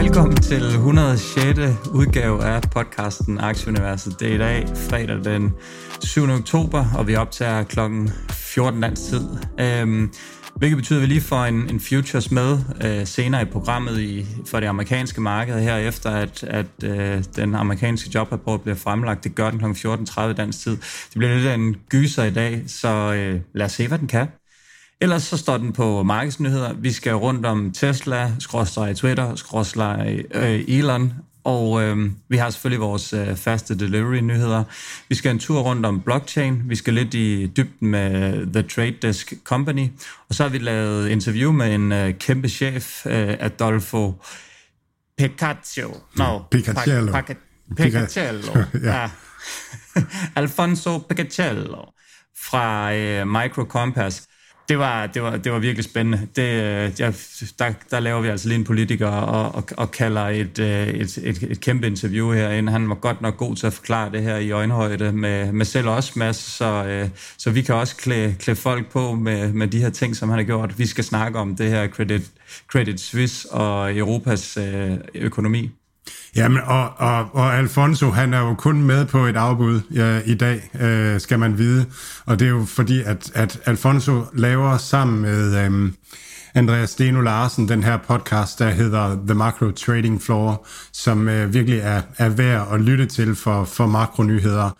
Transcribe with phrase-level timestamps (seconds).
[0.00, 1.58] Velkommen til 106.
[1.94, 4.20] udgave af podcasten Aktieuniverset.
[4.20, 5.54] Det er i dag, fredag den
[6.04, 6.22] 7.
[6.30, 9.28] oktober, og vi optager klokken 14 dansk tid.
[9.60, 10.12] Øhm,
[10.56, 14.26] hvilket betyder, at vi lige får en, en futures med øh, senere i programmet i,
[14.46, 19.24] for det amerikanske marked her efter, at, at øh, den amerikanske jobrapport bliver fremlagt.
[19.24, 19.88] Det gør den kl.
[19.88, 20.76] 14.30 dansk tid.
[20.76, 24.08] Det bliver lidt af en gyser i dag, så øh, lad os se, hvad den
[24.08, 24.26] kan.
[25.00, 26.72] Ellers så står den på markedsnyheder.
[26.72, 31.12] Vi skal rundt om Tesla, skråstrej Twitter, skråstrej øh, Elon,
[31.44, 34.64] og øh, vi har selvfølgelig vores øh, faste delivery-nyheder.
[35.08, 36.62] Vi skal en tur rundt om blockchain.
[36.68, 39.88] Vi skal lidt i dybden med The Trade Desk Company.
[40.28, 44.14] Og så har vi lavet interview med en øh, kæmpe chef, øh, Adolfo
[45.18, 45.96] Picaccio.
[46.16, 47.12] No, Picacciello.
[47.12, 47.34] Pac-
[47.76, 48.18] Pac-.
[48.84, 49.00] Ja.
[49.02, 49.10] ja.
[50.40, 51.84] Alfonso Picacciello
[52.50, 54.26] fra øh, Micro Compass
[54.70, 56.28] det var, det var, det var virkelig spændende.
[56.36, 57.14] Det, øh, jeg,
[57.58, 61.18] der, der laver vi altså lige en politiker og, og, og kalder et, øh, et,
[61.18, 62.72] et, et kæmpe interview herinde.
[62.72, 65.88] Han var godt nok god til at forklare det her i øjenhøjde med, med selv
[65.88, 69.78] også, Mads, så, øh, så vi kan også klæde, klæde folk på med, med de
[69.78, 70.78] her ting, som han har gjort.
[70.78, 72.22] Vi skal snakke om det her Credit,
[72.68, 75.70] Credit Suisse og Europas øh, økonomi.
[76.36, 80.34] Jamen, og, og, og Alfonso, han er jo kun med på et afbud ja, i
[80.34, 81.86] dag, øh, skal man vide.
[82.26, 85.92] Og det er jo fordi, at, at Alfonso laver sammen med øh,
[86.54, 91.78] Andreas Steno Larsen den her podcast, der hedder The Macro Trading Floor, som øh, virkelig
[91.78, 94.70] er, er værd at lytte til for, for makronyheder.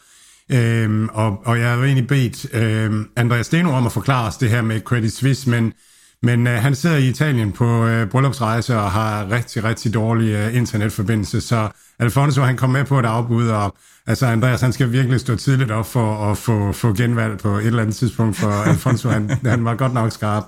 [0.52, 4.36] Øhm, og, og jeg har jo egentlig bedt øh, Andreas Steno om at forklare os
[4.36, 5.72] det her med Credit Suisse, men
[6.22, 10.56] men øh, han sidder i Italien på øh, bryllupsrejse og har rigtig, rigtig dårlig øh,
[10.56, 13.76] internetforbindelse, så Alfonso han kom med på et afbud, og
[14.06, 17.66] altså Andreas han skal virkelig stå tidligt op for at få, få genvalg på et
[17.66, 20.44] eller andet tidspunkt, for Alfonso han, han var godt nok skarp.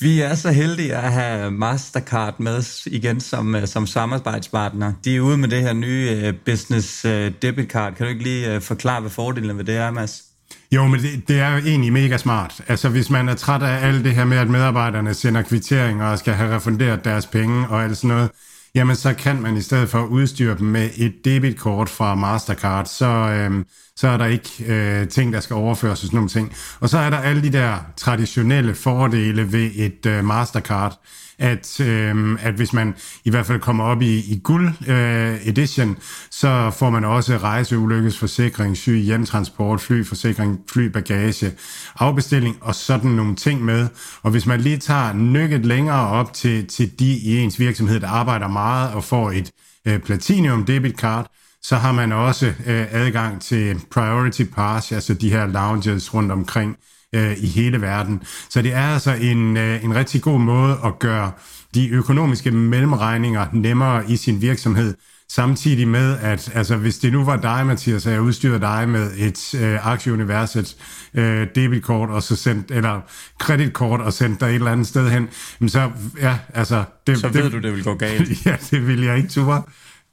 [0.00, 4.92] Vi er så heldige at have Mastercard med igen som, øh, som samarbejdspartner.
[5.04, 7.02] De er ude med det her nye business
[7.42, 7.94] debit card.
[7.94, 10.25] Kan du ikke lige forklare, hvad fordelene ved det er, Mads?
[10.72, 12.60] Jo, men det, det er jo egentlig mega smart.
[12.68, 16.18] Altså, hvis man er træt af alt det her med, at medarbejderne sender kvitteringer og
[16.18, 18.30] skal have refunderet deres penge og alt sådan noget,
[18.74, 23.06] jamen så kan man i stedet for udstyre dem med et debitkort fra Mastercard, så,
[23.06, 23.64] øhm,
[23.96, 26.52] så er der ikke øh, ting, der skal overføres og sådan nogle ting.
[26.80, 31.00] Og så er der alle de der traditionelle fordele ved et øh, Mastercard,
[31.38, 35.96] at, øh, at hvis man i hvert fald kommer op i, i guld øh, edition,
[36.30, 41.52] så får man også rejseulykkesforsikring, syg hjemtransport, flyforsikring, flybagage,
[41.98, 43.88] afbestilling og sådan nogle ting med.
[44.22, 48.08] Og hvis man lige tager nykket længere op til, til de i ens virksomhed, der
[48.08, 49.50] arbejder meget og får et
[49.86, 51.30] øh, Platinum debit card,
[51.62, 56.76] så har man også øh, adgang til Priority Pass, altså de her lounges rundt omkring
[57.16, 58.22] øh, i hele verden.
[58.50, 61.32] Så det er altså en, øh, en rigtig god måde at gøre
[61.74, 64.94] de økonomiske mellemregninger nemmere i sin virksomhed,
[65.28, 69.10] samtidig med, at altså, hvis det nu var dig, Mathias, og jeg udstyrede dig med
[69.16, 70.76] et øh, aktieuniverset
[71.14, 73.00] øh, debitkort, og så sendt, eller
[73.38, 75.28] kreditkort, og sendt dig et eller andet sted hen,
[75.68, 75.90] så,
[76.20, 76.84] ja, altså...
[77.06, 78.28] Det, så ved det, du, det vil gå galt.
[78.46, 79.62] ja, det vil jeg ikke ture.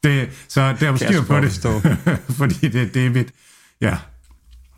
[0.03, 1.51] Det, så der er styr på det,
[2.39, 3.31] fordi det er debit.
[3.81, 3.97] Ja,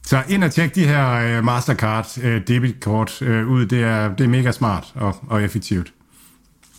[0.06, 3.66] så ind og tjek de her øh, Mastercard øh, debitkort øh, ud.
[3.66, 5.94] Det er, det er mega smart og, og effektivt.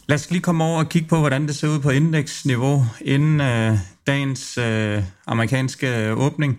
[0.09, 3.41] Lad os lige komme over og kigge på, hvordan det ser ud på indeksniveau inden
[3.41, 6.59] øh, dagens øh, amerikanske åbning.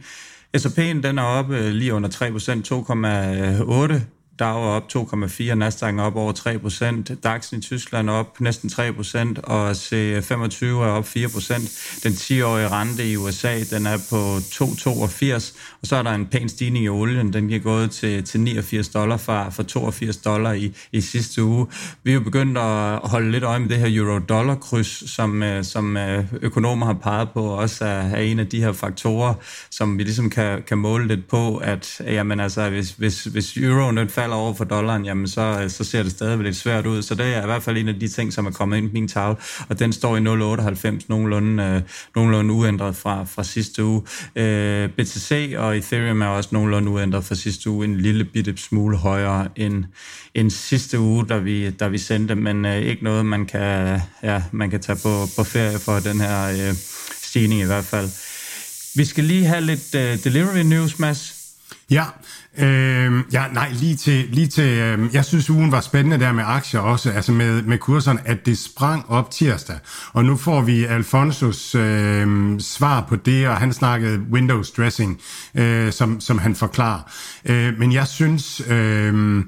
[0.58, 2.64] S&P'en den er oppe lige under 3%,
[4.40, 8.70] DAO er op 2,4, Nasdaq er op over 3%, DAX'en i Tyskland er op næsten
[8.70, 12.04] 3%, og C25 er op 4%.
[12.04, 16.50] Den 10-årige rente i USA, den er på 2,82, og så er der en pæn
[16.50, 20.76] stigning i olien, den er gået til, til 89 dollar fra, fra 82 dollar i,
[20.92, 21.68] i sidste uge.
[22.04, 25.98] Vi er jo begyndt at holde lidt øje med det her euro-dollar-kryds, som, øh, som
[25.98, 29.34] øh, økonomer har peget på, også er, er en af de her faktorer,
[29.72, 34.10] som vi ligesom kan, kan måle lidt på, at jamen altså, hvis, hvis, hvis euroen
[34.10, 37.02] falder falder over for dollaren, jamen så, øh, så ser det stadig lidt svært ud.
[37.02, 38.94] Så det er i hvert fald en af de ting, som er kommet ind i
[38.94, 39.38] min tavle,
[39.70, 41.82] og den står i 0,98 nogenlunde, øh,
[42.16, 44.02] nogenlunde uændret fra, fra sidste uge.
[44.36, 48.98] Øh, BTC og Ethereum er også nogenlunde uændret fra sidste uge, en lille bitte smule
[48.98, 49.84] højere end,
[50.36, 54.44] end sidste uge, da vi, da vi sendte, men øh, ikke noget, man kan, ja,
[54.52, 56.76] man kan tage på, på ferie for den her øh,
[57.22, 58.10] stigning i hvert fald.
[58.96, 61.34] Vi skal lige have lidt uh, delivery news, Mads.
[61.90, 62.06] Ja,
[62.58, 66.44] øh, ja, nej, lige til, lige til øh, jeg synes ugen var spændende der med
[66.48, 69.76] aktier også, altså med, med kurserne, at det sprang op tirsdag,
[70.14, 75.22] og nu får vi Alfonsos øh, svar på det, og han snakkede Windows dressing,
[75.56, 77.02] øh, som, som han forklarer.
[77.46, 79.44] Øh, men jeg synes, øh,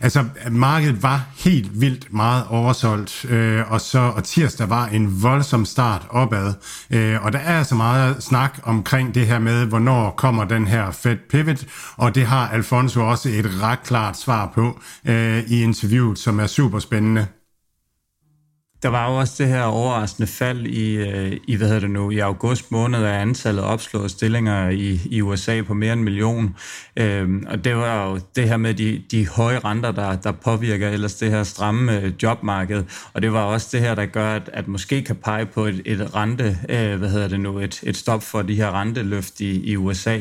[0.00, 5.64] altså markedet var helt vildt meget oversolgt, øh, og så og tirsdag var en voldsom
[5.64, 6.54] start opad,
[6.90, 10.90] øh, og der er altså meget snak omkring det her med, hvornår kommer den her
[10.90, 11.64] Fed pivot,
[11.96, 16.46] og det har Alfonso også et ret klart svar på øh, i interviewet, som er
[16.46, 17.26] super spændende.
[18.82, 22.10] Der var jo også det her overraskende fald i, øh, i hvad hedder det nu,
[22.10, 26.56] i august måned af antallet opslåede stillinger i, i USA på mere end en million.
[26.96, 30.88] Øhm, og det var jo det her med de, de høje renter, der, der påvirker
[30.88, 32.84] ellers det her stramme øh, jobmarked.
[33.12, 35.82] Og det var også det her, der gør, at, at måske kan pege på et,
[35.84, 39.70] et rente, øh, hvad hedder det nu, et, et stop for de her renteløft i,
[39.70, 40.20] i USA.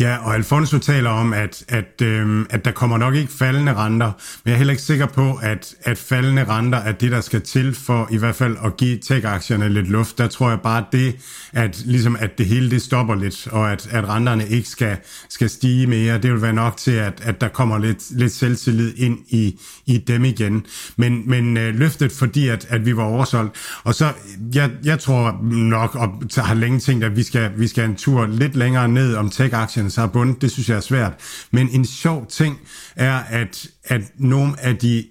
[0.00, 4.06] Ja, og Alfonso taler om, at, at, øhm, at der kommer nok ikke faldende renter,
[4.06, 7.40] men jeg er heller ikke sikker på, at, at faldende renter er det, der skal
[7.40, 10.18] til for i hvert fald at give tech-aktierne lidt luft.
[10.18, 11.16] Der tror jeg bare det,
[11.52, 14.96] at, ligesom at det hele det stopper lidt, og at, at renterne ikke skal,
[15.28, 18.94] skal stige mere, det vil være nok til, at, at der kommer lidt, lidt selvtillid
[18.96, 20.66] ind i, i dem igen.
[20.96, 23.56] Men, men øh, løftet, fordi at, at vi var oversolgt.
[23.84, 24.12] Og så,
[24.54, 28.26] jeg, jeg tror nok, og har længe tænkt, at vi skal, vi skal en tur
[28.26, 31.12] lidt længere ned om tech-aktierne, Øh, så har bundet, det synes jeg er svært.
[31.50, 32.58] Men en sjov ting
[32.96, 35.04] er, at, at nogle af de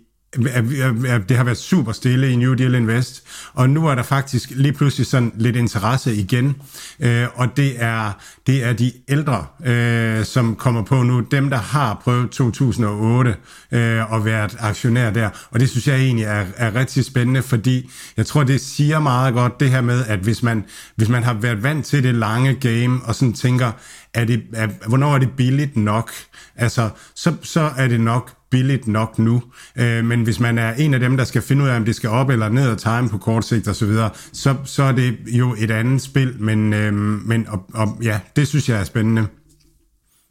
[1.29, 4.73] det har været super stille i New Deal Invest, og nu er der faktisk lige
[4.73, 6.55] pludselig sådan lidt interesse igen,
[6.99, 8.11] øh, og det er,
[8.47, 13.35] det er de ældre, øh, som kommer på nu, dem der har prøvet 2008
[13.71, 17.91] øh, og været aktionær der, og det synes jeg egentlig er, er rigtig spændende, fordi
[18.17, 20.65] jeg tror, det siger meget godt det her med, at hvis man,
[20.95, 23.71] hvis man har været vant til det lange game, og sådan tænker,
[24.13, 26.11] er det, er, hvornår er det billigt nok?
[26.55, 29.43] Altså, så, så er det nok billigt nok nu.
[29.75, 31.95] Øh, men hvis man er en af dem, der skal finde ud af, om det
[31.95, 35.17] skal op eller ned og time på kort sigt osv., så, så, så er det
[35.27, 36.35] jo et andet spil.
[36.39, 39.27] Men, øh, men og, og, ja, det synes jeg er spændende.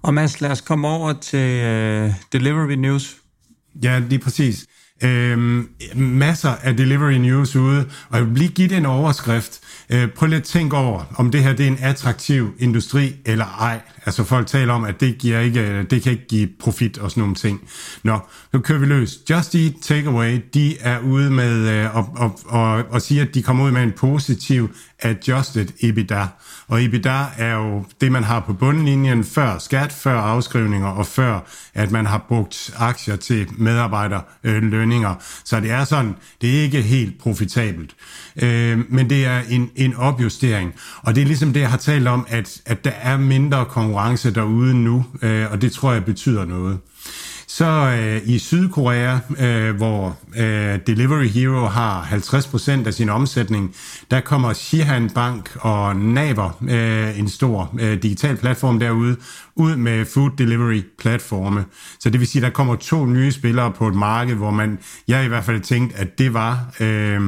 [0.03, 3.17] Og Mads, lad os komme over til uh, Delivery News.
[3.83, 4.67] Ja, lige præcis.
[5.03, 9.61] Øhm, masser af delivery news ude, og jeg vil lige give det en overskrift.
[9.91, 13.45] Øh, prøv lige at tænke over, om det her det er en attraktiv industri eller
[13.61, 13.81] ej.
[14.07, 17.11] Altså folk taler om, at det, giver ikke, øh, det kan ikke give profit og
[17.11, 17.61] sådan nogle ting.
[18.03, 18.19] Nå,
[18.53, 19.19] nu kører vi løs.
[19.31, 23.43] Just Eat Takeaway, de er ude med øh, og, og, og, og siger, at de
[23.43, 24.71] kommer ud med en positiv
[25.03, 26.27] adjusted EBITDA.
[26.69, 31.41] Og EBITDA er jo det, man har på bundlinjen før skat, før afskrivninger og før,
[31.75, 35.11] at man har brugt aktier til medarbejderlønninger.
[35.11, 37.95] Øh, Så det er sådan, det er ikke helt profitabelt.
[38.43, 40.75] Øh, men det er en, en opjustering.
[41.03, 44.35] Og det er ligesom det, jeg har talt om, at, at der er mindre konkurrence
[44.35, 46.79] derude nu, øh, og det tror jeg betyder noget.
[47.57, 53.75] Så øh, i Sydkorea, øh, hvor øh, Delivery Hero har 50% af sin omsætning,
[54.11, 59.17] der kommer Shihan Bank og Naver, øh, en stor øh, digital platform derude,
[59.55, 61.65] ud med food delivery platforme.
[62.01, 64.79] Så det vil sige, at der kommer to nye spillere på et marked, hvor man,
[65.09, 67.21] jeg i hvert fald tænkte, at det var øh,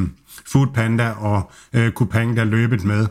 [0.47, 3.07] Foodpanda og øh, Coupang, der løbet med.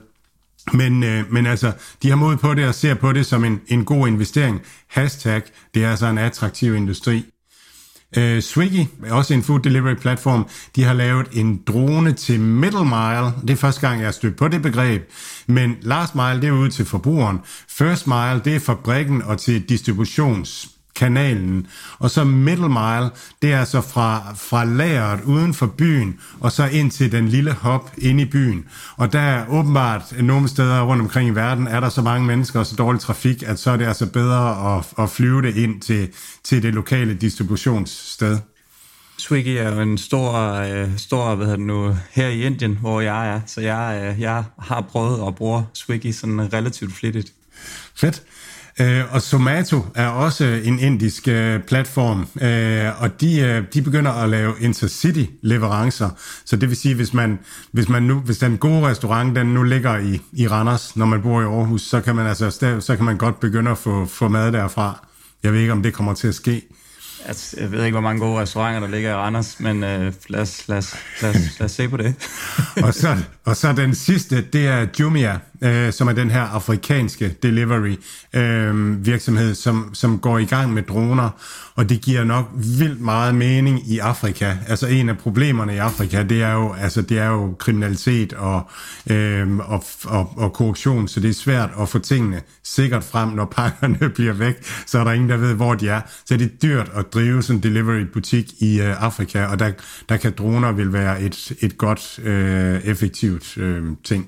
[0.73, 1.71] Men, øh, men altså,
[2.03, 4.61] de har mod på det og ser på det som en, en god investering.
[4.87, 5.41] Hashtag,
[5.73, 7.25] det er altså en attraktiv industri.
[8.17, 13.31] Øh, Swiggy, også en food delivery platform, de har lavet en drone til middle mile.
[13.41, 15.11] Det er første gang, jeg har stødt på det begreb.
[15.47, 17.39] Men last mile, det er ud til forbrugeren.
[17.69, 21.67] First mile, det er fabrikken og til distributions kanalen.
[21.99, 23.09] Og så middle mile,
[23.41, 27.53] det er altså fra, fra lageret uden for byen, og så ind til den lille
[27.53, 28.65] hop ind i byen.
[28.97, 32.59] Og der er åbenbart nogle steder rundt omkring i verden, er der så mange mennesker
[32.59, 35.81] og så dårlig trafik, at så er det altså bedre at, at flyve det ind
[35.81, 36.09] til,
[36.43, 38.37] til det lokale distributionssted.
[39.19, 43.01] Swiggy er jo en stor, øh, stor hvad hedder det nu, her i Indien, hvor
[43.01, 43.41] jeg er.
[43.45, 47.33] Så jeg, øh, jeg har prøvet at bruge Swiggy sådan relativt flittigt.
[47.95, 48.23] Fedt.
[48.79, 54.11] Øh, og Zomato er også en indisk øh, platform, øh, og de, øh, de begynder
[54.11, 56.09] at lave intercity-leverancer.
[56.45, 57.39] Så det vil sige, hvis man,
[57.71, 61.21] hvis man nu, hvis den gode restaurant, den nu ligger i, i Randers, når man
[61.21, 64.27] bor i Aarhus, så kan man altså så kan man godt begynde at få, få
[64.27, 65.07] mad derfra.
[65.43, 66.61] Jeg ved ikke, om det kommer til at ske.
[67.25, 70.41] Altså, jeg ved ikke, hvor mange gode restauranter, der ligger i Randers, men øh, lad,
[70.41, 72.15] os, lad, os, lad, os, lad os se på det.
[72.85, 77.35] og, så, og så den sidste, det er Jumia, øh, som er den her afrikanske
[77.43, 77.95] delivery
[78.33, 81.29] øh, virksomhed, som, som går i gang med droner,
[81.75, 84.55] og det giver nok vildt meget mening i Afrika.
[84.67, 88.69] Altså en af problemerne i Afrika, det er jo, altså, det er jo kriminalitet og,
[89.09, 93.45] øh, og, og, og korruption, så det er svært at få tingene sikkert frem, når
[93.45, 96.01] pakkerne bliver væk, så er der ingen, der ved, hvor de er.
[96.25, 99.71] Så det er dyrt at drive sådan en delivery-butik i øh, Afrika, og der,
[100.09, 104.27] der kan droner vil være et, et godt, øh, effektivt øh, ting.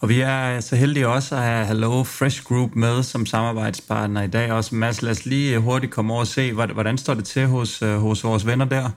[0.00, 4.26] Og vi er så heldige også at have Hello Fresh Group med som samarbejdspartner i
[4.26, 4.52] dag.
[4.52, 7.82] Også Mads, lad os lige hurtigt komme over og se, hvordan står det til hos,
[7.82, 8.90] øh, hos vores venner der?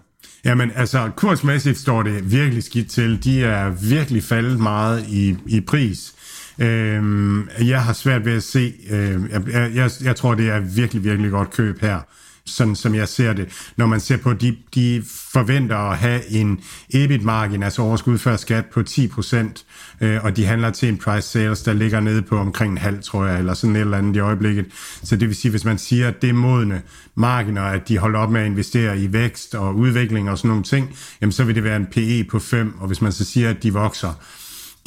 [0.46, 3.24] Jamen, altså, kursmæssigt står det virkelig skidt til.
[3.24, 6.14] De er virkelig faldet meget i, i pris.
[6.60, 11.04] Øhm, jeg har svært ved at se, øh, jeg, jeg, jeg tror, det er virkelig,
[11.04, 12.00] virkelig godt køb her
[12.46, 13.72] sådan som jeg ser det.
[13.78, 16.60] Når man ser på, de, de forventer at have en
[16.94, 19.66] EBIT-margin, altså overskud før skat på 10%,
[20.02, 23.04] øh, og de handler til en price sales, der ligger nede på omkring en halv,
[23.04, 24.66] tror jeg, eller sådan et eller andet i øjeblikket.
[25.04, 26.82] Så det vil sige, hvis man siger, at det er modne
[27.16, 30.64] marginer, at de holder op med at investere i vækst og udvikling og sådan nogle
[30.64, 33.50] ting, jamen så vil det være en PE på 5, og hvis man så siger,
[33.50, 34.14] at de vokser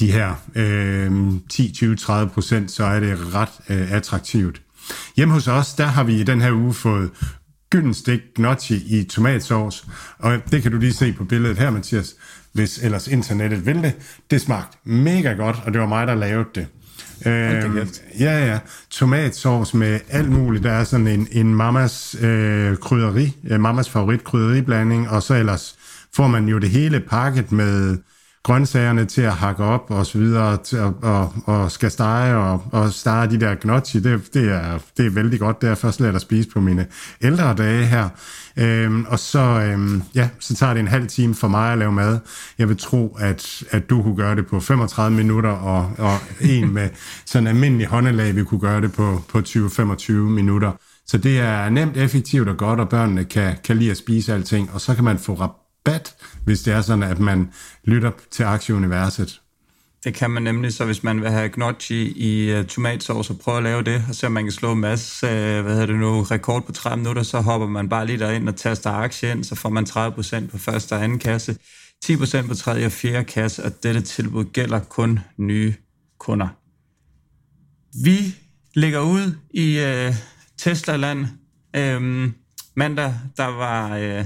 [0.01, 1.13] de her øh,
[1.49, 4.61] 10, 20, 30 procent, så er det ret øh, attraktivt.
[5.17, 7.11] Hjemme hos os, der har vi i den her uge fået
[7.71, 9.87] gyldenstik gnocchi i tomatsauce,
[10.19, 12.15] og det kan du lige se på billedet her, Mathias,
[12.53, 13.93] hvis ellers internettet vil det.
[14.31, 16.67] Det smagte mega godt, og det var mig, der lavede det.
[17.27, 17.89] Øhm,
[18.21, 18.59] ja, ja.
[18.91, 20.65] Tomatsauce med alt muligt.
[20.65, 25.77] Der er sådan en, en mammas øh, krydderi, øh, mammas favorit krydderiblanding, og så ellers
[26.17, 27.99] får man jo det hele pakket med
[28.45, 32.93] grøntsagerne til at hakke op og så videre, til og, og skal stege og, og
[32.93, 35.63] stege de der gnocchi, det, det, er, det er vældig godt.
[35.63, 36.87] Det er først lært at spise på mine
[37.23, 38.09] ældre dage her.
[38.57, 41.93] Øhm, og så, øhm, ja, så tager det en halv time for mig at lave
[41.93, 42.19] mad.
[42.59, 46.75] Jeg vil tro, at, at du kunne gøre det på 35 minutter, og, og en
[46.75, 46.89] med
[47.27, 50.73] sådan en almindelig håndelag vi kunne gøre det på, på 20-25 minutter.
[51.07, 54.71] Så det er nemt, effektivt og godt, og børnene kan, kan lide at spise alting,
[54.73, 55.64] og så kan man få rabat,
[56.45, 57.53] hvis det er sådan, at man
[57.85, 59.41] lytter til aktieuniverset.
[60.05, 63.35] Det kan man nemlig, så hvis man vil have gnocchi i uh, øh, tomatsauce, så
[63.35, 65.87] prøv at lave det, og se om man kan slå en masse, uh, hvad hedder
[65.87, 69.31] det nu, rekord på 30 minutter, så hopper man bare lige derind og taster aktie
[69.31, 71.57] ind, så får man 30% på første og anden kasse,
[72.05, 75.75] 10% på tredje og fjerde kasse, og dette tilbud gælder kun nye
[76.19, 76.49] kunder.
[78.05, 78.35] Vi
[78.75, 80.15] ligger ud i uh,
[80.59, 81.27] Tesla-land.
[81.77, 82.35] Øhm,
[82.77, 83.99] mandag, der var...
[83.99, 84.25] Uh,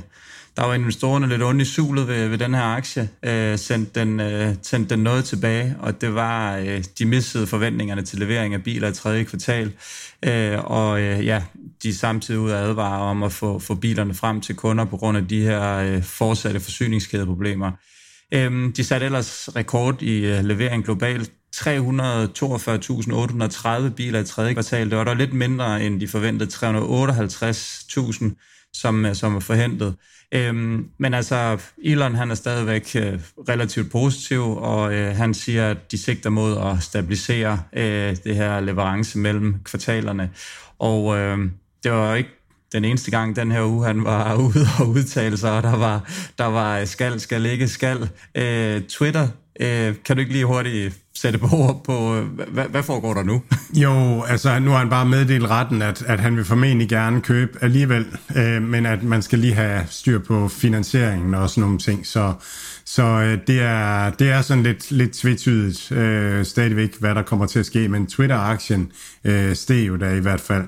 [0.58, 4.20] der var investorerne lidt ondt i sulet ved, ved den her aktie, øh, sendte, den,
[4.20, 8.62] øh, sendte den noget tilbage, og det var, øh, de missede forventningerne til levering af
[8.62, 9.72] biler i tredje kvartal,
[10.22, 11.42] øh, og øh, ja,
[11.82, 14.96] de er samtidig ud at advare om at få, få bilerne frem til kunder på
[14.96, 17.72] grund af de her øh, fortsatte forsyningskædeproblemer.
[18.34, 24.90] Øh, de satte ellers rekord i øh, levering globalt, 342.830 biler i tredje kvartal.
[24.90, 29.94] Det var der lidt mindre end de forventede 358.000, som, øh, som er forhentet.
[30.34, 35.92] Øhm, men altså, Elon han er stadigvæk øh, relativt positiv, og øh, han siger, at
[35.92, 40.30] de sigter mod at stabilisere øh, det her leverance mellem kvartalerne.
[40.78, 41.38] Og øh,
[41.84, 42.30] det var ikke
[42.72, 46.10] den eneste gang den her uge, han var ude og udtale sig, og der var,
[46.38, 48.10] der var øh, skal, skal ikke, skal.
[48.34, 49.28] Øh, Twitter,
[49.60, 53.22] øh, kan du ikke lige hurtigt sætte på ord på, øh, hvad, hvad foregår der
[53.22, 53.42] nu?
[53.84, 57.58] jo, altså nu har han bare meddelt retten, at, at han vil formentlig gerne købe
[57.60, 62.06] alligevel, øh, men at man skal lige have styr på finansieringen og sådan nogle ting,
[62.06, 62.32] så,
[62.84, 67.46] så øh, det, er, det er sådan lidt, lidt tvetydigt øh, stadigvæk, hvad der kommer
[67.46, 68.92] til at ske, men Twitter-aktien
[69.24, 70.64] øh, steg jo da i hvert fald.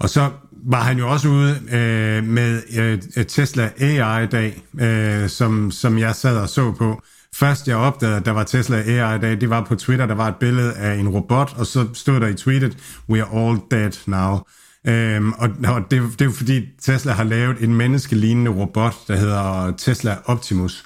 [0.00, 5.98] Og så var han jo også ude øh, med øh, Tesla AI-dag, øh, som, som
[5.98, 7.02] jeg sad og så på,
[7.34, 10.14] Først jeg opdagede, at der var Tesla AI i dag, det var på Twitter, der
[10.14, 12.76] var et billede af en robot, og så stod der i tweetet,
[13.08, 14.38] we are all dead now.
[14.86, 19.16] Øhm, og, og det, det er jo fordi Tesla har lavet en menneskelignende robot, der
[19.16, 20.84] hedder Tesla Optimus.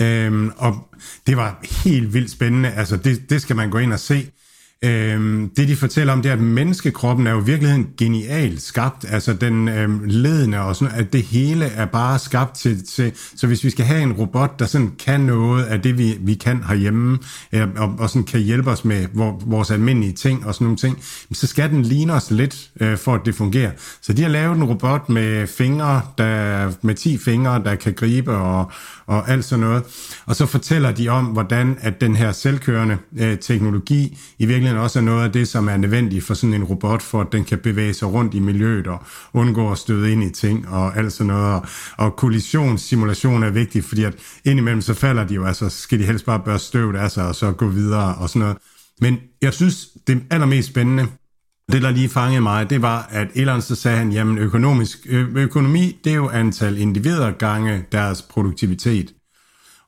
[0.00, 0.88] Øhm, og
[1.26, 4.30] det var helt vildt spændende, altså det, det skal man gå ind og se.
[4.84, 9.04] Øhm, det de fortæller om, det er, at menneskekroppen er jo i virkeligheden genialt skabt.
[9.08, 13.12] Altså den øhm, ledende og sådan at det hele er bare skabt til, til...
[13.36, 16.34] Så hvis vi skal have en robot, der sådan kan noget af det, vi, vi
[16.34, 17.18] kan herhjemme,
[17.52, 19.06] øh, og, og sådan kan hjælpe os med
[19.46, 20.98] vores almindelige ting og sådan nogle ting,
[21.32, 23.70] så skal den ligne os lidt, øh, for at det fungerer.
[24.02, 28.32] Så de har lavet en robot med fingre, der, med 10 fingre, der kan gribe
[28.36, 28.70] og,
[29.06, 29.82] og alt sådan noget.
[30.26, 34.84] Og så fortæller de om, hvordan at den her selvkørende øh, teknologi i virkeligheden virkeligheden
[34.84, 37.44] også er noget af det, som er nødvendigt for sådan en robot, for at den
[37.44, 41.12] kan bevæge sig rundt i miljøet og undgå at støde ind i ting og alt
[41.12, 41.54] sådan noget.
[41.54, 46.04] Og, og kollisionssimulation er vigtig, fordi at indimellem så falder de jo, altså skal de
[46.04, 48.56] helst bare børste støvet af sig og så gå videre og sådan noget.
[49.00, 51.06] Men jeg synes, det allermest spændende,
[51.72, 56.00] det, der lige fangede mig, det var, at Elon så sagde han, jamen økonomisk, økonomi,
[56.04, 59.12] det er jo antal individer gange deres produktivitet.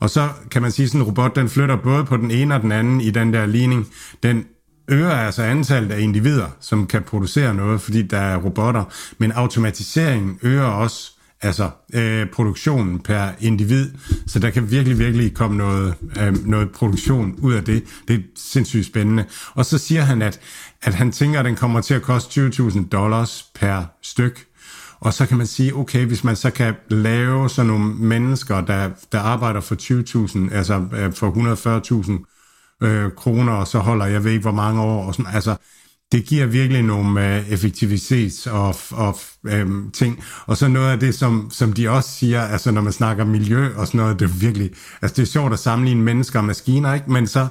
[0.00, 2.54] Og så kan man sige, at sådan en robot, den flytter både på den ene
[2.54, 3.86] og den anden i den der ligning.
[4.22, 4.44] Den
[4.88, 8.84] øger altså antallet af individer, som kan producere noget, fordi der er robotter.
[9.18, 11.12] Men automatiseringen øger også
[11.42, 13.90] altså øh, produktionen per individ,
[14.26, 17.84] så der kan virkelig, virkelig komme noget, øh, noget produktion ud af det.
[18.08, 19.24] Det er sindssygt spændende.
[19.54, 20.40] Og så siger han, at,
[20.82, 24.46] at han tænker, at den kommer til at koste 20.000 dollars per styk.
[25.00, 28.90] Og så kan man sige, okay, hvis man så kan lave sådan nogle mennesker, der,
[29.12, 29.74] der arbejder for
[30.48, 32.31] 20.000, altså øh, for 140.000
[32.82, 35.56] øh, kroner, og så holder jeg ved ikke, hvor mange år, og sådan, altså,
[36.12, 40.24] det giver virkelig nogle øh, effektivitets- og, og øh, ting.
[40.46, 43.68] Og så noget af det, som, som de også siger, altså når man snakker miljø
[43.76, 44.70] og sådan noget, det er virkelig,
[45.02, 47.12] altså det er sjovt at sammenligne mennesker og maskiner, ikke?
[47.12, 47.48] Men så,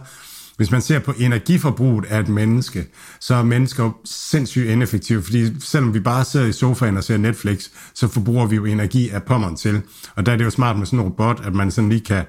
[0.58, 2.88] hvis man ser på energiforbruget af et menneske,
[3.20, 7.70] så er mennesker sindssygt ineffektive, fordi selvom vi bare sidder i sofaen og ser Netflix,
[7.94, 9.82] så forbruger vi jo energi af pommeren til.
[10.16, 12.24] Og der er det jo smart med sådan en robot, at man sådan lige kan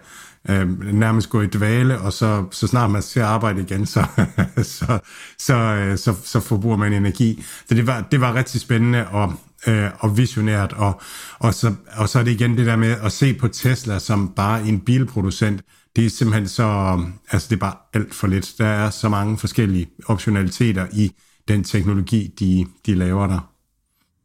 [0.48, 4.06] øh, nærmest gå i dvale, og så, så snart man skal arbejde igen, så,
[4.78, 4.98] så,
[5.38, 7.44] så, øh, så, så forbruger man energi.
[7.68, 9.32] Så det var, det var rigtig spændende og,
[9.66, 11.00] øh, og visionært, og,
[11.38, 14.32] og, så, og så er det igen det der med at se på Tesla som
[14.36, 15.62] bare en bilproducent,
[15.96, 16.98] det er simpelthen så,
[17.30, 18.54] altså det er bare alt for lidt.
[18.58, 21.12] Der er så mange forskellige optionaliteter i
[21.48, 23.52] den teknologi, de, de laver der.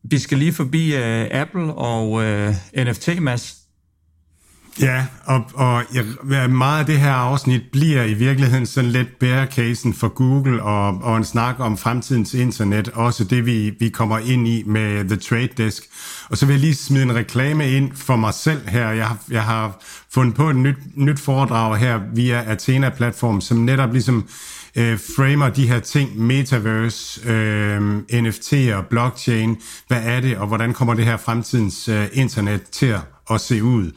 [0.03, 3.66] Vi skal lige forbi uh, Apple og øh, uh, NFT, Mads.
[4.81, 9.93] Ja, og, og jeg, meget af det her afsnit bliver i virkeligheden sådan lidt bærekassen
[9.93, 14.47] for Google og, og en snak om fremtidens internet, også det vi, vi kommer ind
[14.47, 15.83] i med The Trade Desk.
[16.29, 18.89] Og så vil jeg lige smide en reklame ind for mig selv her.
[18.89, 23.93] Jeg har, jeg har fundet på et nyt, nyt foredrag her via Athena-platform, som netop
[23.93, 24.27] ligesom
[24.75, 29.57] øh, framer de her ting, metaverse, øh, NFT'er, blockchain,
[29.87, 33.63] hvad er det, og hvordan kommer det her fremtidens øh, internet til at, at se
[33.63, 33.91] ud.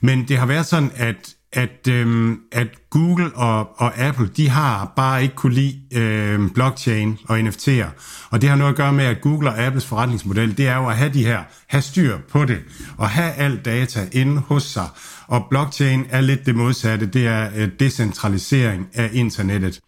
[0.00, 4.92] Men det har været sådan, at at, øhm, at Google og, og Apple, de har
[4.96, 7.86] bare ikke kunne lide øhm, blockchain og NFT'er.
[8.30, 10.88] Og det har noget at gøre med, at Google og Apples forretningsmodel, det er jo
[10.88, 12.58] at have de her, have styr på det,
[12.96, 14.88] og have al data inde hos sig.
[15.26, 19.80] Og blockchain er lidt det modsatte, det er øh, decentralisering af internettet.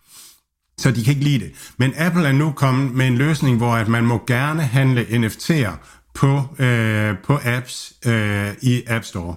[0.79, 1.53] Så de kan ikke lide det.
[1.79, 6.00] Men Apple er nu kommet med en løsning, hvor at man må gerne handle NFT'er
[6.21, 9.35] på, øh, på apps øh, i App Store.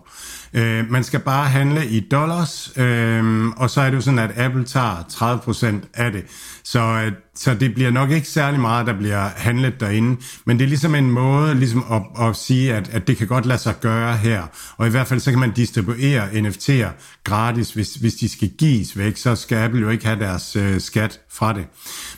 [0.54, 4.32] Øh, man skal bare handle i dollars, øh, og så er det jo sådan, at
[4.38, 6.24] Apple tager 30% af det.
[6.64, 10.64] Så, øh, så det bliver nok ikke særlig meget, der bliver handlet derinde, men det
[10.64, 13.80] er ligesom en måde ligesom at, at sige, at, at det kan godt lade sig
[13.82, 14.44] gøre her.
[14.78, 16.90] Og i hvert fald så kan man distribuere NFT'er
[17.24, 20.82] gratis, hvis, hvis de skal gives væk, så skal Apple jo ikke have deres øh,
[20.82, 21.66] skat fra det.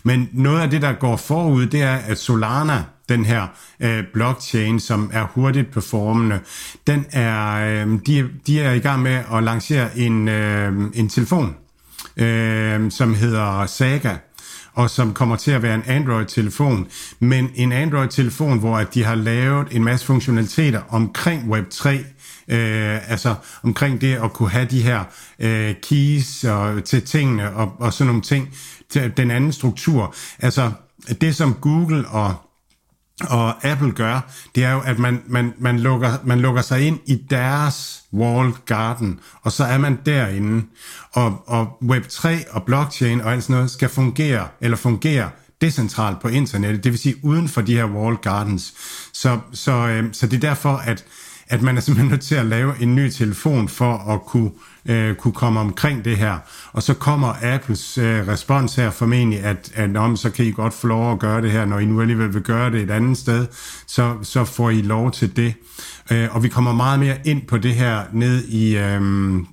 [0.03, 3.47] Men noget af det, der går forud, det er, at Solana, den her
[3.79, 6.39] øh, blockchain, som er hurtigt performende,
[6.87, 11.55] den er, øh, de, de er i gang med at lancere en, øh, en telefon,
[12.17, 14.15] øh, som hedder Saga,
[14.73, 16.87] og som kommer til at være en Android-telefon,
[17.19, 21.89] men en Android-telefon, hvor at de har lavet en masse funktionaliteter omkring Web3,
[22.47, 25.03] øh, altså omkring det at kunne have de her
[25.39, 28.49] øh, keys og, til tingene og, og sådan nogle ting,
[28.89, 30.15] til den anden struktur.
[30.39, 30.71] Altså
[31.21, 32.44] det, som Google og
[33.21, 36.99] og Apple gør, det er jo, at man, man, man, lukker, man lukker sig ind
[37.05, 40.65] i deres walled garden, og så er man derinde.
[41.11, 45.29] Og, og Web3 og blockchain og alt sådan noget skal fungere, eller fungere
[45.61, 48.73] decentralt på internettet, det vil sige uden for de her walled gardens.
[49.13, 51.05] Så, så, øh, så det er derfor, at,
[51.47, 54.51] at man er simpelthen nødt til at lave en ny telefon for at kunne
[54.85, 56.37] øh, kunne komme omkring det her.
[56.71, 60.73] Og så kommer Apples øh, respons her formentlig, at, at om, så kan I godt
[60.73, 63.17] få lov at gøre det her, når I nu alligevel vil gøre det et andet
[63.17, 63.47] sted,
[63.87, 65.53] så, så får I lov til det.
[66.11, 69.01] Øh, og vi kommer meget mere ind på det her ned i, øh,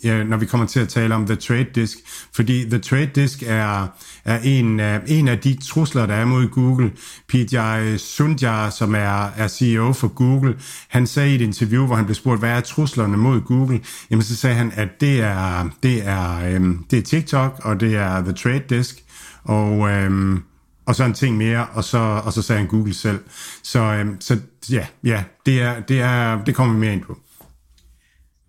[0.05, 1.99] ja, når vi kommer til at tale om The Trade Disk,
[2.35, 3.87] fordi The Trade Disk er,
[4.25, 6.93] er en, af, en af de trusler, der er mod Google.
[7.29, 7.57] PJ
[7.97, 10.57] Sundjar, som er, er CEO for Google,
[10.89, 13.81] han sagde i et interview, hvor han blev spurgt, hvad er truslerne mod Google?
[14.11, 17.97] Jamen så sagde han, at det er, det er, øhm, det er TikTok, og det
[17.97, 19.05] er The Trade Desk,
[19.45, 20.43] og, øhm,
[20.87, 23.19] og så en ting mere, og så, og så sagde han Google selv.
[23.63, 24.39] Så, øhm, så
[24.71, 27.19] ja, ja det, er, det, er, det kommer vi mere ind på.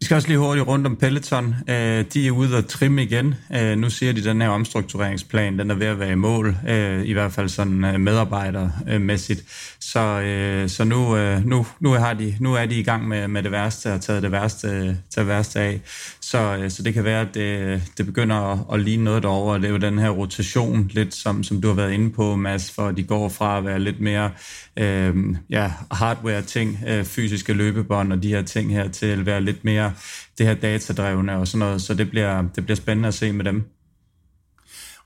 [0.03, 1.55] Vi skal også lige hurtigt rundt om Peloton.
[1.67, 3.35] Øh, de er ude og trimme igen.
[3.55, 6.55] Øh, nu siger de, at den her omstruktureringsplan, den er ved at være i mål,
[6.67, 9.43] øh, i hvert fald sådan medarbejdermæssigt.
[9.91, 13.27] Så, øh, så nu, øh, nu, nu, har de, nu er de i gang med,
[13.27, 15.81] med det værste og taget det værste, taget det værste af.
[16.21, 19.57] Så, øh, så det kan være, at det, det begynder at, at ligne noget derovre.
[19.57, 22.71] Det er jo den her rotation, lidt som, som du har været inde på, Mads,
[22.71, 24.31] for de går fra at være lidt mere
[24.77, 25.15] øh,
[25.49, 29.93] ja, hardware-ting, øh, fysiske løbebånd og de her ting her, til at være lidt mere
[30.37, 33.45] det her datadrevne og sådan noget, så det bliver, det bliver spændende at se med
[33.45, 33.63] dem.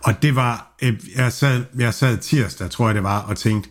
[0.04, 0.78] Og det var,
[1.16, 3.70] jeg sad, jeg sad tirsdag, tror jeg det var, og tænkte,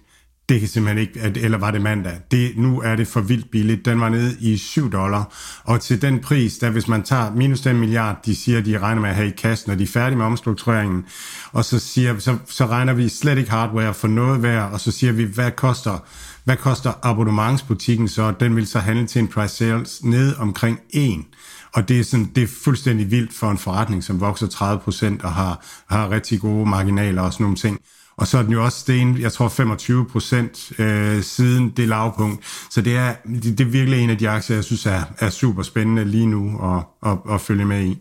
[0.48, 3.84] det kan simpelthen ikke, eller var det mandag, det, nu er det for vildt billigt.
[3.84, 7.60] Den var nede i 7 dollar, og til den pris, der hvis man tager minus
[7.60, 10.16] den milliard, de siger, de regner med at have i kassen, når de er færdige
[10.16, 11.04] med omstruktureringen,
[11.52, 14.90] og så, siger, så, så regner vi slet ikke hardware for noget værd, og så
[14.90, 15.98] siger vi, hvad koster,
[16.44, 18.34] hvad koster abonnementsbutikken så?
[18.40, 21.24] Den vil så handle til en price sales ned omkring 1.
[21.72, 25.32] Og det er, sådan, det er fuldstændig vildt for en forretning, som vokser 30% og
[25.32, 27.80] har, har rigtig gode marginaler og sådan nogle ting.
[28.18, 32.46] Og så er den jo også sten, jeg tror 25 procent øh, siden det lavpunkt.
[32.70, 35.30] Så det er, det, det er virkelig en af de aktier, jeg synes er, er
[35.30, 37.98] super spændende lige nu at, at, at følge med i.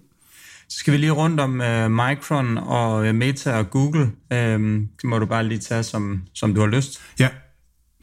[0.69, 4.01] Så skal vi lige rundt om uh, Micron og uh, Meta og Google.
[4.31, 4.37] Uh,
[4.71, 7.01] det må du bare lige tage, som, som du har lyst.
[7.19, 7.29] Ja,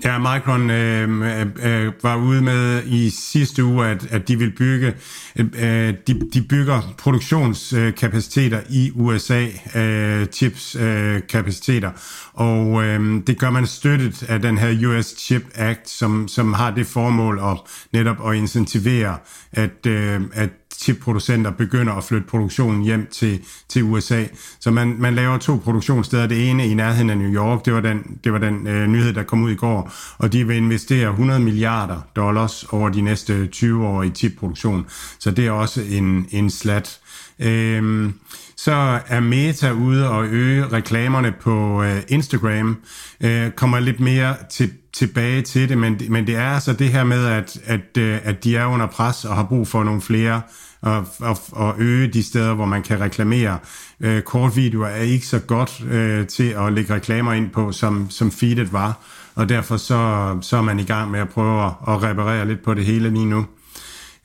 [0.05, 4.53] Ja, Micron øh, øh, øh, var ude med i sidste uge, at, at de vil
[4.57, 4.95] bygge,
[5.37, 11.97] øh, øh de, de bygger produktionskapaciteter i USA, øh, chips-kapaciteter, øh,
[12.33, 16.71] og øh, det gør man støttet af den her US Chip Act, som, som har
[16.71, 17.59] det formål at
[17.93, 19.19] netop at incentivere,
[19.53, 20.51] at, øh, at
[20.83, 24.25] chipproducenter begynder at flytte produktionen hjem til, til USA.
[24.61, 26.27] Så man, man laver to produktionssteder.
[26.27, 29.13] Det ene i nærheden af New York, det var den, det var den øh, nyhed,
[29.13, 33.47] der kom ud i går, og de vil investere 100 milliarder dollars over de næste
[33.47, 34.87] 20 år i chipproduktion.
[35.19, 37.01] Så det er også en, en slat.
[37.39, 38.15] Øhm,
[38.57, 42.77] så er Meta ude og øge reklamerne på øh, Instagram,
[43.21, 47.05] øh, kommer lidt mere til, tilbage til det, men, men det er altså det her
[47.05, 50.43] med, at, at, øh, at de er under pres og har brug for nogle flere
[50.83, 53.59] og, og, og øge de steder, hvor man kan reklamere.
[54.01, 58.31] Øh, kortvideoer er ikke så godt øh, til at lægge reklamer ind på, som, som
[58.31, 58.99] feedet var,
[59.35, 62.65] og derfor så, så er man i gang med at prøve at, at reparere lidt
[62.65, 63.47] på det hele lige nu.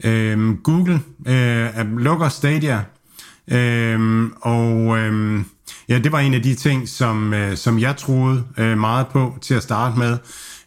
[0.03, 2.83] Øh, Google øh, lukker Stadia,
[3.51, 5.41] øh, og øh,
[5.89, 9.37] ja, det var en af de ting, som, øh, som jeg troede øh, meget på
[9.41, 10.17] til at starte med.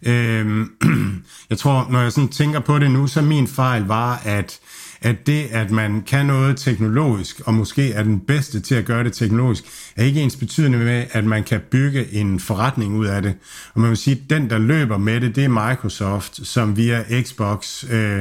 [0.07, 0.67] Øh,
[1.51, 4.61] jeg tror, når jeg sådan tænker på det nu, så min fejl var, at
[5.03, 9.05] at det, at man kan noget teknologisk, og måske er den bedste til at gøre
[9.05, 9.65] det teknologisk,
[9.97, 13.35] er ikke ens betydende med, at man kan bygge en forretning ud af det.
[13.75, 17.23] Og man vil sige, at den, der løber med det, det er Microsoft, som via
[17.23, 18.21] Xbox øh,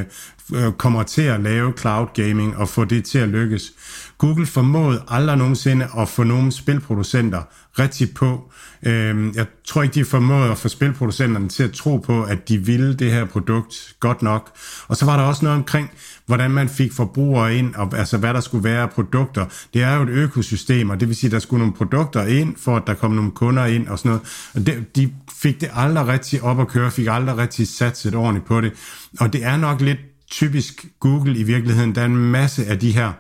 [0.54, 3.72] øh kommer til at lave cloud gaming og få det til at lykkes.
[4.18, 7.42] Google formåede aldrig nogensinde at få nogle spilproducenter
[7.80, 8.49] rigtig på.
[8.84, 12.58] Øh, jeg tror ikke, de formåede at få spilproducenterne til at tro på, at de
[12.58, 14.52] ville det her produkt godt nok.
[14.88, 15.92] Og så var der også noget omkring,
[16.26, 19.46] hvordan man fik forbrugere ind, og altså hvad der skulle være af produkter.
[19.74, 22.56] Det er jo et økosystem, og det vil sige, at der skulle nogle produkter ind,
[22.58, 24.50] for at der kom nogle kunder ind og sådan noget.
[24.54, 28.46] Og det, de fik det aldrig rigtig op at køre, fik aldrig rigtig satset ordentligt
[28.46, 28.74] på det.
[29.20, 30.00] Og det er nok lidt
[30.32, 31.96] typisk Google i virkeligheden.
[31.96, 33.12] Der er en masse af de her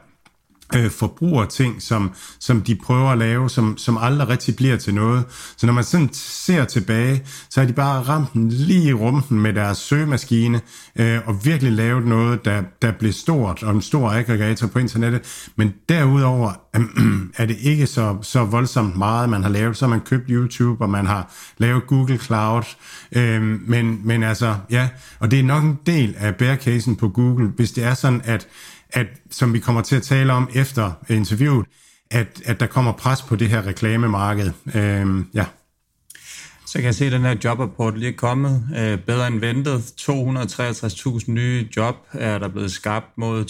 [0.75, 5.23] øh, forbrugerting, som, som de prøver at lave, som, som aldrig rigtig bliver til noget.
[5.57, 9.39] Så når man sådan ser tilbage, så har de bare ramt den lige i rumpen
[9.39, 10.61] med deres søgemaskine,
[10.95, 15.49] øh, og virkelig lavet noget, der, der blev stort, og en stor aggregator på internettet.
[15.55, 16.81] Men derudover øh,
[17.41, 19.77] er det ikke så, så voldsomt meget, man har lavet.
[19.77, 22.63] Så har man købt YouTube, og man har lavet Google Cloud.
[23.11, 26.57] Øh, men, men altså, ja, og det er nok en del af bear
[26.99, 28.47] på Google, hvis det er sådan, at
[28.89, 31.65] at, som vi kommer til at tale om efter interviewet,
[32.11, 34.51] at, at der kommer pres på det her reklamemarked.
[34.75, 35.45] Øhm, ja.
[36.69, 38.67] Så kan jeg se, at den her jobrapport lige er kommet.
[38.77, 39.79] Øh, bedre end ventet.
[40.01, 43.45] 263.000 nye job er der blevet skabt mod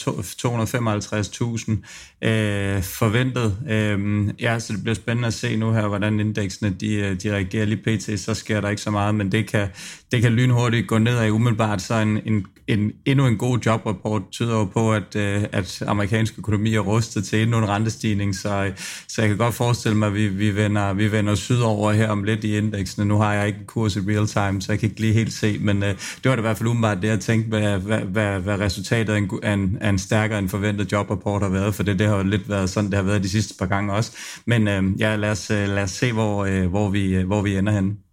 [2.21, 3.58] 255.000 øh, forventet.
[3.69, 7.65] Øh, ja, så det bliver spændende at se nu her, hvordan indeksene de, de reagerer
[7.65, 8.19] lige pt.
[8.19, 9.67] Så sker der ikke så meget, men det kan,
[10.12, 11.82] det kan lynhurtigt gå ned af umiddelbart.
[11.82, 16.39] Så en, en, en, endnu en god jobrapport tyder jo på, at, øh, at amerikansk
[16.39, 18.36] økonomi er rustet til endnu en rentestigning.
[18.36, 18.71] Så,
[19.08, 22.23] så jeg kan godt forestille mig, at vi, vi, vender, vi vender sydover her om
[22.23, 23.05] lidt i indeksene.
[23.05, 25.34] Nu har jeg ikke en kurs i real time, så jeg kan ikke lige helt
[25.34, 27.99] se, men øh, det var det i hvert fald umiddelbart det, jeg tænkte, hvad, hvad,
[27.99, 31.75] hvad, hvad resultatet af en, af, en, af en stærkere end forventet jobrapport har været,
[31.75, 33.93] for det, det har jo lidt været sådan, det har været de sidste par gange
[33.93, 34.12] også.
[34.45, 37.41] Men øh, ja, lad os, øh, lad os se, hvor, øh, hvor, vi, øh, hvor
[37.41, 38.09] vi ender henne.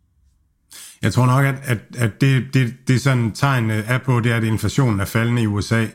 [1.02, 4.32] Jeg tror nok, at, at, at det, det, det sådan tegn øh, er på, det
[4.32, 5.86] er, at inflationen er faldende i USA.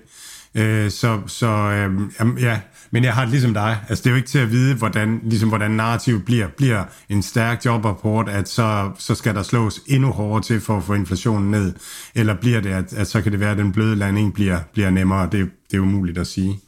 [0.55, 2.59] Øh, så så øh, ja,
[2.91, 3.77] men jeg har det ligesom dig.
[3.89, 6.47] Altså, det er jo ikke til at vide, hvordan, ligesom, hvordan narrativet bliver.
[6.47, 10.83] Bliver en stærk jobrapport, at så, så skal der slås endnu hårdere til for at
[10.83, 11.73] få inflationen ned?
[12.15, 14.89] Eller bliver det, at, at så kan det være, at den bløde landing bliver, bliver
[14.89, 15.29] nemmere?
[15.31, 16.59] Det, det er umuligt at sige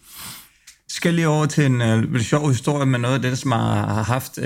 [0.96, 4.38] skal lige over til en uh, sjov historie med noget af det, som har haft,
[4.38, 4.44] uh,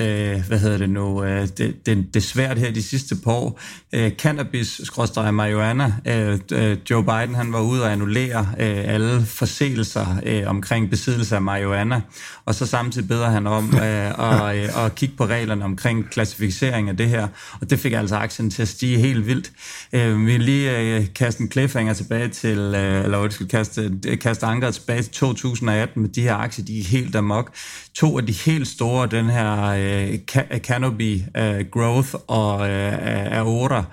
[0.48, 3.60] hvad hedder det nu, uh, det, det, det svært her de sidste par år.
[3.98, 5.86] Uh, cannabis, skråstrej marihuana.
[5.86, 11.36] Uh, uh, Joe Biden, han var ude og annullere uh, alle forseelser uh, omkring besiddelse
[11.36, 12.02] af marihuana,
[12.46, 16.90] og så samtidig beder han om uh, at, uh, at kigge på reglerne omkring klassificering
[16.90, 17.28] af det her,
[17.62, 19.52] og det fik altså aktien til at stige helt vildt.
[19.94, 24.72] Uh, vi lige uh, kaste en cliffhanger tilbage til, uh, eller undskyld, kaste, kaste anker
[24.72, 27.52] tilbage til 2018 med de her aktier, de er helt amok.
[27.94, 30.14] To af de helt store, den her øh,
[30.52, 33.84] øh Canopy øh, Growth og øh, øh Aora,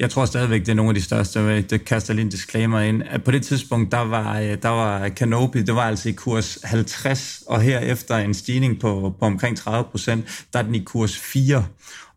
[0.00, 1.40] jeg tror stadigvæk, det er nogle af de største.
[1.40, 3.02] Øh, det kaster lige en disclaimer ind.
[3.24, 7.42] På det tidspunkt, der var, øh, der var Canopy, det var altså i kurs 50,
[7.46, 11.64] og herefter en stigning på, på omkring 30 procent, der er den i kurs 4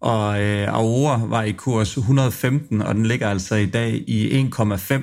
[0.02, 4.94] og øh, Aurora var i kurs 115, og den ligger altså i dag i 1,5.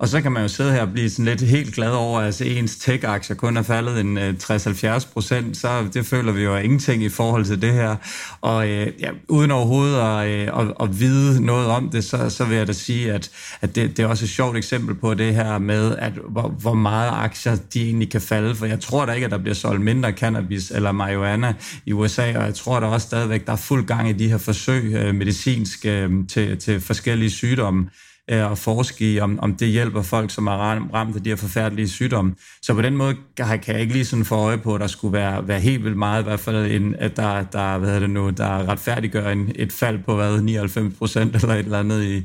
[0.00, 2.26] Og så kan man jo sidde her og blive sådan lidt helt glad over, at
[2.26, 6.56] altså ens tech-aktier kun er faldet en øh, 60-70 procent, så det føler vi jo
[6.56, 7.96] ingenting i forhold til det her.
[8.40, 12.44] Og øh, ja, uden overhovedet at, øh, at, at vide noget om det, så, så
[12.44, 15.34] vil jeg da sige, at, at det, det er også et sjovt eksempel på det
[15.34, 19.12] her med, at hvor, hvor meget aktier de egentlig kan falde, for jeg tror da
[19.12, 21.54] ikke, at der bliver solgt mindre cannabis eller marihuana
[21.86, 24.38] i USA, og jeg tror da også stadigvæk, der er fuld gang i de her
[24.38, 27.86] forsøg øh, medicinsk øh, til, til forskellige sygdomme.
[28.30, 30.52] Øh, og forske i, om, om det hjælper folk, som er
[30.94, 32.34] ramt af de her forfærdelige sygdomme.
[32.62, 35.12] Så på den måde kan jeg ikke lige sådan få øje på, at der skulle
[35.12, 38.30] være, være helt vildt meget, i hvert fald, en, at der, der, hvad det nu,
[38.30, 42.16] der retfærdiggør en, et fald på hvad, 99 procent eller et eller andet i,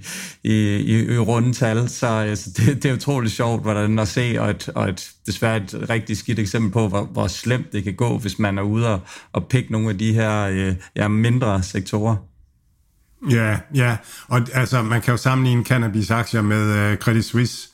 [0.44, 1.89] i, i, i runde tal.
[1.89, 5.58] Så altså, det, det er utroligt sjovt, hvordan at se, og et, og et desværre
[5.58, 8.94] et rigtig skidt eksempel på, hvor, hvor slemt det kan gå, hvis man er ude
[8.94, 9.00] og,
[9.34, 12.35] og pikke nogle af de her øh, ja, mindre sektorer.
[13.30, 17.70] Ja, ja, og altså man kan jo sammenligne cannabis-aktier med uh, Credit Suisse.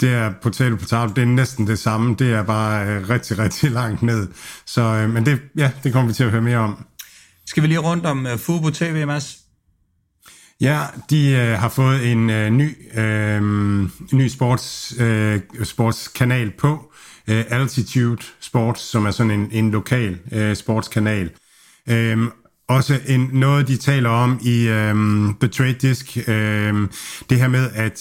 [0.00, 3.70] Det er på tale, det er næsten det samme, det er bare uh, rigtig, rigtig
[3.70, 4.28] langt ned.
[4.66, 6.84] Så, uh, men det, ja, det kommer vi til at høre mere om.
[7.46, 9.38] Skal vi lige rundt om uh, Fubo TV, Mads?
[10.60, 13.42] Ja, de uh, har fået en uh, ny, uh,
[14.12, 16.92] ny sports, uh, sportskanal på,
[17.28, 21.30] uh, Altitude Sports, som er sådan en, en lokal uh, sportskanal.
[21.90, 22.32] Um,
[22.68, 26.90] også en, noget, de taler om i øhm, The Trade Disk, øhm,
[27.30, 28.00] det her med, at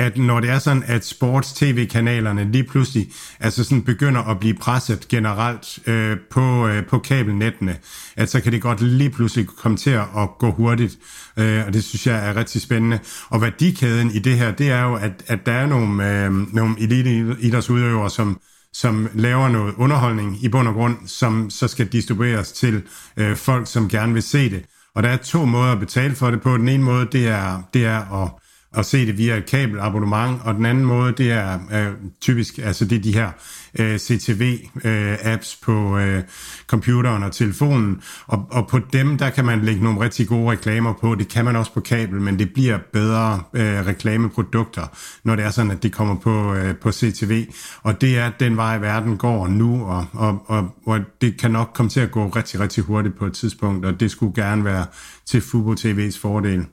[0.00, 3.08] at når det er sådan, at sports-tv-kanalerne lige pludselig
[3.40, 7.76] altså sådan begynder at blive presset generelt øh, på, øh, på kabelnettene,
[8.16, 10.98] at så kan det godt lige pludselig komme til at gå hurtigt,
[11.36, 12.98] øh, og det synes jeg er rigtig spændende.
[13.28, 16.74] Og værdikæden i det her, det er jo, at, at der er nogle, øh, nogle
[16.78, 18.40] elite-idrætsudøvere, som
[18.72, 22.82] som laver noget underholdning i bund og grund, som så skal distribueres til
[23.16, 24.64] øh, folk, som gerne vil se det.
[24.94, 26.56] Og der er to måder at betale for det på.
[26.56, 28.30] Den ene måde, det er, det er at
[28.74, 32.84] at se det via et kabelabonnement, og den anden måde, det er øh, typisk, altså
[32.84, 33.30] det er de her
[33.78, 36.22] øh, CTV-apps øh, på øh,
[36.66, 40.92] computeren og telefonen, og, og på dem, der kan man lægge nogle rigtig gode reklamer
[41.00, 44.86] på, det kan man også på kabel, men det bliver bedre øh, reklameprodukter,
[45.24, 47.46] når det er sådan, at det kommer på, øh, på CTV,
[47.82, 51.70] og det er den vej, verden går nu, og, og, og, og det kan nok
[51.74, 54.86] komme til at gå rigtig, rigtig hurtigt på et tidspunkt, og det skulle gerne være
[55.26, 56.66] til Fubo TV's fordel.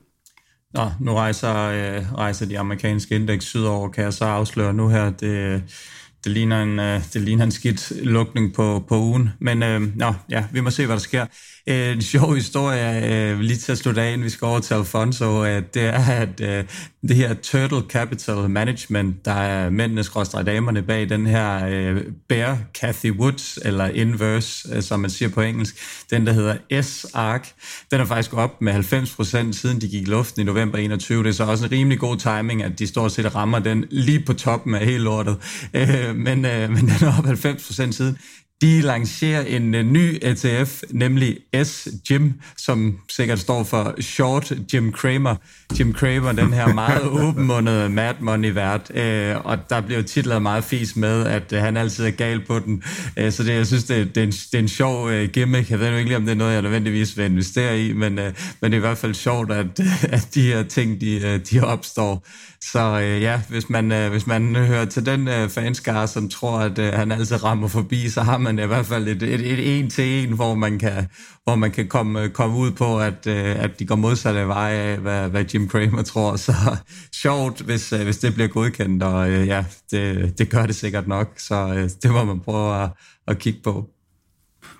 [0.76, 5.10] Nå, nu rejser, øh, rejser de amerikanske indeks sydover, kan jeg så afsløre nu her.
[5.10, 5.62] Det,
[6.24, 9.30] det ligner en, øh, det ligner en skidt lukning på, på ugen.
[9.38, 11.26] Men øh, nå, ja, vi må se, hvad der sker.
[11.68, 15.44] Øh, en sjov historie, øh, lige til at slutte af, vi skal over til Alfonso,
[15.44, 16.64] øh, det er, at øh,
[17.08, 22.58] det her Turtle Capital Management, der er mændene, skråstrej damerne bag den her øh, Bear
[22.74, 25.76] Cathy Woods, eller Inverse, øh, som man siger på engelsk,
[26.10, 27.48] den der hedder S-ARC,
[27.90, 31.22] den er faktisk op med 90% siden de gik i luften i november 21.
[31.22, 34.20] Det er så også en rimelig god timing, at de stort set rammer den lige
[34.20, 35.36] på toppen af hele lortet.
[35.74, 38.18] Øh, men, øh, men den er op 90% siden
[38.62, 45.36] de lancerer en uh, ny ETF, nemlig S-Jim, som sikkert står for Short Jim Cramer.
[45.78, 50.96] Jim Cramer, den her meget åbenmundede Mad Money-vært, uh, og der bliver titlet meget fis
[50.96, 52.82] med, at uh, han altid er gal på den.
[53.20, 55.70] Uh, så det, jeg synes, det, det, er en, det er en sjov gimmick.
[55.70, 58.14] Jeg ved jo ikke lige, om det er noget, jeg nødvendigvis vil investere i, men,
[58.14, 59.66] men det er i hvert fald sjovt, at,
[60.16, 62.26] at de her ting, de, de opstår.
[62.72, 66.58] Så øh, ja, hvis man, øh, hvis man hører til den øh, fanskare, som tror,
[66.58, 69.78] at øh, han altid rammer forbi, så har man i hvert fald et, et, et
[69.78, 71.06] en til en, hvor man kan,
[71.44, 74.76] hvor man kan komme, øh, komme ud på, at, øh, at de går modsatte veje
[74.76, 76.36] af, hvad, hvad Jim Cramer tror.
[76.36, 76.52] Så
[77.22, 81.08] sjovt, hvis, øh, hvis det bliver godkendt, og øh, ja, det, det gør det sikkert
[81.08, 81.32] nok.
[81.36, 82.90] Så øh, det må man prøve at,
[83.28, 83.95] at kigge på.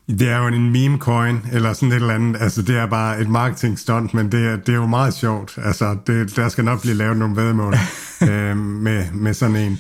[0.09, 2.43] Det er jo en meme coin, eller sådan et eller andet.
[2.43, 5.59] Altså, det er bare et marketing stunt, men det er, det er jo meget sjovt.
[5.65, 7.75] Altså, det, der skal nok blive lavet nogle vedmål
[8.31, 9.79] øh, med, med sådan en.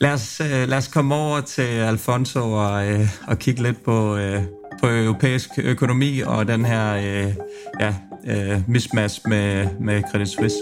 [0.00, 4.16] Lad os, øh, lad os komme over til Alfonso og, øh, og kigge lidt på,
[4.16, 4.42] øh,
[4.80, 7.34] på europæisk økonomi og den her øh,
[7.80, 7.94] ja,
[8.26, 10.56] øh, mismatch med, med Credit Suisse.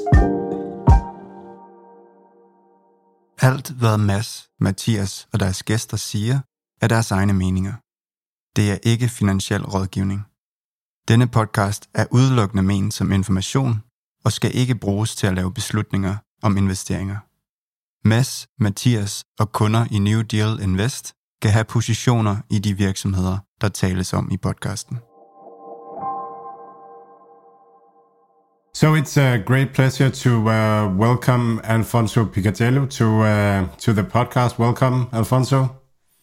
[3.41, 6.41] Alt, hvad Mads, Mathias og deres gæster siger,
[6.81, 7.73] er deres egne meninger.
[8.57, 10.23] Det er ikke finansiel rådgivning.
[11.09, 13.83] Denne podcast er udelukkende ment som information
[14.25, 17.17] og skal ikke bruges til at lave beslutninger om investeringer.
[18.09, 23.69] Mads, Mathias og kunder i New Deal Invest kan have positioner i de virksomheder, der
[23.69, 24.99] tales om i podcasten.
[28.75, 34.59] So it's a great pleasure to uh, welcome Alfonso Picatello to uh, to the podcast.
[34.59, 35.67] Welcome, Alfonso.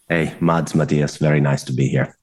[0.10, 2.21] Hey, Mads, Matthias, very nice to be here.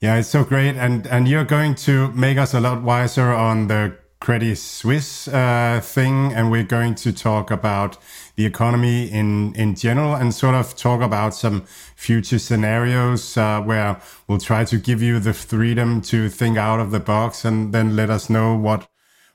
[0.00, 3.68] Yeah, it's so great, and and you're going to make us a lot wiser on
[3.68, 7.96] the Credit Suisse uh, thing, and we're going to talk about
[8.36, 11.62] the economy in in general, and sort of talk about some
[11.96, 16.90] future scenarios uh, where we'll try to give you the freedom to think out of
[16.90, 18.86] the box, and then let us know what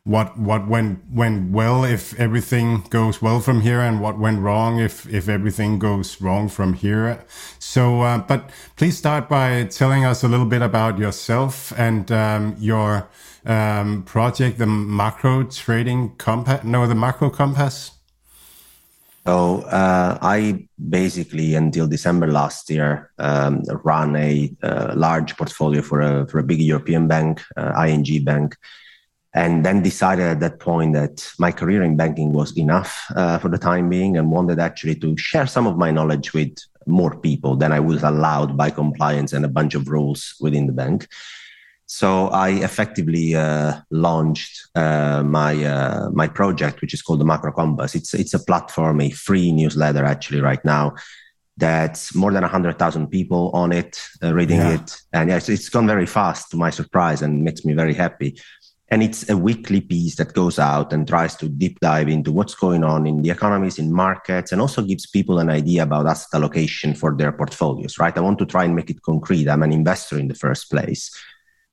[0.05, 4.79] what what went went well if everything goes well from here and what went wrong
[4.79, 7.23] if if everything goes wrong from here.
[7.59, 12.55] So uh, but please start by telling us a little bit about yourself and um,
[12.59, 13.09] your
[13.45, 17.91] um, project the macro trading compass no the macro compass.
[19.27, 26.01] So uh, I basically, until December last year, um, ran a uh, large portfolio for
[26.01, 28.55] a for a big European bank, uh, ING Bank,
[29.33, 33.49] and then decided at that point that my career in banking was enough uh, for
[33.49, 36.55] the time being and wanted actually to share some of my knowledge with
[36.87, 40.73] more people than I was allowed by compliance and a bunch of rules within the
[40.73, 41.07] bank.
[41.85, 47.51] So I effectively uh, launched uh, my uh, my project, which is called the Macro
[47.51, 47.95] Compass.
[47.95, 50.93] It's it's a platform, a free newsletter actually right now.
[51.57, 54.75] That's more than hundred thousand people on it uh, reading yeah.
[54.75, 58.39] it, and yes, it's gone very fast to my surprise and makes me very happy.
[58.91, 62.55] And it's a weekly piece that goes out and tries to deep dive into what's
[62.55, 66.29] going on in the economies, in markets, and also gives people an idea about asset
[66.33, 68.17] allocation for their portfolios, right?
[68.17, 69.47] I want to try and make it concrete.
[69.47, 71.15] I'm an investor in the first place.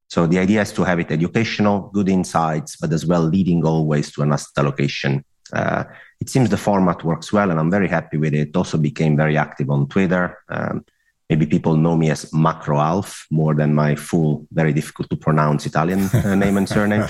[0.09, 4.13] So the idea is to have it educational, good insights, but as well leading always
[4.13, 5.25] to an asset allocation.
[5.53, 5.85] Uh,
[6.21, 8.57] it seems the format works well, and I'm very happy with it.
[8.57, 10.39] Also became very active on Twitter.
[10.49, 10.85] Um,
[11.29, 15.67] maybe people know me as Macro Alf more than my full, very difficult to pronounce
[15.67, 17.07] Italian uh, name and surname.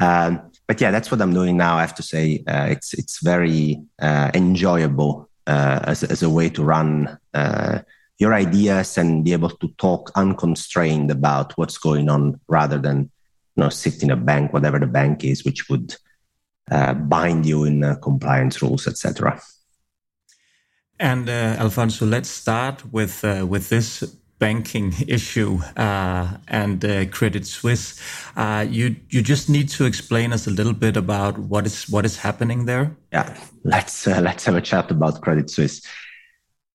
[0.00, 1.76] Um, but yeah, that's what I'm doing now.
[1.76, 6.50] I have to say, uh, it's it's very uh, enjoyable uh, as as a way
[6.50, 7.80] to run uh,
[8.18, 13.10] your ideas and be able to talk unconstrained about what's going on, rather than
[13.56, 15.96] you know sit in a bank, whatever the bank is, which would
[16.70, 19.40] uh, bind you in compliance rules, etc.
[21.00, 24.02] And uh, Alfonso, let's start with uh, with this
[24.38, 28.00] banking issue uh, and uh, Credit Suisse.
[28.36, 32.04] Uh, you you just need to explain us a little bit about what is what
[32.04, 32.96] is happening there.
[33.12, 35.82] Yeah, let's uh, let's have a chat about Credit Suisse.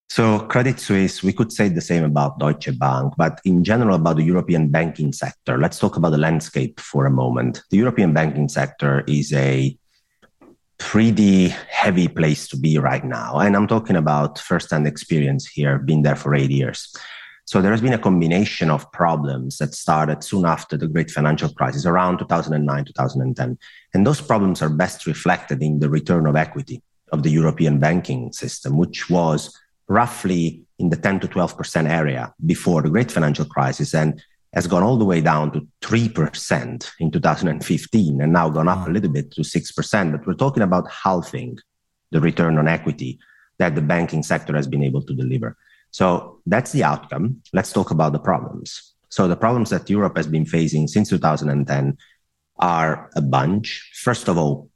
[0.09, 4.17] So Credit Suisse, we could say the same about Deutsche Bank, but in general about
[4.17, 5.57] the European banking sector.
[5.57, 7.63] Let's talk about the landscape for a moment.
[7.71, 9.75] The European banking sector is a
[10.83, 13.39] pretty heavy place to be right now.
[13.39, 16.93] And I'm talking about firsthand experience here, been there for eight years.
[17.45, 21.49] So there has been a combination of problems that started soon after the great financial
[21.53, 23.57] crisis, around 2009, 2010.
[23.93, 26.81] And those problems are best reflected in the return of equity
[27.13, 32.81] of the European banking system, which was roughly in the 10 to 12% area before
[32.81, 33.93] the great financial crisis.
[33.95, 34.21] And
[34.53, 38.91] has gone all the way down to 3% in 2015 and now gone up a
[38.91, 40.11] little bit to 6%.
[40.11, 41.57] But we're talking about halving
[42.11, 43.19] the return on equity
[43.57, 45.57] that the banking sector has been able to deliver.
[45.89, 47.41] So that's the outcome.
[47.51, 48.93] Let's talk about the problems.
[49.09, 51.97] So the problems that Europe has been facing since 2010
[52.59, 53.91] are a bunch.
[53.95, 54.69] First of all,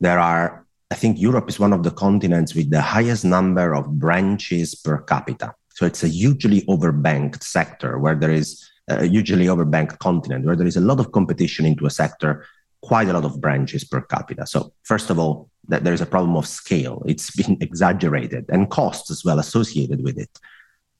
[0.00, 3.98] there are, I think Europe is one of the continents with the highest number of
[3.98, 5.54] branches per capita.
[5.70, 10.66] So it's a hugely overbanked sector where there is uh, usually overbanked continent where there
[10.66, 12.46] is a lot of competition into a sector,
[12.82, 14.46] quite a lot of branches per capita.
[14.46, 17.02] So first of all, that there is a problem of scale.
[17.06, 20.38] It's been exaggerated and costs as well associated with it.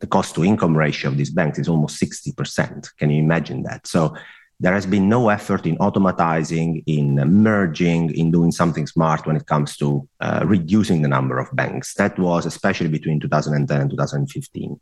[0.00, 2.96] the cost to income ratio of these banks is almost 60%.
[2.98, 3.86] Can you imagine that?
[3.86, 4.14] So
[4.58, 9.46] there has been no effort in automatizing, in merging, in doing something smart when it
[9.46, 11.94] comes to uh, reducing the number of banks.
[11.94, 14.80] That was especially between 2010 and 2015.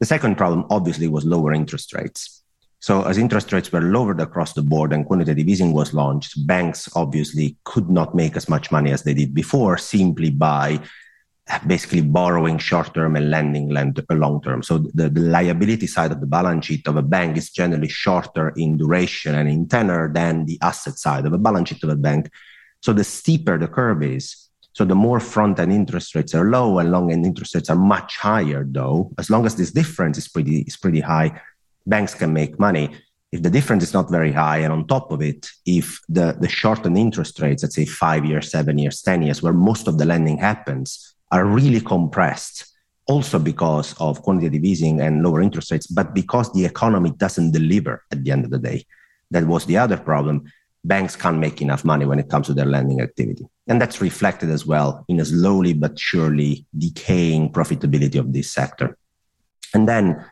[0.00, 2.42] The second problem, obviously, was lower interest rates.
[2.80, 6.88] So, as interest rates were lowered across the board and quantitative easing was launched, banks
[6.94, 10.80] obviously could not make as much money as they did before simply by
[11.66, 14.62] basically borrowing short term and lending uh, long term.
[14.62, 18.50] So the, the, liability side of the balance sheet of a bank is generally shorter
[18.50, 21.96] in duration and in tenor than the asset side of a balance sheet of a
[21.96, 22.30] bank.
[22.82, 24.47] So the steeper the curve is,
[24.78, 27.74] so the more front end interest rates are low and long end interest rates are
[27.74, 31.42] much higher, though, as long as this difference is pretty is pretty high,
[31.84, 32.86] banks can make money.
[33.32, 36.48] If the difference is not very high, and on top of it, if the, the
[36.48, 40.04] shortened interest rates, let's say five years, seven years, 10 years, where most of the
[40.04, 42.64] lending happens, are really compressed
[43.08, 48.04] also because of quantitative easing and lower interest rates, but because the economy doesn't deliver
[48.12, 48.86] at the end of the day.
[49.32, 50.44] That was the other problem.
[50.84, 53.44] Banks can't make enough money when it comes to their lending activity.
[53.68, 58.96] And that's reflected as well in a slowly but surely decaying profitability of this sector.
[59.74, 60.24] And then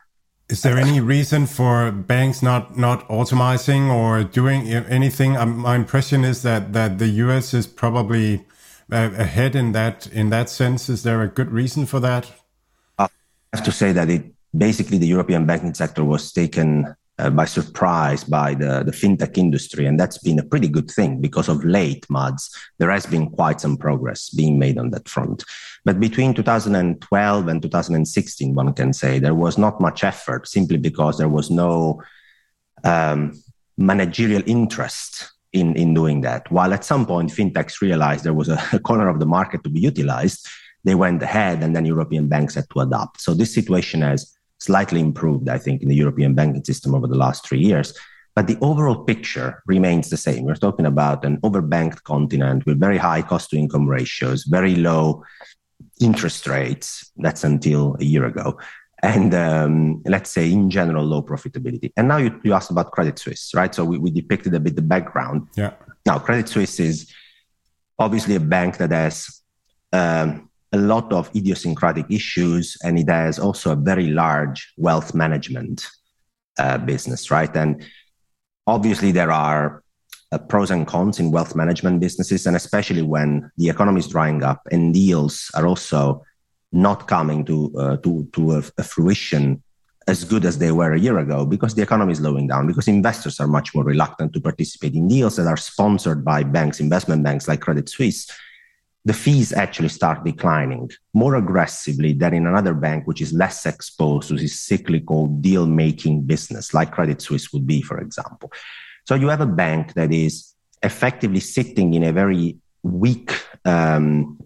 [0.49, 5.35] is there any reason for banks not not automizing or doing anything?
[5.35, 8.45] Um, my impression is that that the US is probably
[8.89, 10.89] ahead in that in that sense?
[10.89, 12.31] Is there a good reason for that?
[12.97, 13.09] I
[13.53, 14.23] have to say that it
[14.57, 19.85] basically the European banking sector was taken uh, by surprise by the, the fintech industry.
[19.85, 23.59] And that's been a pretty good thing because of late, Mads, there has been quite
[23.59, 25.43] some progress being made on that front.
[25.83, 31.17] But between 2012 and 2016, one can say there was not much effort simply because
[31.17, 32.01] there was no
[32.83, 33.33] um,
[33.77, 36.51] managerial interest in, in doing that.
[36.51, 39.69] While at some point fintechs realized there was a, a corner of the market to
[39.69, 40.47] be utilized,
[40.83, 43.21] they went ahead and then European banks had to adapt.
[43.21, 47.17] So this situation has slightly improved, I think, in the European banking system over the
[47.17, 47.93] last three years.
[48.35, 50.43] But the overall picture remains the same.
[50.43, 55.23] We're talking about an overbanked continent with very high cost to income ratios, very low
[55.99, 57.11] interest rates.
[57.17, 58.59] That's until a year ago
[59.03, 61.91] and um, let's say in general low profitability.
[61.95, 63.73] And now you, you asked about Credit Suisse, right?
[63.73, 65.47] So we, we depicted a bit the background.
[65.55, 65.73] Yeah.
[66.05, 67.11] Now Credit Suisse is
[67.99, 69.41] obviously a bank that has
[69.93, 75.87] um, a lot of idiosyncratic issues, and it has also a very large wealth management
[76.59, 77.55] uh, business, right?
[77.55, 77.85] And
[78.65, 79.83] obviously there are
[80.31, 84.43] uh, pros and cons in wealth management businesses, and especially when the economy is drying
[84.43, 86.23] up and deals are also
[86.73, 89.63] not coming to uh, to to a, a, fruition
[90.07, 92.89] as good as they were a year ago because the economy is slowing down because
[92.89, 97.23] investors are much more reluctant to participate in deals that are sponsored by banks investment
[97.23, 98.29] banks like credit suisse
[99.07, 104.27] the fees actually start declining more aggressively than in another bank which is less exposed
[104.27, 108.51] to this cyclical deal making business like credit suisse would be for example.
[109.05, 110.53] So you have a bank that is
[110.83, 113.31] effectively sitting in a very weak
[113.63, 114.37] um,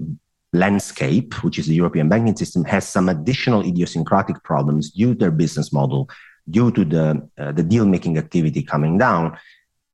[0.54, 5.32] landscape, which is the European banking system, has some additional idiosyncratic problems due to their
[5.32, 6.08] business model,
[6.48, 9.36] due to the, uh, the deal making activity coming down,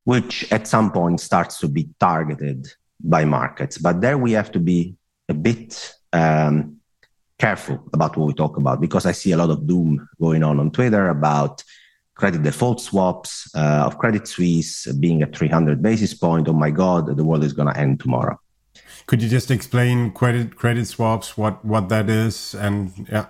[0.04, 2.68] which at some point starts to be targeted
[3.00, 3.78] by markets.
[3.78, 4.96] But there we have to be
[5.28, 6.78] a bit um,
[7.38, 10.58] careful about what we talk about because I see a lot of doom going on
[10.58, 11.62] on Twitter about
[12.14, 16.48] credit default swaps uh, of Credit Suisse being at 300 basis point.
[16.48, 18.38] Oh my God, the world is going to end tomorrow.
[19.06, 23.26] Could you just explain credit credit swaps, what what that is, and yeah.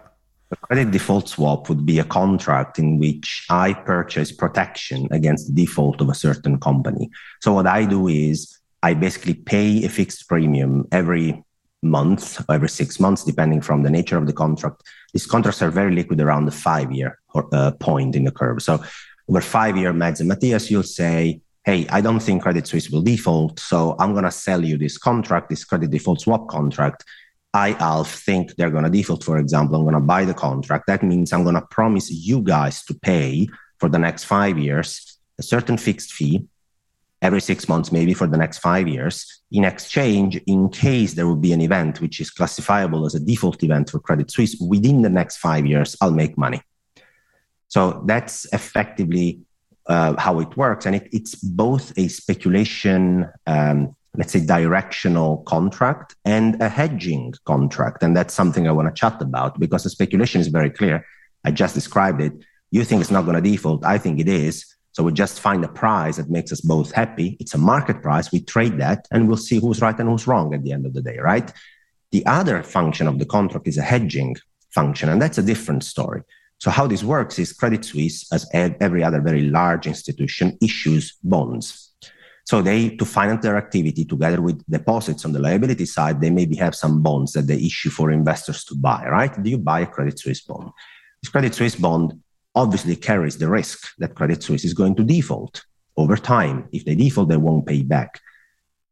[0.50, 5.52] A credit default swap would be a contract in which I purchase protection against the
[5.52, 7.10] default of a certain company.
[7.42, 11.42] So what I do is I basically pay a fixed premium every
[11.82, 14.82] month, every six months, depending from the nature of the contract.
[15.12, 18.62] These contracts are very liquid around the five year uh, point in the curve.
[18.62, 18.82] So
[19.28, 23.02] over five year, Mads and Matthias, you'll say, hey, I don't think Credit Suisse will
[23.02, 27.04] default, so I'm going to sell you this contract, this credit default swap contract.
[27.52, 29.76] I, Alf, think they're going to default, for example.
[29.76, 30.86] I'm going to buy the contract.
[30.86, 33.48] That means I'm going to promise you guys to pay
[33.78, 36.46] for the next five years a certain fixed fee
[37.20, 41.36] every six months, maybe for the next five years, in exchange, in case there will
[41.36, 45.08] be an event which is classifiable as a default event for Credit Suisse, within the
[45.08, 46.62] next five years, I'll make money.
[47.68, 49.40] So that's effectively
[49.88, 50.86] uh, how it works.
[50.86, 58.02] And it, it's both a speculation, um, let's say, directional contract and a hedging contract.
[58.02, 61.04] And that's something I want to chat about because the speculation is very clear.
[61.44, 62.32] I just described it.
[62.70, 63.84] You think it's not going to default.
[63.84, 64.64] I think it is.
[64.98, 67.36] So we just find a price that makes us both happy.
[67.38, 68.32] It's a market price.
[68.32, 70.92] We trade that and we'll see who's right and who's wrong at the end of
[70.92, 71.52] the day, right?
[72.10, 74.34] The other function of the contract is a hedging
[74.74, 75.08] function.
[75.08, 76.22] And that's a different story.
[76.58, 81.94] So how this works is Credit Suisse, as every other very large institution, issues bonds.
[82.46, 86.56] So they, to finance their activity together with deposits on the liability side, they maybe
[86.56, 89.40] have some bonds that they issue for investors to buy, right?
[89.40, 90.72] Do you buy a Credit Suisse bond?
[91.22, 92.20] This Credit Suisse bond
[92.58, 95.64] obviously carries the risk that Credit Suisse is going to default
[95.96, 96.68] over time.
[96.72, 98.20] If they default, they won't pay back.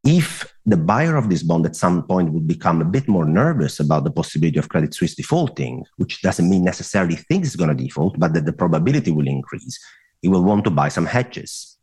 [0.05, 0.29] If
[0.65, 4.05] the buyer of this bond at some point would become a bit more nervous about
[4.05, 8.19] the possibility of Credit Suisse defaulting, which doesn't mean necessarily thinks it's going to default,
[8.19, 9.79] but that the probability will increase,
[10.23, 11.77] he will want to buy some hedges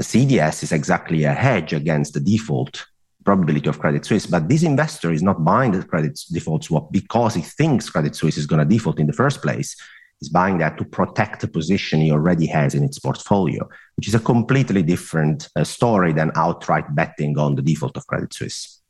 [0.00, 2.86] the CDS is exactly a hedge against the default
[3.22, 4.24] probability of Credit Suisse.
[4.26, 8.38] But this investor is not buying the credit default swap because he thinks Credit Suisse
[8.38, 9.76] is going to default in the first place.
[10.20, 13.66] He's buying that to protect the position he already has in its portfolio,
[13.96, 18.32] which is a completely different uh, story than outright betting on the default of Credit
[18.32, 18.80] Suisse.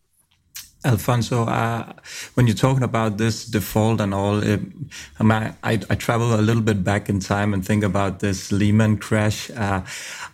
[0.82, 1.92] Alfonso, uh,
[2.34, 4.60] when you're talking about this default and all, it,
[5.20, 9.50] I, I, travel a little bit back in time and think about this Lehman crash.
[9.50, 9.82] Uh,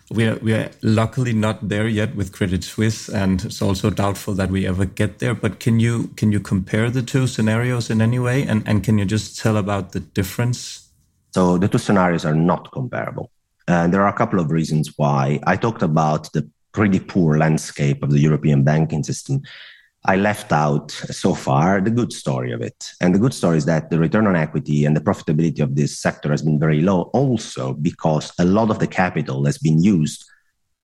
[0.09, 4.35] we are, we are luckily not there yet with Credit Suisse, and it's also doubtful
[4.35, 5.35] that we ever get there.
[5.35, 8.97] But can you can you compare the two scenarios in any way, and and can
[8.97, 10.86] you just tell about the difference?
[11.37, 13.29] So the two scenarios are not comparable,
[13.67, 15.39] and there are a couple of reasons why.
[15.45, 19.43] I talked about the pretty poor landscape of the European banking system
[20.03, 22.91] I left out so far the good story of it.
[23.01, 25.99] And the good story is that the return on equity and the profitability of this
[25.99, 30.25] sector has been very low, also because a lot of the capital has been used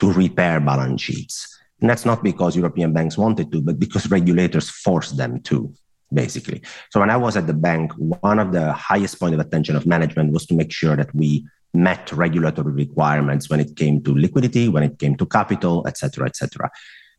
[0.02, 1.48] to repair balance sheets.
[1.82, 5.74] And that's not because European banks wanted to, but because regulators forced them to,
[6.14, 6.62] basically.
[6.92, 9.86] So when I was at the bank, one of the highest point of attention of
[9.86, 14.70] management was to make sure that we met regulatory requirements when it came to liquidity,
[14.70, 16.70] when it came to capital, et cetera, et cetera.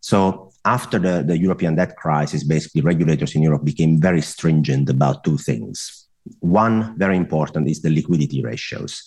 [0.01, 5.25] So after the, the European debt crisis, basically regulators in Europe became very stringent about
[5.25, 6.07] two things.
[6.41, 9.03] One, very important, is the liquidity ratios.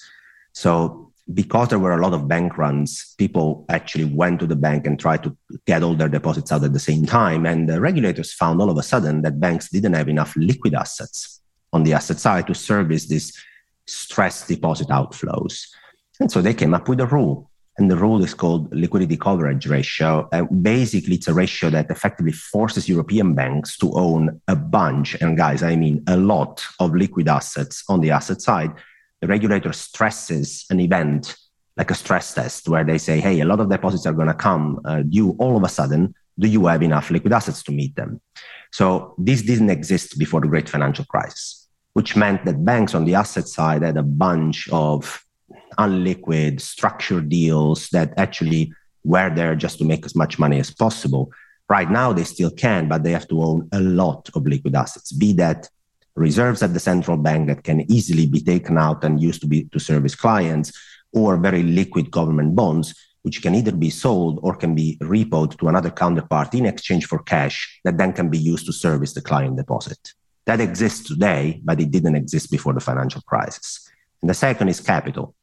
[0.53, 4.87] So because there were a lot of bank runs, people actually went to the bank
[4.87, 7.45] and tried to get all their deposits out at the same time.
[7.45, 11.41] And the regulators found all of a sudden that banks didn't have enough liquid assets
[11.73, 13.33] on the asset side to service these
[13.85, 15.67] stress deposit outflows.
[16.19, 19.67] And so they came up with a rule and the rule is called liquidity coverage
[19.67, 20.27] ratio.
[20.31, 25.37] Uh, basically, it's a ratio that effectively forces European banks to own a bunch, and
[25.37, 28.71] guys, I mean a lot of liquid assets on the asset side.
[29.21, 31.35] The regulator stresses an event
[31.75, 34.33] like a stress test where they say, hey, a lot of deposits are going to
[34.33, 36.13] come uh, due all of a sudden.
[36.39, 38.21] Do you have enough liquid assets to meet them?
[38.71, 43.15] So this didn't exist before the great financial crisis, which meant that banks on the
[43.15, 45.23] asset side had a bunch of
[45.77, 51.31] unliquid structured deals that actually were there just to make as much money as possible.
[51.69, 55.11] Right now, they still can, but they have to own a lot of liquid assets,
[55.11, 55.69] be that
[56.17, 59.65] reserves at the central bank that can easily be taken out and used to be
[59.65, 60.73] to service clients,
[61.13, 65.67] or very liquid government bonds, which can either be sold or can be repoed to
[65.67, 69.55] another counterpart in exchange for cash that then can be used to service the client
[69.55, 70.13] deposit.
[70.45, 73.89] That exists today, but it didn't exist before the financial crisis.
[74.21, 75.35] And the second is capital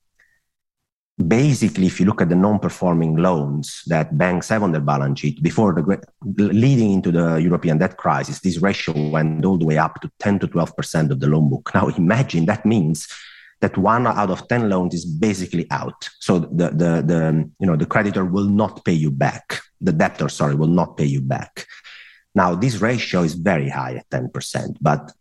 [1.19, 5.43] basically, if you look at the non-performing loans that banks have on their balance sheet
[5.43, 10.01] before the leading into the European debt crisis, this ratio went all the way up
[10.01, 11.71] to 10 to 12 percent of the loan book.
[11.75, 13.09] Now, imagine that means
[13.61, 16.09] that one out of 10 loans is basically out.
[16.19, 19.61] So the, the, the, you know, the creditor will not pay you back.
[19.81, 21.67] The debtor, sorry, will not pay you back.
[22.35, 25.13] Now, this ratio is very high at 10%, but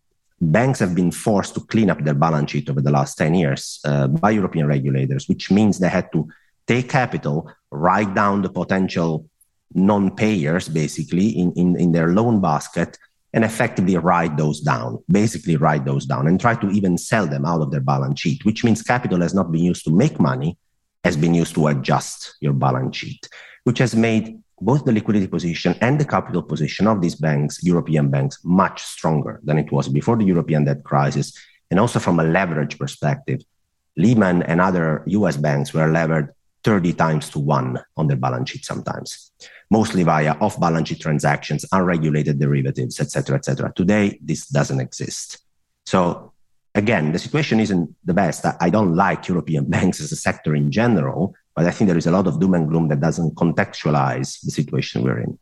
[0.52, 3.80] banks have been forced to clean up their balance sheet over the last 10 years
[3.86, 6.28] uh, by European regulators, which means they had to
[6.68, 9.28] take capital, write down the potential
[9.74, 12.98] non payers basically in, in, in their loan basket,
[13.34, 17.46] and effectively write those down, basically write those down and try to even sell them
[17.46, 20.56] out of their balance sheet, which means capital has not been used to make money,
[21.04, 23.28] has been used to adjust your balance sheet,
[23.64, 28.10] which has made both the liquidity position and the capital position of these banks, European
[28.10, 31.38] banks, much stronger than it was before the European debt crisis.
[31.70, 33.42] And also from a leverage perspective,
[33.98, 36.34] Lehman and other US banks were levered
[36.64, 39.32] 30 times to one on their balance sheet sometimes,
[39.70, 43.72] mostly via off balance sheet transactions, unregulated derivatives, et cetera, et cetera.
[43.76, 45.40] Today, this doesn't exist.
[45.86, 46.32] So
[46.74, 48.46] again, the situation isn't the best.
[48.60, 52.08] I don't like European banks as a sector in general, but I think there is
[52.08, 55.38] a lot of doom and gloom that doesn't contextualize the situation we're in.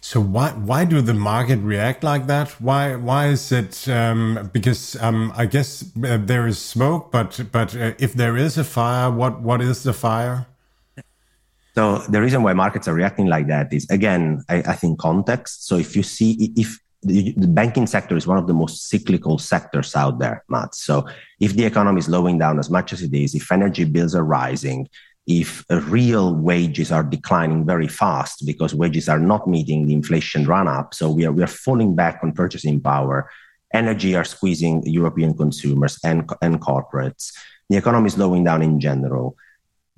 [0.00, 2.50] So why why do the market react like that?
[2.60, 3.88] Why why is it?
[3.88, 8.58] Um, because um, I guess uh, there is smoke, but but uh, if there is
[8.58, 10.46] a fire, what what is the fire?
[11.74, 15.66] So the reason why markets are reacting like that is again, I, I think context.
[15.66, 19.38] So if you see if the, the, banking sector is one of the most cyclical
[19.38, 20.74] sectors out there, Matt.
[20.74, 21.06] So
[21.40, 24.24] if the economy is slowing down as much as it is, if energy bills are
[24.24, 24.88] rising,
[25.26, 30.66] if real wages are declining very fast because wages are not meeting the inflation run
[30.66, 33.30] up, so we are we are falling back on purchasing power.
[33.72, 37.32] Energy are squeezing European consumers and, and corporates.
[37.70, 39.36] The economy is slowing down in general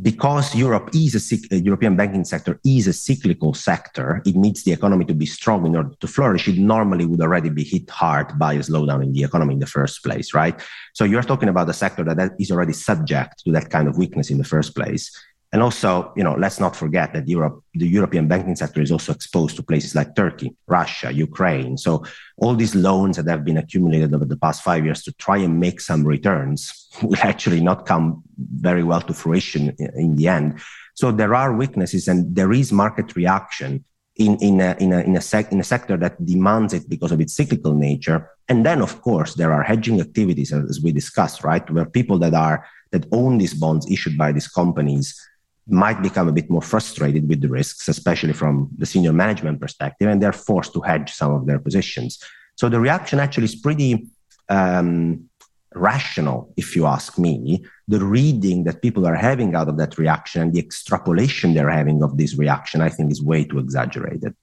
[0.02, 4.72] because Europe is a uh, European banking sector is a cyclical sector, it needs the
[4.72, 6.48] economy to be strong in order to flourish.
[6.48, 9.66] It normally would already be hit hard by a slowdown in the economy in the
[9.66, 10.60] first place, right?
[10.94, 14.30] So you're talking about a sector that is already subject to that kind of weakness
[14.30, 15.12] in the first place.
[15.54, 19.12] And also, you know, let's not forget that Europe, the European banking sector is also
[19.12, 21.78] exposed to places like Turkey, Russia, Ukraine.
[21.78, 22.04] So
[22.38, 25.60] all these loans that have been accumulated over the past five years to try and
[25.60, 30.58] make some returns will actually not come very well to fruition in the end.
[30.94, 33.84] So there are weaknesses and there is market reaction
[34.16, 37.12] in, in, a, in, a, in, a sec, in a sector that demands it because
[37.12, 38.28] of its cyclical nature.
[38.48, 42.34] And then, of course, there are hedging activities, as we discussed, right, where people that
[42.34, 45.20] are that own these bonds issued by these companies
[45.66, 50.08] might become a bit more frustrated with the risks, especially from the senior management perspective,
[50.08, 52.22] and they're forced to hedge some of their positions.
[52.56, 54.06] So the reaction actually is pretty
[54.48, 55.28] um,
[55.74, 57.64] rational, if you ask me.
[57.88, 62.02] The reading that people are having out of that reaction and the extrapolation they're having
[62.02, 64.34] of this reaction, I think, is way too exaggerated.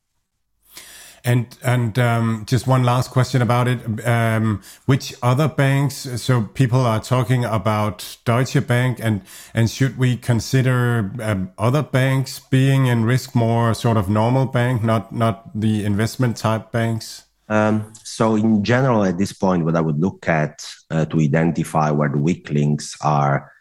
[1.23, 4.07] And and um, just one last question about it.
[4.07, 6.07] Um, which other banks?
[6.21, 9.21] So people are talking about Deutsche Bank, and
[9.53, 14.83] and should we consider um, other banks being in risk more sort of normal bank,
[14.83, 17.25] not not the investment type banks?
[17.49, 21.91] Um, so in general, at this point, what I would look at uh, to identify
[21.91, 23.51] where the weak links are,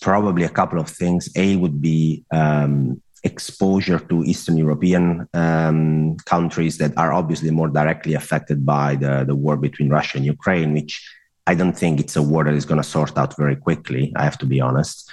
[0.00, 1.28] probably a couple of things.
[1.36, 8.14] A would be um, exposure to Eastern European um, countries that are obviously more directly
[8.14, 11.02] affected by the, the war between Russia and Ukraine, which
[11.46, 14.24] I don't think it's a war that is going to sort out very quickly, I
[14.24, 15.10] have to be honest.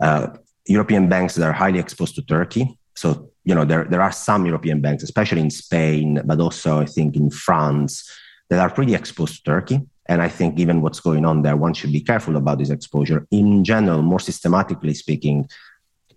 [0.00, 0.28] Uh,
[0.66, 2.78] European banks that are highly exposed to Turkey.
[2.94, 6.86] So, you know, there, there are some European banks, especially in Spain, but also I
[6.86, 8.10] think in France,
[8.50, 9.80] that are pretty exposed to Turkey.
[10.06, 13.26] And I think given what's going on there, one should be careful about this exposure.
[13.30, 15.48] In general, more systematically speaking,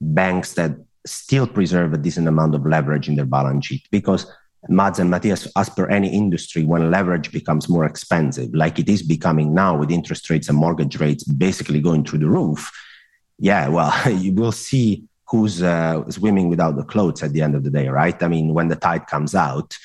[0.02, 0.72] banks that
[1.06, 4.32] still preserve a decent amount of leverage in their balance sheet because
[4.70, 9.02] Mads and Matthias, as per any industry, when leverage becomes more expensive, like it is
[9.02, 12.72] becoming now with interest rates and mortgage rates basically going through the roof,
[13.40, 17.64] yeah, well, you will see who's uh, swimming without the clothes at the end of
[17.64, 18.22] the day, right?
[18.24, 19.78] I mean, when the tide comes out,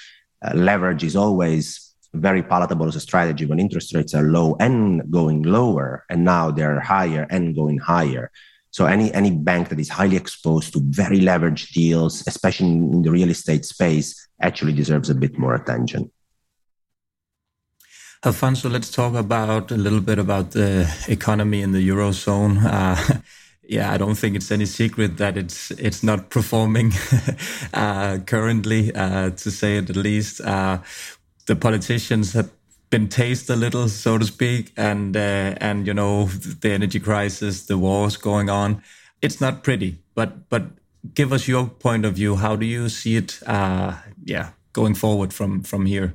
[0.42, 5.10] uh, leverage is always very palatable as a strategy when interest rates are low and
[5.10, 8.30] going lower, and now they're higher and going higher.
[8.72, 13.10] So any any bank that is highly exposed to very leveraged deals, especially in the
[13.10, 16.10] real estate space, actually deserves a bit more attention.
[18.24, 22.64] Alfonso, let's talk about a little bit about the economy in the eurozone.
[22.64, 23.20] Uh,
[23.62, 26.92] yeah, I don't think it's any secret that it's it's not performing
[27.74, 30.40] uh, currently, uh, to say it at least.
[30.40, 30.78] Uh,
[31.46, 32.50] the politicians have
[32.92, 36.26] been tased a little, so to speak, and uh, and you know
[36.60, 38.82] the energy crisis, the wars going on.
[39.22, 40.64] It's not pretty, but but
[41.14, 42.36] give us your point of view.
[42.36, 43.40] How do you see it?
[43.46, 46.12] Uh, yeah, going forward from from here.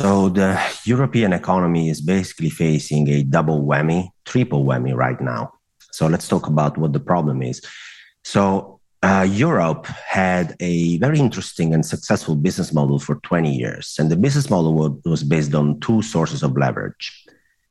[0.00, 5.52] So the European economy is basically facing a double whammy, triple whammy right now.
[5.92, 7.62] So let's talk about what the problem is.
[8.24, 13.96] So uh, Europe had a very interesting and successful business model for 20 years.
[13.98, 17.24] And the business model was based on two sources of leverage.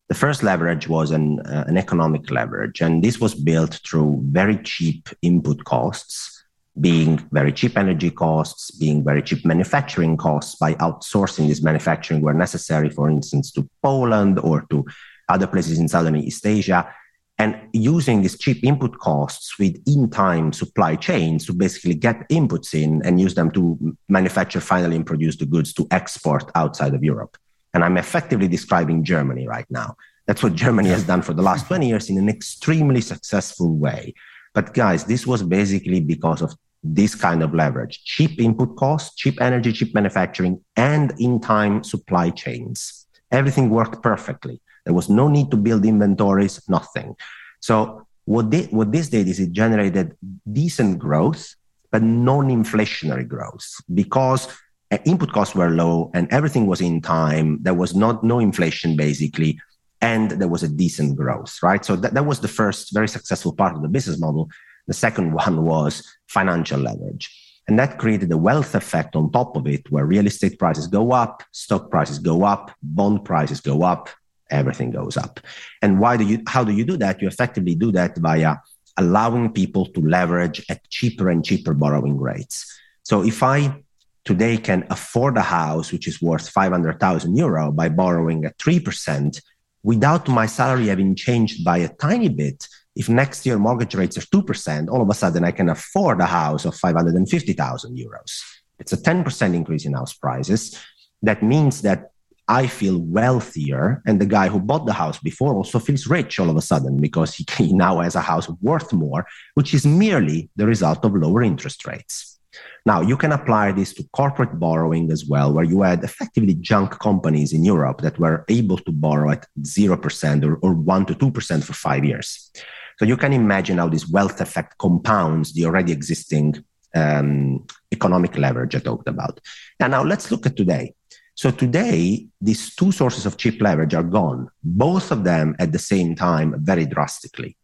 [0.08, 4.58] The first leverage was an, uh, an economic leverage, and this was built through very
[4.58, 6.44] cheap input costs,
[6.82, 12.34] being very cheap energy costs, being very cheap manufacturing costs by outsourcing this manufacturing where
[12.34, 14.84] necessary, for instance, to Poland or to
[15.28, 16.92] other places in Southern East Asia
[17.40, 23.02] and using these cheap input costs with in-time supply chains to basically get inputs in
[23.06, 27.38] and use them to manufacture finally and produce the goods to export outside of Europe.
[27.74, 29.96] And I'm effectively describing Germany right now.
[30.28, 34.14] That's what Germany has done for the last 20 years in an extremely successful way.
[34.54, 39.42] But guys, this was basically because of this kind of leverage cheap input costs, cheap
[39.42, 43.06] energy, cheap manufacturing, and in time supply chains.
[43.32, 44.62] Everything worked perfectly.
[44.90, 47.16] There was no need to build inventories, nothing.
[47.60, 50.18] So what, they, what this did is it generated
[50.52, 51.54] decent growth,
[51.92, 54.48] but non-inflationary growth because
[54.90, 57.60] uh, input costs were low and everything was in time.
[57.62, 59.60] There was not no inflation basically,
[60.02, 61.86] and there was a decent growth, right?
[61.86, 64.50] So that, that was the first very successful part of the business model.
[64.88, 67.30] The second one was financial leverage.
[67.68, 71.12] And that created a wealth effect on top of it, where real estate prices go
[71.12, 74.10] up, stock prices go up, bond prices go up,
[74.50, 75.40] everything goes up.
[75.82, 76.44] And why do you?
[76.48, 77.22] How do you do that?
[77.22, 78.58] You effectively do that via
[78.98, 82.66] allowing people to leverage at cheaper and cheaper borrowing rates.
[83.04, 83.84] So if I
[84.26, 89.42] today can afford a house which is worth 500,000 euro by borrowing at 3%,
[89.84, 94.22] without my salary having changed by a tiny bit, if next year mortgage rates are
[94.22, 98.42] 2%, all of a sudden I can afford a house of 550,000 euros.
[98.80, 100.78] It's a 10% increase in house prices.
[101.22, 102.09] That means that
[102.50, 106.50] I feel wealthier, and the guy who bought the house before also feels rich all
[106.50, 110.50] of a sudden because he, he now has a house worth more, which is merely
[110.56, 112.40] the result of lower interest rates.
[112.88, 116.98] Now, you can apply this to corporate borrowing as well, where you had effectively junk
[117.00, 121.64] companies in Europe that were able to borrow at 0% or, or 1% to 2%
[121.64, 122.52] for five years.
[122.98, 126.64] So you can imagine how this wealth effect compounds the already existing
[126.96, 129.40] um, economic leverage I talked about.
[129.80, 130.96] And now let's look at today.
[131.40, 135.80] So today, these two sources of cheap leverage are gone, both of them at the
[135.80, 137.56] same time very drastically.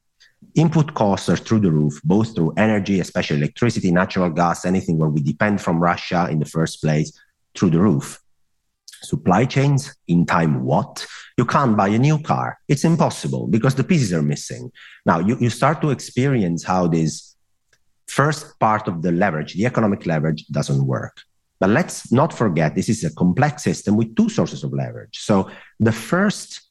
[0.55, 5.09] Input costs are through the roof, both through energy, especially electricity, natural gas, anything where
[5.09, 7.11] we depend from Russia in the first place,
[7.53, 8.17] through the roof.
[9.01, 11.05] Supply chains, in time what?
[11.37, 12.57] You can't buy a new car.
[12.69, 14.71] It's impossible because the pieces are missing.
[15.05, 17.35] Now, you, you start to experience how this
[18.07, 21.19] first part of the leverage, the economic leverage, doesn't work.
[21.59, 25.19] But let's not forget this is a complex system with two sources of leverage.
[25.19, 25.49] So
[25.79, 26.61] the first,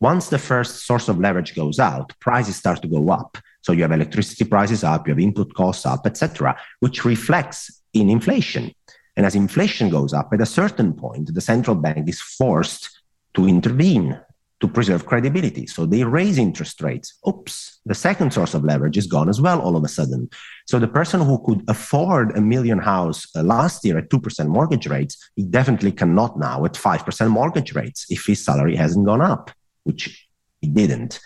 [0.00, 3.38] once the first source of leverage goes out, prices start to go up.
[3.62, 8.10] So you have electricity prices up, you have input costs up, etc., which reflects in
[8.10, 8.72] inflation.
[9.16, 12.90] And as inflation goes up, at a certain point, the central bank is forced
[13.34, 14.20] to intervene
[14.64, 15.66] to preserve credibility.
[15.66, 17.18] So they raise interest rates.
[17.28, 20.30] Oops, the second source of leverage is gone as well all of a sudden.
[20.66, 24.86] So the person who could afford a million house uh, last year at 2% mortgage
[24.86, 29.50] rates, he definitely cannot now at 5% mortgage rates if his salary hasn't gone up,
[29.82, 30.28] which
[30.62, 31.20] it didn't.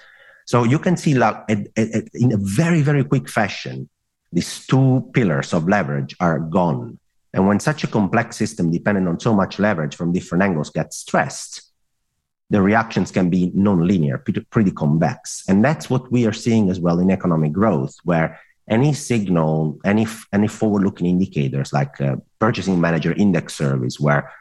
[0.47, 3.89] So you can see like in a very, very quick fashion,
[4.33, 6.99] these two pillars of leverage are gone.
[7.33, 10.97] And when such a complex system dependent on so much leverage from different angles gets
[10.97, 11.68] stressed,
[12.51, 14.19] the reactions can be non-linear,
[14.51, 15.45] pretty, convex.
[15.49, 20.07] And that's what we are seeing as well in economic growth, where any signal, any
[20.33, 21.97] any forward-looking indicators like
[22.39, 24.33] purchasing manager index surveys, where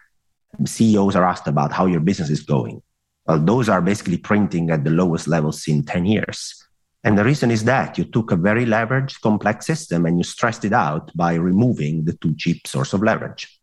[0.66, 2.82] CEOs are asked about how your business is going.
[3.26, 6.64] Well, those are basically printing at the lowest levels in 10 years.
[7.03, 10.66] And the reason is that you took a very leveraged, complex system and you stressed
[10.66, 13.57] it out by removing the two cheap source of leverage.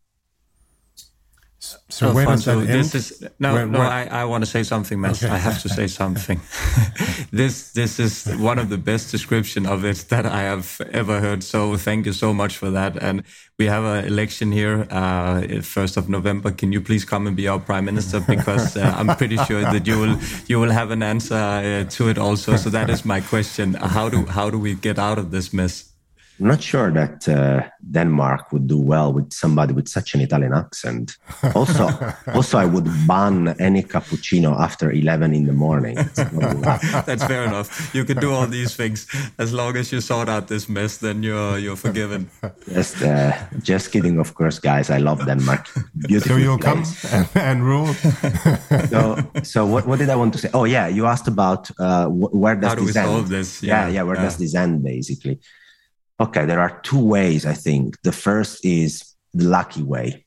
[1.89, 2.95] So where does that end?
[2.95, 3.87] Is, no, where, no, where?
[3.87, 5.23] I, I want to say something, Mads.
[5.23, 5.33] Okay.
[5.33, 6.39] I have to say something.
[7.31, 11.43] this this is one of the best description of it that I have ever heard.
[11.43, 13.01] So thank you so much for that.
[13.01, 13.23] And
[13.57, 16.51] we have an election here, uh, first of November.
[16.51, 18.19] Can you please come and be our prime minister?
[18.19, 22.09] Because uh, I'm pretty sure that you will you will have an answer uh, to
[22.09, 22.57] it also.
[22.57, 23.73] So that is my question.
[23.73, 25.94] How do how do we get out of this mess?
[26.39, 30.53] I'm not sure that uh, Denmark would do well with somebody with such an Italian
[30.53, 31.17] accent.
[31.55, 31.87] Also,
[32.33, 35.95] also, I would ban any cappuccino after 11 in the morning.
[36.15, 37.95] That's fair enough.
[37.95, 39.07] You can do all these things
[39.37, 40.97] as long as you sort out this mess.
[40.97, 42.29] Then you're you're forgiven.
[42.67, 43.31] Just, uh,
[43.61, 44.89] just kidding, of course, guys.
[44.89, 45.69] I love Denmark.
[46.07, 46.35] Beautiful.
[46.35, 46.83] So you'll come
[47.13, 47.93] and, and, rule.
[48.89, 50.49] so, so what, what did I want to say?
[50.53, 53.09] Oh yeah, you asked about uh, where does How do this we end?
[53.09, 53.63] solve this?
[53.63, 53.93] Yeah, yeah.
[53.93, 54.23] yeah where yeah.
[54.23, 55.39] does this end, basically?
[56.19, 58.01] Okay, there are two ways, I think.
[58.03, 60.25] The first is the lucky way.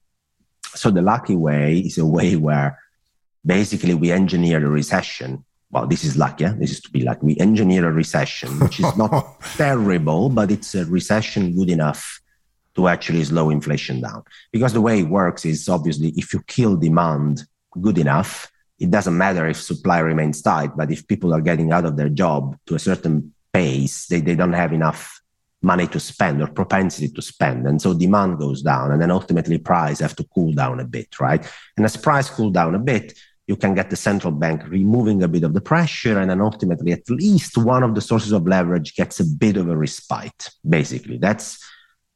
[0.75, 2.79] So, the lucky way is a way where
[3.45, 5.45] basically we engineer a recession.
[5.71, 6.45] Well, this is lucky.
[6.45, 6.55] Yeah?
[6.59, 7.21] This is to be lucky.
[7.25, 12.21] We engineer a recession, which is not terrible, but it's a recession good enough
[12.77, 14.23] to actually slow inflation down.
[14.53, 17.45] Because the way it works is obviously if you kill demand
[17.81, 21.85] good enough, it doesn't matter if supply remains tight, but if people are getting out
[21.85, 25.18] of their job to a certain pace, they, they don't have enough
[25.63, 27.67] money to spend or propensity to spend.
[27.67, 31.19] And so demand goes down and then ultimately price have to cool down a bit,
[31.21, 31.45] right?
[31.77, 35.29] And as price cool down a bit, you can get the central bank removing a
[35.29, 38.95] bit of the pressure and then ultimately at least one of the sources of leverage
[38.95, 40.51] gets a bit of a respite.
[40.69, 41.59] Basically, that's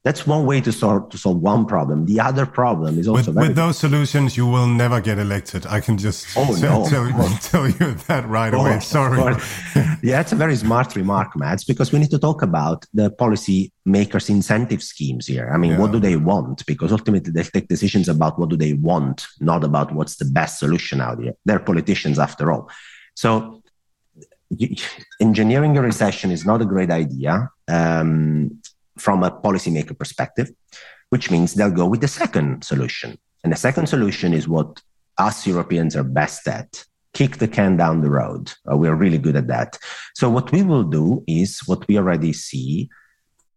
[0.03, 2.05] that's one way to solve to solve one problem.
[2.05, 5.65] The other problem is also with, with those solutions, you will never get elected.
[5.65, 6.89] I can just oh, tell, no.
[6.89, 8.81] tell, tell you that right away.
[8.81, 9.17] Sorry.
[10.03, 13.71] yeah, it's a very smart remark, Mads, because we need to talk about the policy
[13.85, 15.49] makers' incentive schemes here.
[15.53, 15.79] I mean, yeah.
[15.79, 16.65] what do they want?
[16.65, 20.59] Because ultimately, they take decisions about what do they want, not about what's the best
[20.59, 21.33] solution out here.
[21.45, 22.69] They're politicians, after all.
[23.15, 23.63] So
[25.19, 27.49] engineering a recession is not a great idea.
[27.67, 28.59] Um,
[28.97, 30.49] from a policymaker perspective.
[31.09, 33.15] which means they'll go with the second solution.
[33.43, 34.81] And the second solution is what
[35.19, 38.51] us Europeans are best at kick the can down the road.
[38.69, 39.77] Uh, we're really good at that.
[40.15, 42.89] So, what we will do is what we already see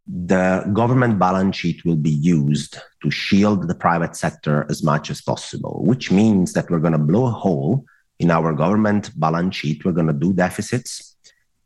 [0.07, 5.21] the government balance sheet will be used to shield the private sector as much as
[5.21, 7.85] possible, which means that we're going to blow a hole
[8.21, 9.85] in our government balance sheet.
[9.85, 11.17] We're going to do deficits.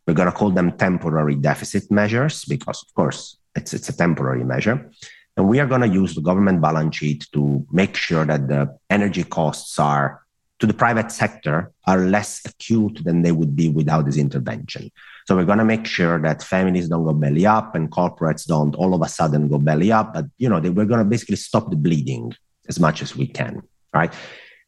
[0.06, 4.44] We're going to call them temporary deficit measures because, of course, it's, it's a temporary
[4.44, 4.90] measure.
[5.36, 8.76] And we are going to use the government balance sheet to make sure that the
[8.90, 10.22] energy costs are
[10.58, 14.90] to the private sector are less acute than they would be without this intervention.
[15.26, 18.74] So we're going to make sure that families don't go belly up and corporates don't
[18.74, 20.12] all of a sudden go belly up.
[20.12, 22.34] But you know, they, we're going to basically stop the bleeding
[22.68, 23.62] as much as we can,
[23.94, 24.12] right?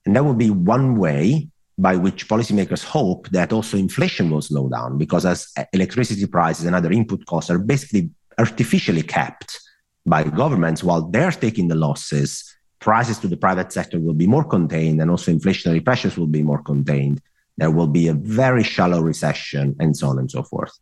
[0.06, 4.68] And that will be one way by which policymakers hope that also inflation will slow
[4.68, 9.60] down because as uh, electricity prices and other input costs are basically artificially capped
[10.06, 12.52] by governments while they're taking the losses
[12.82, 16.42] prices to the private sector will be more contained and also inflationary pressures will be
[16.42, 17.22] more contained.
[17.56, 20.72] There will be a very shallow recession and so on and so forth.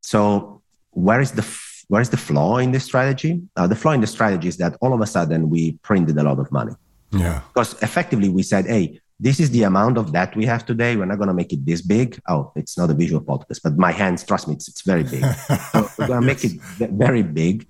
[0.00, 1.44] So where is the
[1.88, 3.42] where is the flaw in this strategy?
[3.56, 6.22] Uh, the flaw in the strategy is that all of a sudden we printed a
[6.22, 6.72] lot of money.
[7.10, 7.42] Yeah.
[7.48, 10.96] Because effectively we said, hey, this is the amount of that we have today.
[10.96, 12.20] We're not going to make it this big.
[12.28, 15.24] Oh, it's not a visual podcast, but my hands, trust me, it's, it's very big.
[15.72, 16.42] so we're going to yes.
[16.42, 17.66] make it very big.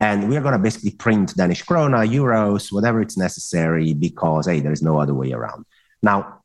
[0.00, 4.82] And we're going to basically print Danish krona, euros, whatever it's necessary, because, hey, there's
[4.82, 5.64] no other way around.
[6.02, 6.42] Now,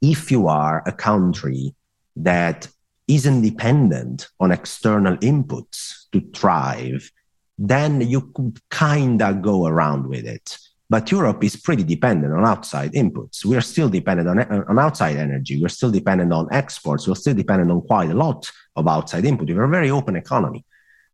[0.00, 1.74] if you are a country
[2.16, 2.68] that
[3.08, 7.10] isn't dependent on external inputs to thrive,
[7.58, 10.56] then you could kind of go around with it.
[10.90, 13.44] But Europe is pretty dependent on outside inputs.
[13.44, 15.62] We're still dependent on, on outside energy.
[15.62, 17.06] We're still dependent on exports.
[17.06, 19.48] We're still dependent on quite a lot of outside input.
[19.48, 20.64] We're a very open economy.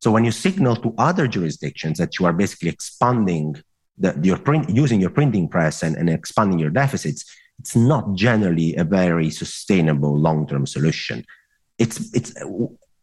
[0.00, 3.56] So when you signal to other jurisdictions that you are basically expanding
[3.98, 7.24] the, your print, using your printing press and, and expanding your deficits,
[7.58, 11.24] it's not generally a very sustainable long-term solution.
[11.78, 12.32] It's it's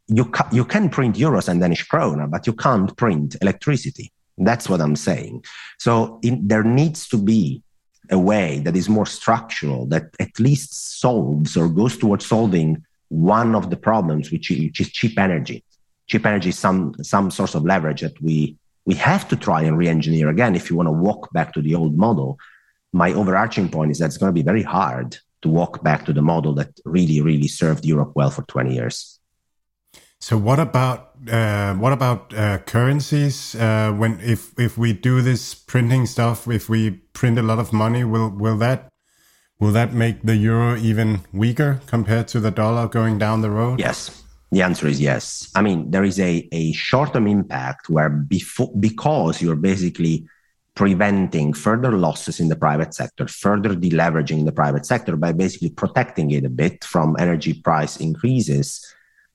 [0.08, 4.12] you ca- you can print euros and Danish krona, but you can't print electricity.
[4.38, 5.44] That's what I'm saying.
[5.80, 7.62] So in, there needs to be
[8.10, 13.56] a way that is more structural that at least solves or goes towards solving one
[13.56, 15.64] of the problems, which, which is cheap energy.
[16.08, 19.78] Cheap energy is some some source of leverage that we we have to try and
[19.78, 22.38] re-engineer again if you want to walk back to the old model.
[22.92, 26.14] My overarching point is that it's going to be very hard to walk back to
[26.14, 29.20] the model that really really served europe well for 20 years.
[30.20, 33.56] So what about uh, what about uh, currencies?
[33.56, 37.74] Uh, when if if we do this printing stuff, if we print a lot of
[37.74, 38.90] money, will will that
[39.60, 43.80] will that make the euro even weaker compared to the dollar going down the road?
[43.80, 45.52] Yes, the answer is yes.
[45.56, 50.28] I mean, there is a, a short term impact where before, because you're basically
[50.76, 56.32] preventing further losses in the private sector, further deleveraging the private sector by basically protecting
[56.32, 58.93] it a bit from energy price increases,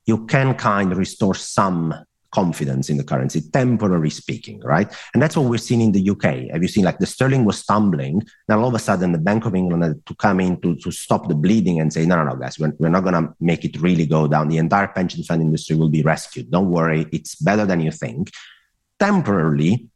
[0.09, 1.95] you can kind of restore some
[2.31, 4.91] confidence in the currency, temporarily speaking, right?
[5.13, 6.51] And that's what we're seeing in the UK.
[6.53, 8.23] Have you seen like the sterling was stumbling?
[8.49, 10.91] Now all of a sudden the Bank of England had to come in to, to
[10.91, 13.65] stop the bleeding and say, no, no, no, guys, we're, we're not going to make
[13.65, 14.49] it really go down.
[14.49, 16.51] The entire pension fund industry will be rescued.
[16.51, 18.31] Don't worry, it's better than you think.
[18.99, 19.89] Temporarily,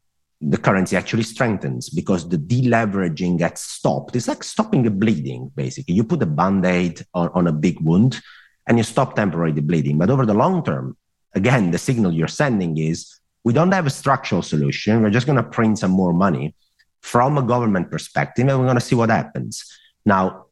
[0.43, 4.17] the currency actually strengthens because the deleveraging gets stopped.
[4.17, 5.95] It's like stopping the bleeding, basically.
[5.95, 8.21] You put a band aid on, on a big wound
[8.67, 9.99] and you stop temporarily the bleeding.
[9.99, 10.97] But over the long term,
[11.35, 15.03] again, the signal you're sending is we don't have a structural solution.
[15.03, 16.55] We're just going to print some more money
[17.01, 19.65] from a government perspective, and we're going to see what happens.
[20.07, 20.47] Now,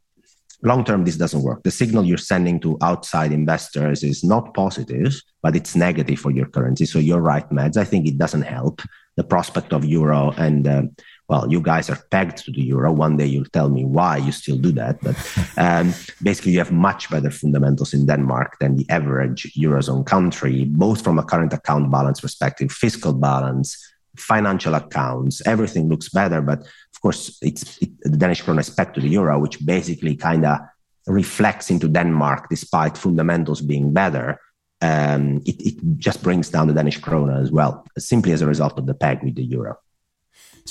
[0.62, 1.62] long term, this doesn't work.
[1.62, 6.46] The signal you're sending to outside investors is not positive, but it's negative for your
[6.46, 6.86] currency.
[6.86, 7.76] So you're right, Mads.
[7.76, 8.82] I think it doesn't help
[9.16, 10.82] the prospect of euro and uh,
[11.30, 12.90] well, you guys are pegged to the euro.
[12.92, 15.00] One day you'll tell me why you still do that.
[15.00, 15.16] But
[15.56, 21.04] um, basically, you have much better fundamentals in Denmark than the average eurozone country, both
[21.04, 23.78] from a current account balance perspective, fiscal balance,
[24.16, 25.40] financial accounts.
[25.46, 26.40] Everything looks better.
[26.42, 30.16] But of course, it's it, the Danish krone is pegged to the euro, which basically
[30.16, 30.58] kind of
[31.06, 34.40] reflects into Denmark, despite fundamentals being better.
[34.82, 38.78] Um, it, it just brings down the Danish krona as well, simply as a result
[38.80, 39.78] of the peg with the euro.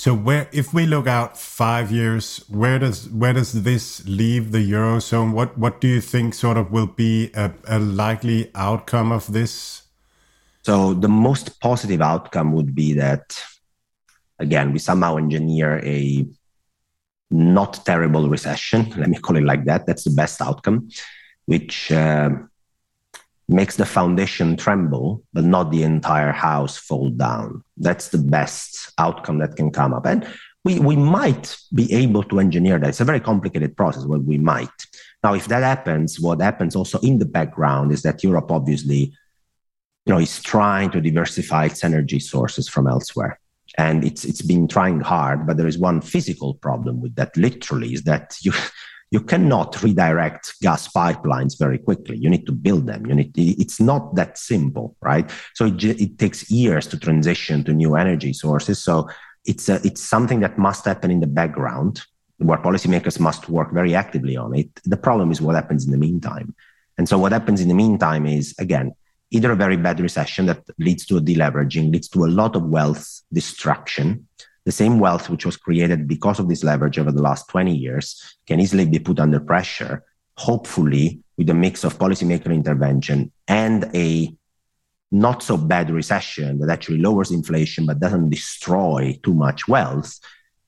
[0.00, 4.64] So where, if we look out five years, where does where does this leave the
[4.72, 5.34] eurozone?
[5.34, 9.82] What what do you think sort of will be a, a likely outcome of this?
[10.62, 13.44] So the most positive outcome would be that,
[14.38, 16.26] again, we somehow engineer a
[17.30, 18.88] not terrible recession.
[18.96, 19.84] Let me call it like that.
[19.84, 20.88] That's the best outcome,
[21.44, 22.30] which uh,
[23.50, 27.62] makes the foundation tremble, but not the entire house fall down.
[27.76, 30.06] That's the best outcome that can come up.
[30.06, 30.26] And
[30.64, 32.88] we, we might be able to engineer that.
[32.88, 34.68] It's a very complicated process, but we might.
[35.24, 39.12] Now, if that happens, what happens also in the background is that Europe obviously
[40.06, 43.38] you know, is trying to diversify its energy sources from elsewhere.
[43.78, 47.36] And it's it's been trying hard, but there is one physical problem with that.
[47.36, 48.52] Literally, is that you
[49.10, 52.16] you cannot redirect gas pipelines very quickly.
[52.16, 53.06] You need to build them.
[53.06, 55.28] You need to, it's not that simple, right?
[55.54, 58.82] So it, it takes years to transition to new energy sources.
[58.82, 59.08] So
[59.44, 62.02] it's a, it's something that must happen in the background,
[62.38, 64.68] where policymakers must work very actively on it.
[64.84, 66.54] The problem is what happens in the meantime.
[66.96, 68.92] And so what happens in the meantime is again
[69.30, 72.64] either a very bad recession that leads to a deleveraging, leads to a lot of
[72.64, 74.26] wealth destruction.
[74.64, 78.38] The same wealth which was created because of this leverage over the last 20 years
[78.46, 80.04] can easily be put under pressure,
[80.36, 84.34] hopefully, with a mix of policymaker intervention and a
[85.10, 90.20] not so bad recession that actually lowers inflation but doesn't destroy too much wealth.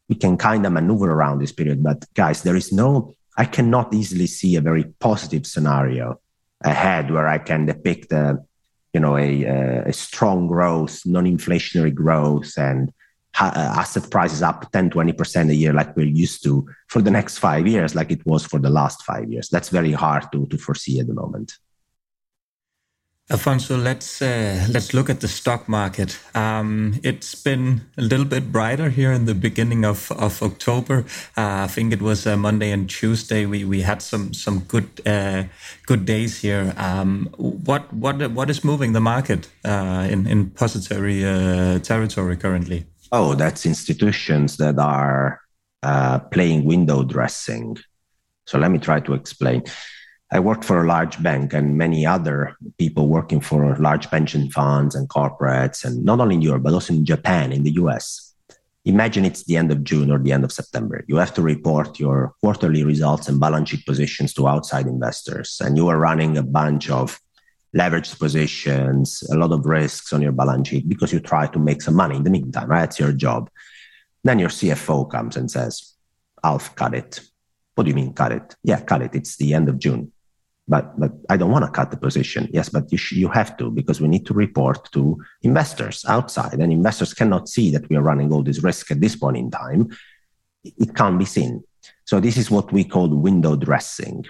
[0.08, 1.82] We can kind of maneuver around this period.
[1.82, 6.20] But guys, there is no, I cannot easily see a very positive scenario
[6.64, 8.38] ahead where I can depict a
[8.92, 9.44] you know a,
[9.86, 12.92] a strong growth, non-inflationary growth, and
[13.34, 17.66] asset prices up 10, 20% a year like we're used to for the next five
[17.66, 19.48] years, like it was for the last five years.
[19.48, 21.52] That's very hard to, to foresee at the moment.
[23.30, 26.18] Alfonso, let's uh, let's look at the stock market.
[26.34, 31.06] Um, it's been a little bit brighter here in the beginning of, of October.
[31.36, 33.46] Uh, I think it was uh, Monday and Tuesday.
[33.46, 35.44] We, we had some some good uh,
[35.86, 36.74] good days here.
[36.76, 42.84] Um, what what what is moving the market uh, in in pository uh, territory currently?
[43.14, 45.42] Oh, that's institutions that are
[45.82, 47.76] uh, playing window dressing.
[48.46, 49.64] So let me try to explain.
[50.32, 54.94] I worked for a large bank and many other people working for large pension funds
[54.94, 58.32] and corporates, and not only in Europe, but also in Japan, in the US.
[58.86, 61.04] Imagine it's the end of June or the end of September.
[61.06, 65.76] You have to report your quarterly results and balance sheet positions to outside investors, and
[65.76, 67.20] you are running a bunch of
[67.76, 71.82] leveraged positions, a lot of risks on your balance sheet because you try to make
[71.82, 72.84] some money in the meantime, right?
[72.84, 73.50] It's your job.
[74.24, 75.94] Then your CFO comes and says,
[76.44, 77.20] Alf, cut it.
[77.74, 78.54] What do you mean, cut it?
[78.62, 79.14] Yeah, cut it.
[79.14, 80.12] It's the end of June
[80.68, 82.48] but but I don't want to cut the position.
[82.52, 86.58] Yes, but you sh- you have to because we need to report to investors outside,
[86.60, 89.50] and investors cannot see that we are running all this risk at this point in
[89.50, 89.88] time.
[90.64, 91.64] It can't be seen.
[92.04, 94.24] So this is what we call window dressing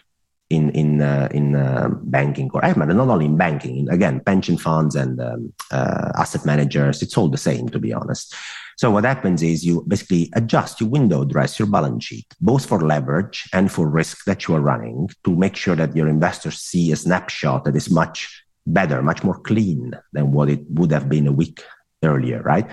[0.52, 3.88] in in uh, in uh, banking or not only in banking.
[3.88, 7.02] Again, pension funds and um, uh, asset managers.
[7.02, 8.34] It's all the same, to be honest.
[8.76, 12.80] So what happens is you basically adjust, you window dress your balance sheet, both for
[12.80, 16.92] leverage and for risk that you are running to make sure that your investors see
[16.92, 21.26] a snapshot that is much better, much more clean than what it would have been
[21.26, 21.62] a week
[22.02, 22.68] earlier, right?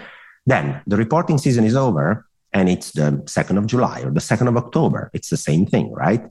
[0.46, 4.48] Then the reporting season is over and it's the 2nd of July or the 2nd
[4.48, 5.12] of October.
[5.14, 6.24] It's the same thing, right?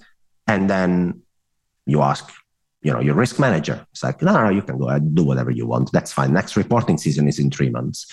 [0.46, 1.22] And then
[1.89, 2.30] you ask,
[2.82, 3.84] you know, your risk manager.
[3.91, 5.91] It's like, no, no, you can go ahead, do whatever you want.
[5.91, 6.32] That's fine.
[6.32, 8.07] Next reporting season is in three months.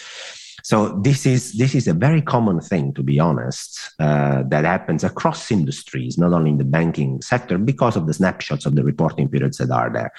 [0.63, 5.03] So this is this is a very common thing, to be honest, uh, that happens
[5.03, 9.29] across industries, not only in the banking sector, because of the snapshots of the reporting
[9.29, 10.11] periods that are there.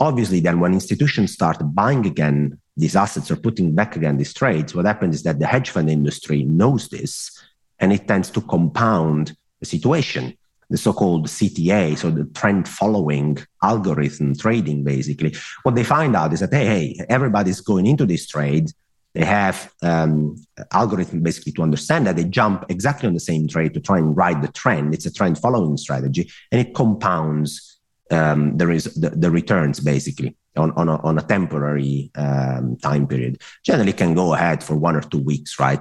[0.00, 4.74] Obviously, then when institutions start buying again these assets or putting back again these trades,
[4.74, 7.30] what happens is that the hedge fund industry knows this,
[7.78, 10.36] and it tends to compound the situation
[10.70, 15.34] the so-called CTA, so the trend following algorithm trading, basically.
[15.62, 18.70] What they find out is that, hey, hey, everybody's going into this trade
[19.14, 20.36] they have um,
[20.72, 24.16] algorithm basically to understand that they jump exactly on the same trade to try and
[24.16, 24.92] ride the trend.
[24.92, 27.78] It's a trend following strategy, and it compounds
[28.10, 33.06] um, there is the, the, returns basically on, on, a, on a temporary um, time
[33.06, 33.40] period.
[33.64, 35.80] Generally, can go ahead for one or two weeks, right?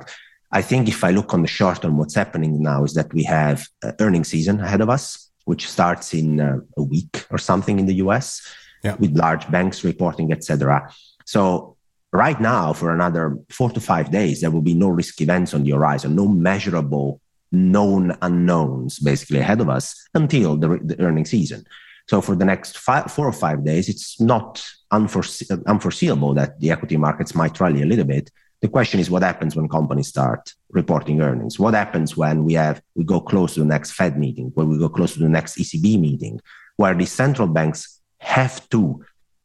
[0.54, 3.24] I think if I look on the short term, what's happening now is that we
[3.24, 7.80] have uh, earning season ahead of us, which starts in uh, a week or something
[7.80, 8.48] in the US,
[8.84, 8.96] yeah.
[8.96, 10.88] with large banks reporting, etc.
[11.26, 11.76] So
[12.14, 15.64] right now for another four to five days there will be no risk events on
[15.64, 17.20] the horizon no measurable
[17.52, 21.66] known unknowns basically ahead of us until the, the earning season
[22.08, 26.70] so for the next five, four or five days it's not unforese- unforeseeable that the
[26.70, 28.30] equity markets might rally a little bit
[28.64, 32.82] the question is what happens when companies start reporting earnings what happens when we have
[32.96, 35.58] we go close to the next fed meeting when we go close to the next
[35.58, 36.40] ecb meeting
[36.78, 39.04] where the central banks have to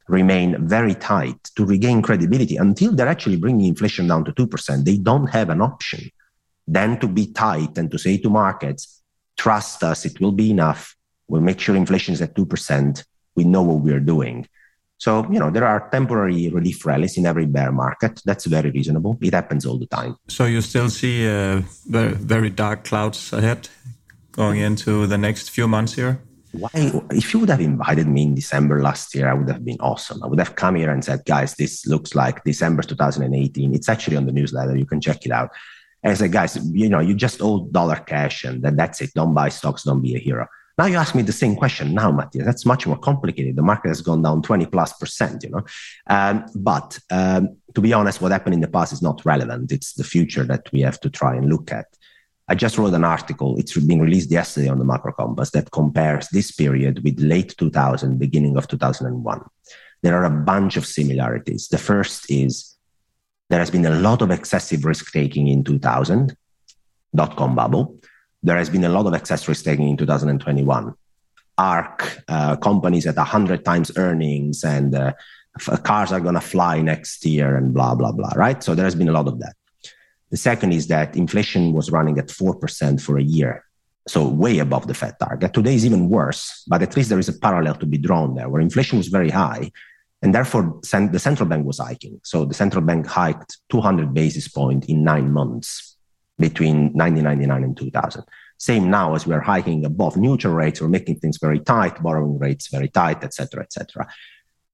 [0.08, 4.84] remain very tight to regain credibility until they're actually bringing inflation down to 2%.
[4.84, 6.10] They don't have an option
[6.66, 9.02] than to be tight and to say to markets,
[9.36, 10.96] trust us, it will be enough.
[11.28, 13.04] We'll make sure inflation is at 2%.
[13.36, 14.48] We know what we're doing.
[14.98, 18.20] So, you know, there are temporary relief rallies in every bear market.
[18.24, 19.16] That's very reasonable.
[19.20, 20.16] It happens all the time.
[20.28, 23.68] So you still see uh, very, very dark clouds ahead
[24.38, 26.22] going into the next few months here?
[26.52, 26.70] Why,
[27.10, 30.22] if you would have invited me in December last year, I would have been awesome.
[30.22, 33.74] I would have come here and said, guys, this looks like December 2018.
[33.74, 34.76] It's actually on the newsletter.
[34.76, 35.50] You can check it out.
[36.02, 39.10] And I said, guys, you know, you just owe dollar cash and then that's it.
[39.14, 39.82] Don't buy stocks.
[39.82, 40.46] Don't be a hero.
[40.78, 42.46] Now you ask me the same question now, Matthias.
[42.46, 43.56] That's much more complicated.
[43.56, 45.64] The market has gone down 20 plus percent, you know.
[46.06, 49.72] Um, but um, to be honest, what happened in the past is not relevant.
[49.72, 51.86] It's the future that we have to try and look at.
[52.46, 53.58] I just wrote an article.
[53.58, 58.16] It's being released yesterday on the Macro Compass that compares this period with late 2000,
[58.16, 59.44] beginning of 2001.
[60.02, 61.66] There are a bunch of similarities.
[61.68, 62.76] The first is
[63.50, 66.36] there has been a lot of excessive risk taking in 2000,
[67.14, 67.98] dot com bubble
[68.42, 70.94] there has been a lot of excess risk taking in 2021.
[71.58, 75.12] ARK uh, companies at 100 times earnings and uh,
[75.82, 78.62] cars are going to fly next year and blah, blah, blah, right?
[78.62, 79.56] So there has been a lot of that.
[80.30, 83.64] The second is that inflation was running at 4% for a year.
[84.06, 85.52] So way above the Fed target.
[85.52, 88.48] Today is even worse, but at least there is a parallel to be drawn there
[88.48, 89.72] where inflation was very high.
[90.22, 92.20] And therefore, the central bank was hiking.
[92.24, 95.87] So the central bank hiked 200 basis point in nine months
[96.38, 98.24] between 1999 and 2000.
[98.58, 102.68] Same now as we're hiking above neutral rates, we're making things very tight, borrowing rates
[102.68, 104.08] very tight, etc., etc.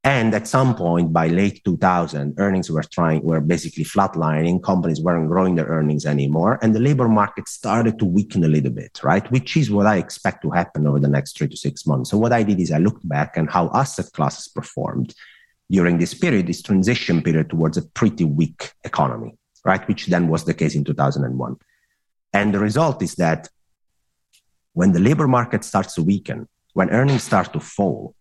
[0.05, 4.63] And at some point by late 2000, earnings were trying were basically flatlining.
[4.63, 8.71] Companies weren't growing their earnings anymore, and the labor market started to weaken a little
[8.71, 9.31] bit, right?
[9.31, 12.11] Which is what I expect to happen over the next three to six months.
[12.11, 15.15] So what I did is I looked back and how asset classes performed
[15.71, 19.87] during this period, this transition period towards a pretty weak economy right?
[19.89, 21.57] Which then was the case in 2001.
[22.33, 23.49] And the result is that
[24.73, 28.15] when the labor market starts to weaken, when earnings start to fall,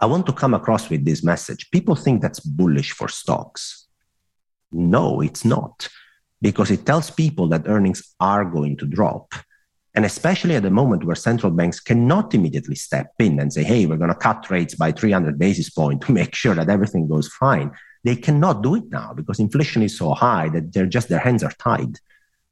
[0.00, 1.70] I want to come across with this message.
[1.70, 3.86] People think that's bullish for stocks.
[4.72, 5.88] No, it's not,
[6.40, 9.34] because it tells people that earnings are going to drop.
[9.94, 13.84] And especially at the moment where central banks cannot immediately step in and say, hey,
[13.84, 17.28] we're going to cut rates by 300 basis points to make sure that everything goes
[17.28, 17.70] fine.
[18.04, 21.42] They cannot do it now because inflation is so high that they're just their hands
[21.44, 21.98] are tied.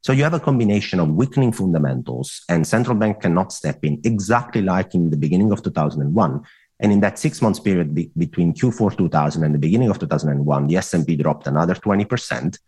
[0.03, 4.63] So you have a combination of weakening fundamentals and central bank cannot step in exactly
[4.63, 6.43] like in the beginning of 2001.
[6.83, 10.67] And in that six months period be- between Q4 2000 and the beginning of 2001,
[10.69, 12.59] the S&P dropped another 20%.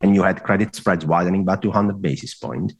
[0.00, 2.74] And you had credit spreads widening by 200 basis points.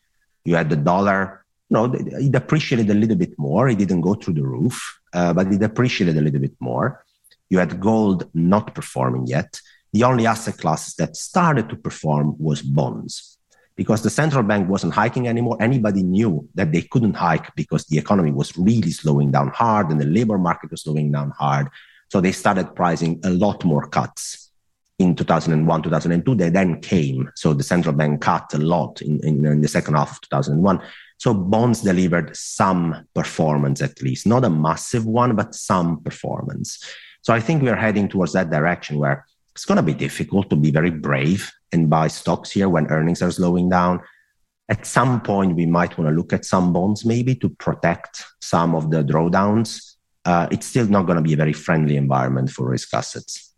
[0.44, 3.68] You had the dollar, you know, it appreciated a little bit more.
[3.68, 7.03] It didn't go through the roof, uh, but it appreciated a little bit more.
[7.50, 9.60] You had gold not performing yet.
[9.92, 13.38] The only asset class that started to perform was bonds
[13.76, 15.56] because the central bank wasn't hiking anymore.
[15.60, 20.00] Anybody knew that they couldn't hike because the economy was really slowing down hard and
[20.00, 21.68] the labor market was slowing down hard.
[22.10, 24.50] So they started pricing a lot more cuts
[24.98, 26.34] in 2001, 2002.
[26.34, 27.30] They then came.
[27.34, 30.80] So the central bank cut a lot in, in, in the second half of 2001.
[31.18, 36.84] So bonds delivered some performance at least, not a massive one, but some performance.
[37.24, 40.56] So I think we're heading towards that direction where it's going to be difficult to
[40.56, 44.02] be very brave and buy stocks here when earnings are slowing down.
[44.68, 48.74] At some point, we might want to look at some bonds maybe to protect some
[48.74, 49.94] of the drawdowns.
[50.26, 53.53] Uh, it's still not going to be a very friendly environment for risk assets.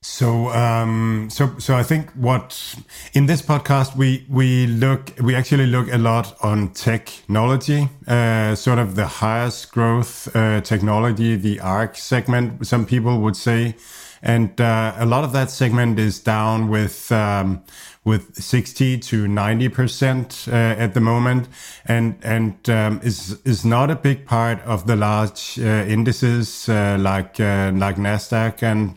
[0.00, 2.76] So, um, so, so I think what
[3.14, 8.78] in this podcast we we look we actually look a lot on technology, uh, sort
[8.78, 12.64] of the highest growth uh, technology, the ARK segment.
[12.64, 13.74] Some people would say,
[14.22, 17.64] and uh, a lot of that segment is down with um,
[18.04, 21.48] with sixty to ninety percent uh, at the moment,
[21.86, 26.96] and and um, is is not a big part of the large uh, indices uh,
[27.00, 28.94] like like Nasdaq and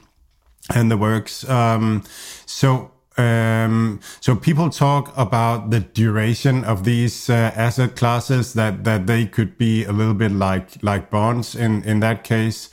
[0.69, 1.47] and the works.
[1.49, 2.03] Um,
[2.45, 9.05] so um, so people talk about the duration of these uh, asset classes that that
[9.05, 12.69] they could be a little bit like like bonds in in that case,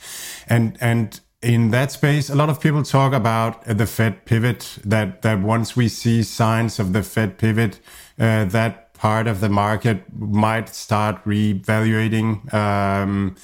[0.47, 4.79] and and in that space, a lot of people talk about the Fed pivot.
[4.85, 7.79] That that once we see signs of the Fed pivot,
[8.17, 12.53] uh, that part of the market might start reevaluating.
[12.53, 13.35] Um,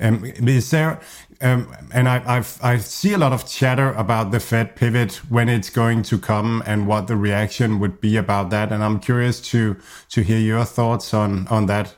[0.00, 1.00] um, is there
[1.40, 5.48] um, and I, I've, I see a lot of chatter about the Fed pivot when
[5.48, 8.72] it's going to come and what the reaction would be about that.
[8.72, 9.76] And I'm curious to
[10.10, 11.94] to hear your thoughts on on that.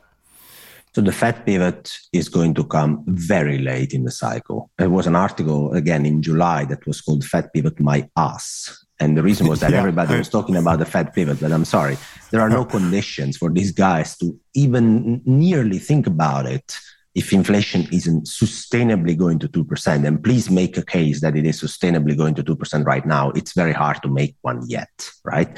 [0.92, 4.70] So the Fed pivot is going to come very late in the cycle.
[4.76, 9.16] There was an article again in July that was called "Fed Pivot My Ass," and
[9.16, 10.18] the reason was that yeah, everybody I...
[10.18, 11.40] was talking about the Fed pivot.
[11.40, 11.96] But I'm sorry,
[12.30, 16.76] there are no conditions for these guys to even nearly think about it
[17.14, 21.60] if inflation isn't sustainably going to 2%, and please make a case that it is
[21.60, 25.56] sustainably going to 2% right now, it's very hard to make one yet, right?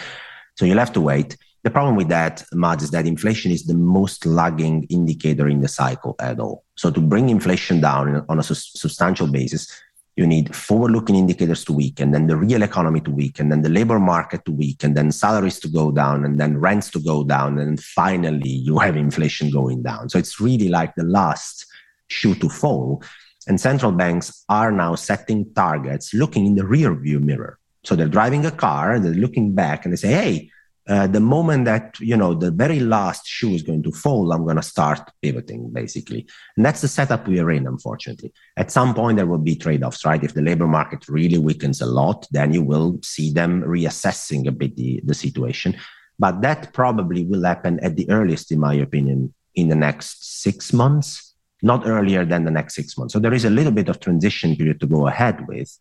[0.57, 1.37] So you'll have to wait.
[1.65, 5.69] The problem with that, Mads, is that inflation is the most lagging indicator in the
[5.69, 6.65] cycle at all.
[6.77, 9.71] So to bring inflation down on a su- substantial basis,
[10.17, 13.99] you need forward-looking indicators to weaken, then the real economy to weaken, then the labor
[13.99, 17.83] market to weaken, then salaries to go down, and then rents to go down, and
[17.83, 20.11] finally you have inflation going down.
[20.11, 21.65] So it's really like the last
[22.09, 23.03] shoe to fall.
[23.49, 27.59] And central banks are now setting targets looking in the rear view mirror.
[27.83, 30.51] So they're driving a car, and they're looking back, and they say, hey,
[30.89, 34.45] uh, the moment that you know the very last shoe is going to fall i'm
[34.45, 36.27] going to start pivoting basically.
[36.57, 38.33] And that's the setup we are in unfortunately.
[38.57, 40.23] At some point there will be trade-offs right?
[40.23, 44.53] If the labor market really weakens a lot then you will see them reassessing a
[44.53, 45.77] bit the, the situation.
[46.19, 50.73] But that probably will happen at the earliest in my opinion in the next six
[50.73, 51.33] months
[51.63, 53.13] not earlier than the next six months.
[53.13, 55.79] So there is a little bit of transition period to go ahead with.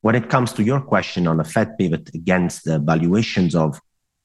[0.00, 3.78] When it comes to your question on a fed pivot against the valuations of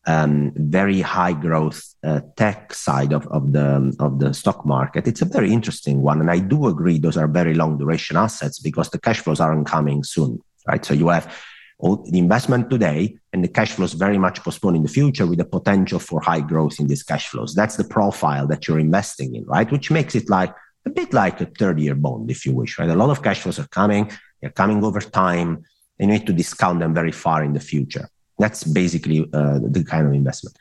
[0.07, 5.07] um, very high growth uh, tech side of, of the of the stock market.
[5.07, 8.60] It's a very interesting one, and I do agree those are very long duration assets
[8.60, 10.84] because the cash flows aren't coming soon, right?
[10.86, 11.34] So you have
[11.77, 15.40] all the investment today and the cash flows very much postponed in the future with
[15.40, 17.53] the potential for high growth in these cash flows.
[17.53, 19.69] That's the profile that you're investing in, right?
[19.69, 20.53] Which makes it like
[20.86, 22.90] a bit like a 30 year bond, if you wish, right?
[22.90, 24.11] A lot of cash flows are coming,
[24.41, 25.65] they're coming over time,
[25.99, 28.07] and you need to discount them very far in the future.
[28.37, 30.57] That's basically uh, the kind of investment.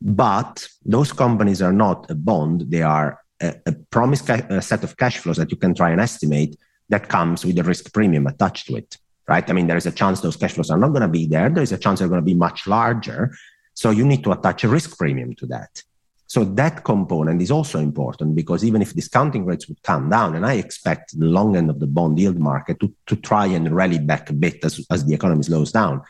[0.00, 4.84] But those companies are not a bond, they are a, a promised ca- a set
[4.84, 6.56] of cash flows that you can try and estimate
[6.88, 8.96] that comes with a risk premium attached to it,
[9.26, 9.48] right?
[9.48, 11.50] I mean, there is a chance those cash flows are not going to be there.
[11.50, 13.34] There is a chance they're going to be much larger.
[13.74, 15.82] So you need to attach a risk premium to that.
[16.26, 20.44] So that component is also important because even if discounting rates would come down, and
[20.44, 23.98] I expect the long end of the bond yield market to, to try and rally
[23.98, 26.02] back a bit as, as the economy slows down,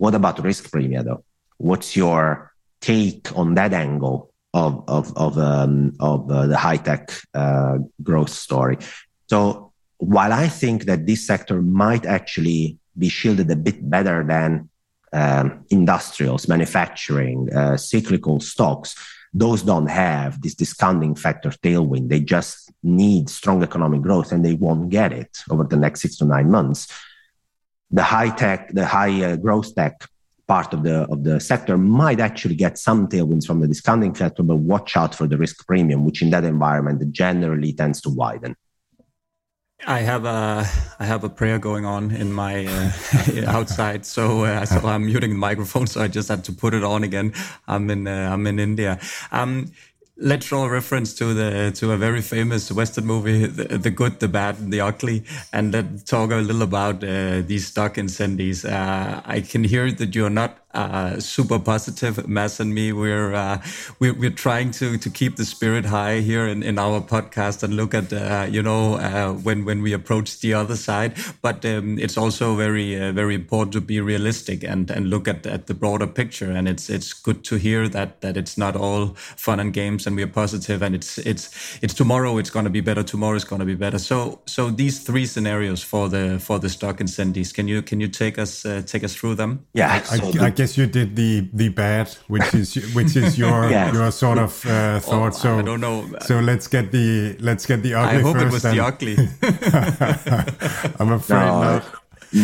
[0.00, 1.22] what about risk premia though?
[1.58, 7.10] What's your take on that angle of of of um, of uh, the high tech
[7.34, 8.78] uh, growth story?
[9.26, 14.70] So while I think that this sector might actually be shielded a bit better than
[15.12, 18.96] um, industrials, manufacturing, uh, cyclical stocks,
[19.34, 22.08] those don't have this discounting factor tailwind.
[22.08, 26.16] They just need strong economic growth and they won't get it over the next six
[26.16, 26.88] to nine months
[27.90, 30.06] the high tech, the high uh, growth tech
[30.46, 34.42] part of the of the sector might actually get some tailwinds from the discounting factor,
[34.42, 38.56] but watch out for the risk premium, which in that environment generally tends to widen.
[39.86, 40.66] I have a
[40.98, 42.90] I have a prayer going on in my uh,
[43.46, 46.84] outside, so uh, so I'm muting the microphone, so I just had to put it
[46.84, 47.32] on again.
[47.66, 48.98] I'm in uh, I'm in India.
[49.32, 49.72] Um,
[50.20, 54.20] let's draw a reference to the to a very famous Western movie, The, the Good,
[54.20, 58.64] the Bad, and the Ugly, and then talk a little about uh, these stock incendies.
[58.64, 62.28] Uh, I can hear that you're not uh, super positive.
[62.28, 63.62] Mads and me, we're, uh,
[63.98, 67.74] we're we're trying to to keep the spirit high here in, in our podcast and
[67.74, 71.14] look at uh, you know uh, when when we approach the other side.
[71.42, 75.46] But um, it's also very uh, very important to be realistic and and look at,
[75.46, 76.50] at the broader picture.
[76.50, 80.16] And it's it's good to hear that that it's not all fun and games and
[80.16, 83.02] we're positive and it's it's it's tomorrow it's going to be better.
[83.02, 83.98] Tomorrow is going to be better.
[83.98, 87.52] So so these three scenarios for the for the stock incendies.
[87.52, 89.66] Can you can you take us uh, take us through them?
[89.74, 90.02] Yeah.
[90.10, 93.92] I, I, I guess you did the the bad, which is which is your yeah.
[93.92, 95.34] your sort of uh, thought.
[95.34, 95.98] Oh, so I don't know.
[96.28, 98.18] So let's get the let's get the ugly.
[98.18, 98.76] I hope first it was then.
[98.76, 99.16] the ugly.
[101.00, 101.84] I'm afraid No, not.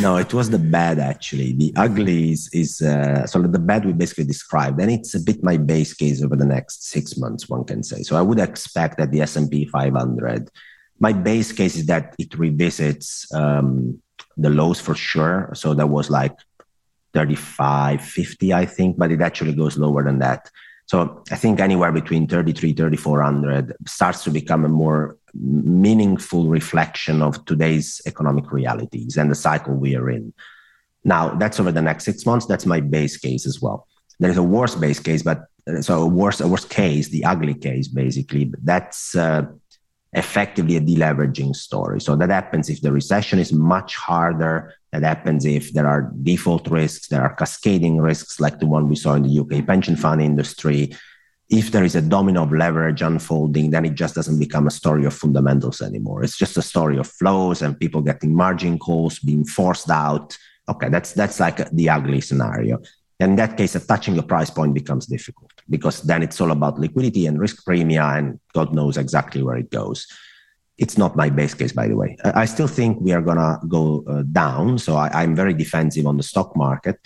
[0.04, 1.52] no, it was the bad actually.
[1.52, 5.44] The ugly is, is uh, so the bad we basically described, and it's a bit
[5.50, 8.02] my base case over the next six months, one can say.
[8.02, 10.48] So I would expect that the S and P 500.
[10.98, 14.00] My base case is that it revisits um,
[14.38, 15.50] the lows for sure.
[15.52, 16.32] So that was like
[17.16, 20.50] 35, 50, I think, but it actually goes lower than that.
[20.84, 27.42] So I think anywhere between 33, 3400 starts to become a more meaningful reflection of
[27.46, 30.34] today's economic realities and the cycle we are in.
[31.04, 32.44] Now, that's over the next six months.
[32.44, 33.88] That's my base case as well.
[34.20, 35.46] There's a worse base case, but
[35.80, 38.52] so a worse, a worse case, the ugly case, basically.
[38.62, 39.46] That's uh,
[40.12, 42.00] effectively a deleveraging story.
[42.00, 44.74] So that happens if the recession is much harder.
[44.92, 48.96] That happens if there are default risks, there are cascading risks like the one we
[48.96, 50.94] saw in the UK pension fund industry.
[51.48, 55.04] If there is a domino of leverage unfolding, then it just doesn't become a story
[55.04, 56.24] of fundamentals anymore.
[56.24, 60.36] It's just a story of flows and people getting margin calls, being forced out.
[60.68, 62.80] Okay, that's that's like the ugly scenario.
[63.18, 67.26] In that case, attaching a price point becomes difficult because then it's all about liquidity
[67.26, 70.06] and risk premia, and God knows exactly where it goes.
[70.76, 72.18] It's not my base case, by the way.
[72.22, 74.78] I still think we are going to go uh, down.
[74.78, 77.00] So I, I'm very defensive on the stock market.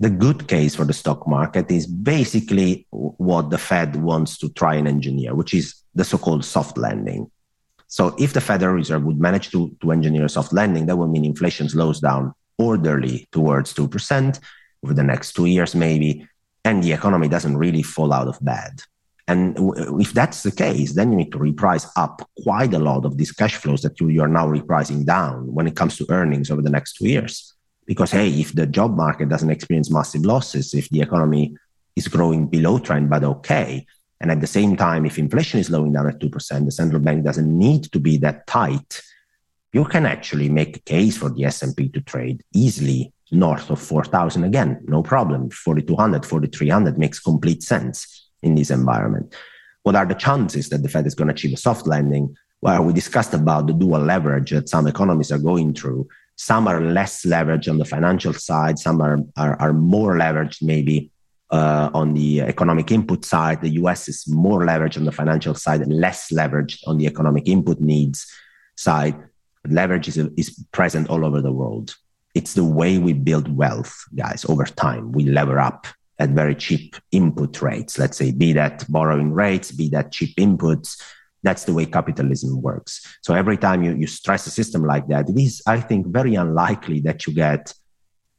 [0.00, 4.74] The good case for the stock market is basically what the Fed wants to try
[4.74, 7.30] and engineer, which is the so called soft landing.
[7.86, 11.10] So if the Federal Reserve would manage to, to engineer a soft landing, that would
[11.10, 14.40] mean inflation slows down orderly towards 2%
[14.84, 16.28] over the next two years, maybe,
[16.64, 18.82] and the economy doesn't really fall out of bed.
[19.26, 19.56] And
[20.00, 23.32] if that's the case, then you need to reprice up quite a lot of these
[23.32, 26.60] cash flows that you, you are now repricing down when it comes to earnings over
[26.60, 27.54] the next two years.
[27.86, 31.56] Because, hey, if the job market doesn't experience massive losses, if the economy
[31.96, 33.86] is growing below trend, but okay,
[34.20, 37.24] and at the same time, if inflation is slowing down at 2%, the central bank
[37.24, 39.02] doesn't need to be that tight.
[39.72, 44.44] You can actually make a case for the S&P to trade easily north of 4,000
[44.44, 45.50] again, no problem.
[45.50, 49.34] 4,200, 4,300 makes complete sense in this environment.
[49.82, 52.36] What are the chances that the Fed is going to achieve a soft landing?
[52.60, 56.08] Well, we discussed about the dual leverage that some economies are going through.
[56.36, 58.78] Some are less leveraged on the financial side.
[58.78, 61.10] Some are, are, are more leveraged maybe
[61.50, 63.60] uh, on the economic input side.
[63.60, 67.48] The US is more leveraged on the financial side and less leveraged on the economic
[67.48, 68.26] input needs
[68.76, 69.14] side.
[69.68, 71.94] Leverage is, is present all over the world.
[72.34, 75.12] It's the way we build wealth, guys, over time.
[75.12, 75.86] We lever up
[76.18, 81.00] at very cheap input rates, let's say, be that borrowing rates, be that cheap inputs.
[81.42, 83.18] That's the way capitalism works.
[83.22, 86.34] So every time you, you stress a system like that, it is, I think, very
[86.34, 87.74] unlikely that you get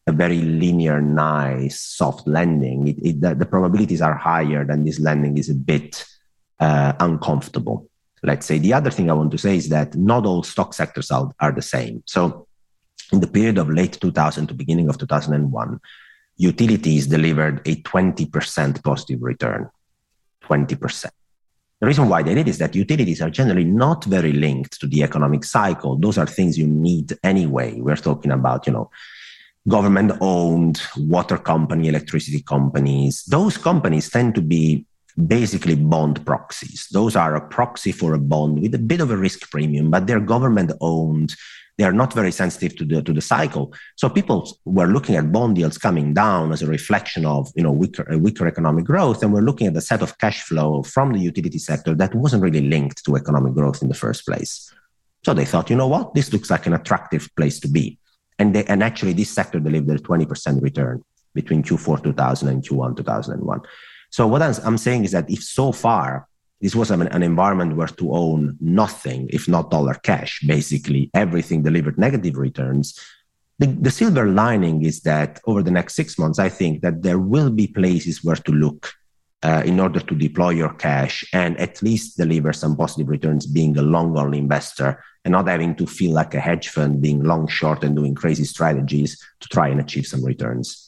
[0.08, 2.88] a very linear, nice, soft landing.
[2.88, 6.06] It, it, the, the, probabilities are higher than this landing is a bit
[6.60, 7.90] uh, uncomfortable.
[8.24, 11.12] Let's say the other thing I want to say is that not all stock sectors
[11.12, 12.04] are, are the same.
[12.06, 12.45] So
[13.12, 15.80] in the period of late 2000 to beginning of 2001,
[16.38, 19.70] utilities delivered a 20% positive return.
[20.44, 21.10] 20%.
[21.82, 25.04] The reason why they did is that utilities are generally not very linked to the
[25.04, 25.98] economic cycle.
[25.98, 27.80] Those are things you need anyway.
[27.80, 28.90] We're talking about, you know,
[29.68, 33.24] government owned water company, electricity companies.
[33.26, 34.86] Those companies tend to be
[35.28, 36.88] basically bond proxies.
[36.92, 40.08] Those are a proxy for a bond with a bit of a risk premium, but
[40.08, 41.36] they're government owned
[41.78, 43.74] they are not very sensitive to the to the cycle.
[43.96, 47.72] So people were looking at bond yields coming down as a reflection of you know
[47.72, 51.20] weaker weaker economic growth, and we're looking at the set of cash flow from the
[51.20, 54.74] utility sector that wasn't really linked to economic growth in the first place.
[55.26, 57.98] So they thought, you know what, this looks like an attractive place to be,
[58.40, 61.04] and they, and actually this sector delivered a 20% return
[61.34, 63.62] between Q4 2000 and Q1 2001.
[64.12, 66.28] So what I'm saying is that if so far
[66.66, 71.62] this was an, an, environment where to own nothing, if not dollar cash, basically everything
[71.62, 73.00] delivered negative returns.
[73.60, 77.20] The, the, silver lining is that over the next six months, I think that there
[77.20, 78.92] will be places where to look
[79.44, 83.78] uh, in order to deploy your cash and at least deliver some positive returns being
[83.78, 87.48] a long only investor and not having to feel like a hedge fund being long
[87.48, 90.85] short and doing crazy strategies to try and achieve some returns.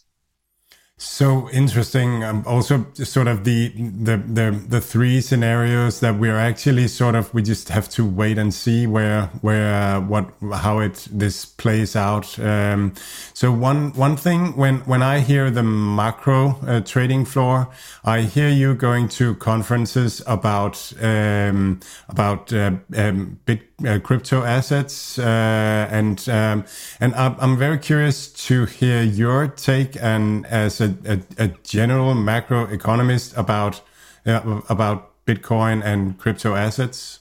[1.00, 2.24] So interesting.
[2.24, 7.32] Um, also, sort of the, the the the three scenarios that we're actually sort of
[7.36, 11.96] we just have to wait and see where where uh, what how it this plays
[11.96, 12.40] out.
[12.40, 12.96] Um,
[13.36, 17.70] so one one thing when when I hear the macro uh, trading floor,
[18.04, 21.80] I hear you going to conferences about um,
[22.10, 26.66] about uh, um, bit uh, crypto assets, uh, and um,
[27.00, 33.38] and I'm, very curious to hear your take and as a, a, a general macroeconomist
[33.38, 33.82] about
[34.26, 37.20] uh, about Bitcoin and crypto assets.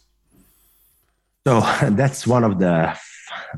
[1.47, 1.61] So
[1.91, 2.99] that's one of the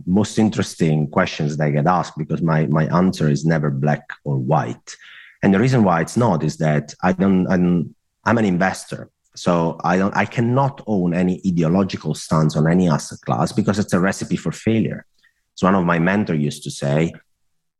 [0.07, 4.37] most interesting questions that I get asked because my my answer is never black or
[4.37, 4.97] white,
[5.45, 7.95] and the reason why it's not is that I don't I'm,
[8.25, 9.09] I'm an investor
[9.39, 13.93] so I don't, I cannot own any ideological stance on any asset class because it's
[13.93, 15.07] a recipe for failure.
[15.55, 17.13] So one of my mentors used to say,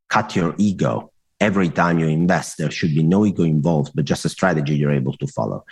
[0.09, 1.13] cut your ego.
[1.41, 4.93] Every time you invest, there should be no ego involved, but just a strategy you're
[4.93, 5.65] able to follow.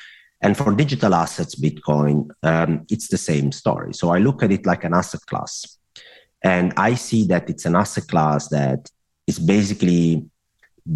[0.43, 3.95] And for digital assets, Bitcoin, um, it's the same story.
[3.95, 5.79] So I look at it like an asset class.
[6.43, 8.91] And I see that it's an asset class that
[9.27, 10.25] is basically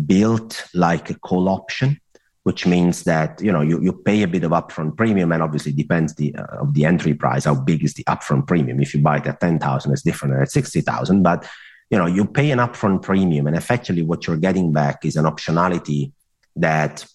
[0.07, 2.01] built like a call option
[2.45, 5.73] which means that you know you, you pay a bit of upfront premium and obviously
[5.73, 9.01] depends the uh, of the entry price how big is the upfront premium if you
[9.01, 11.47] buy it at 10,000 it's different than at 60,000 but
[11.91, 15.25] you know you pay an upfront premium and effectively what you're getting back is an
[15.25, 16.13] optionality
[16.57, 17.07] that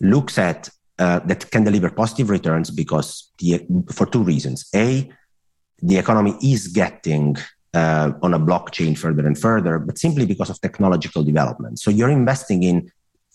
[0.00, 0.68] looks at
[0.98, 5.10] uh, that can deliver positive returns because the, for two reasons a
[5.82, 7.36] the economy is getting
[7.74, 11.78] uh, on a blockchain further and further, but simply because of technological development.
[11.78, 12.90] So you're investing in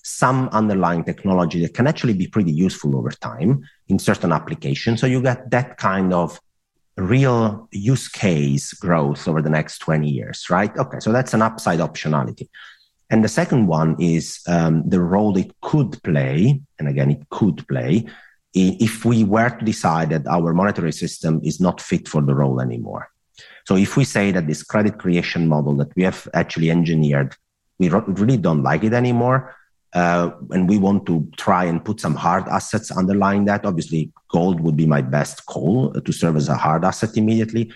[0.07, 5.01] some underlying technology that can actually be pretty useful over time in certain applications.
[5.01, 6.39] So you get that kind of
[6.95, 10.77] real use case growth over the next 20 years, right?
[10.77, 12.47] Okay, so that's an upside optionality.
[13.09, 17.67] And the second one is um, the role it could play, and again, it could
[17.67, 18.05] play,
[18.53, 22.61] if we were to decide that our monetary system is not fit for the role
[22.61, 23.09] anymore.
[23.65, 27.35] So if we say that this credit creation model that we have actually engineered,
[27.79, 29.55] we really don't like it anymore,
[29.95, 33.65] and we want to try and put some hard assets underlying that.
[33.65, 37.71] Obviously, gold would be my best call to serve as a hard asset immediately.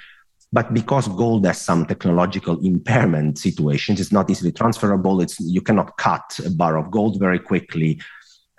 [0.51, 5.21] But because gold has some technological impairment situations, it's not easily transferable.
[5.21, 8.01] It's you cannot cut a bar of gold very quickly.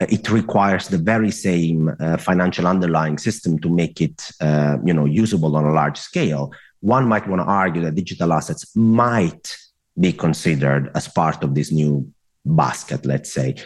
[0.00, 4.94] Uh, it requires the very same uh, financial underlying system to make it, uh, you
[4.94, 6.52] know, usable on a large scale.
[6.78, 9.56] One might want to argue that digital assets might
[9.98, 12.10] be considered as part of this new
[12.44, 13.56] basket, let's say.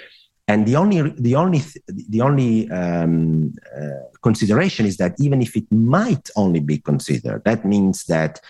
[0.46, 5.70] And the only the only the only um, uh, consideration is that even if it
[5.72, 8.40] might only be considered, that means that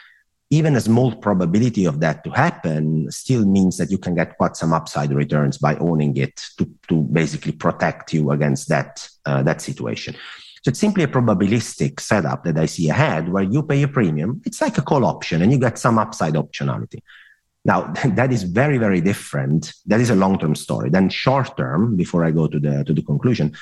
[0.50, 4.56] even a small probability of that to happen still means that you can get quite
[4.56, 9.60] some upside returns by owning it to, to basically protect you against that uh, that
[9.62, 10.14] situation.
[10.62, 14.40] So it's simply a probabilistic setup that I see ahead where you pay a premium.
[14.46, 17.02] It's like a call option and you get some upside optionality.
[17.64, 19.72] Now, that is very, very different.
[19.86, 20.90] That is a long term story.
[20.90, 23.54] Then, short term, before I go to the, to the conclusion,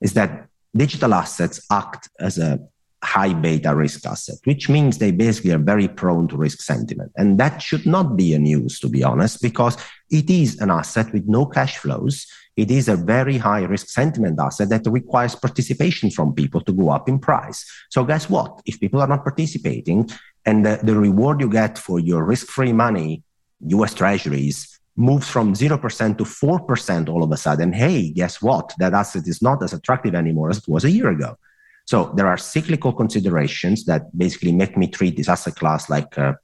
[0.00, 2.60] is that digital assets act as a
[3.02, 7.12] high beta risk asset, which means they basically are very prone to risk sentiment.
[7.16, 9.76] And that should not be a news, to be honest, because
[10.10, 12.26] it is an asset with no cash flows.
[12.56, 16.90] It is a very high risk sentiment asset that requires participation from people to go
[16.90, 17.64] up in price.
[17.88, 18.60] So, guess what?
[18.66, 20.10] If people are not participating
[20.44, 23.22] and the, the reward you get for your risk free money
[23.60, 28.74] US treasuries moves from 0% to 4% all of a sudden, hey, guess what?
[28.78, 31.36] That asset is not as attractive anymore as it was a year ago.
[31.84, 36.34] So there are cyclical considerations that basically make me treat this asset class like uh,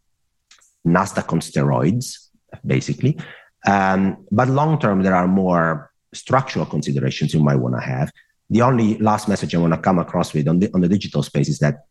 [0.87, 2.29] Nasdaq on steroids,
[2.65, 3.19] basically.
[3.67, 8.11] Um, but long term, there are more structural considerations you might want to have.
[8.51, 11.23] The only last message I want to come across with on the, on the digital
[11.23, 11.87] space is that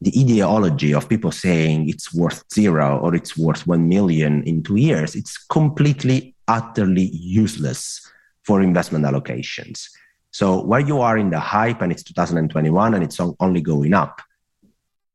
[0.00, 4.76] the ideology of people saying it's worth zero or it's worth 1 million in two
[4.76, 8.00] years, it's completely, utterly useless
[8.42, 9.88] for investment allocations.
[10.30, 14.20] So where you are in the hype and it's 2021 and it's only going up,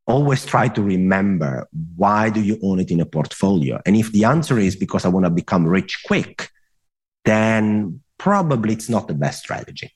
[0.07, 3.79] always try to remember why do you own it in a portfolio?
[3.85, 6.49] And if the answer is because I want to become rich quick,
[7.23, 9.93] then probably it's not the best strategy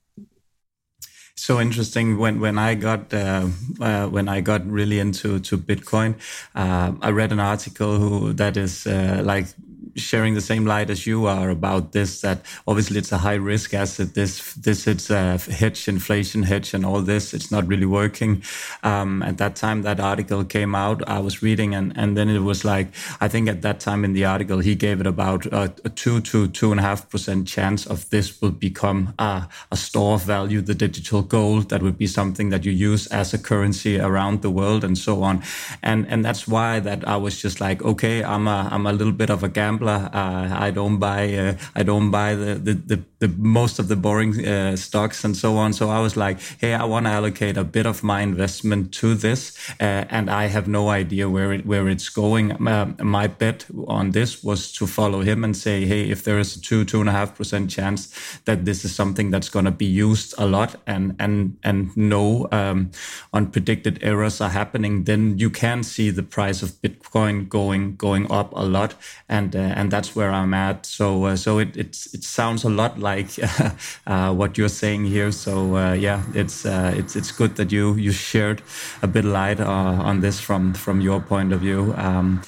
[1.36, 3.48] so interesting when when I got uh,
[3.80, 6.16] uh, when I got really into to Bitcoin.
[6.56, 9.48] Uh, I read an article who that is uh, like
[9.96, 13.74] sharing the same light as you are about this that obviously it's a high risk
[13.74, 18.44] asset this this it's a hedge inflation hedge and all this it's not really working.
[18.84, 22.40] Um, at that time that article came out i was reading and and then it
[22.40, 22.88] was like
[23.22, 26.22] i think at that time in the article he gave it about a, a two
[26.22, 30.24] to two and a half percent chance of this will become a, a store of
[30.24, 34.42] value the digital gold that would be something that you use as a currency around
[34.42, 35.42] the world and so on.
[35.82, 39.14] And and that's why that i was just like okay i'm a i'm a little
[39.14, 40.10] bit of a gambler gambler.
[40.14, 43.96] Uh, I don't buy uh, I don't buy the, the, the, the most of the
[43.96, 45.74] boring uh, stocks and so on.
[45.74, 49.16] So I was like, hey, I want to allocate a bit of my investment to
[49.16, 52.52] this, uh, and I have no idea where it where it's going.
[52.68, 56.56] Uh, my bet on this was to follow him and say, hey, if there is
[56.56, 58.02] a two two and a half percent chance
[58.46, 62.48] that this is something that's going to be used a lot and and and no
[62.52, 62.92] um,
[63.34, 68.54] unpredicted errors are happening, then you can see the price of Bitcoin going going up
[68.56, 68.96] a lot
[69.30, 70.86] and uh, and that's where I'm at.
[70.86, 73.15] So uh, so it it it sounds a lot like
[74.08, 75.32] uh, what you're saying here.
[75.32, 78.62] So yeah, it's it's it's good that you you shared
[79.02, 81.94] a bit light on this from from your point of view.
[81.98, 82.42] Um,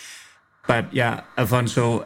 [0.68, 2.06] but yeah, Alfonso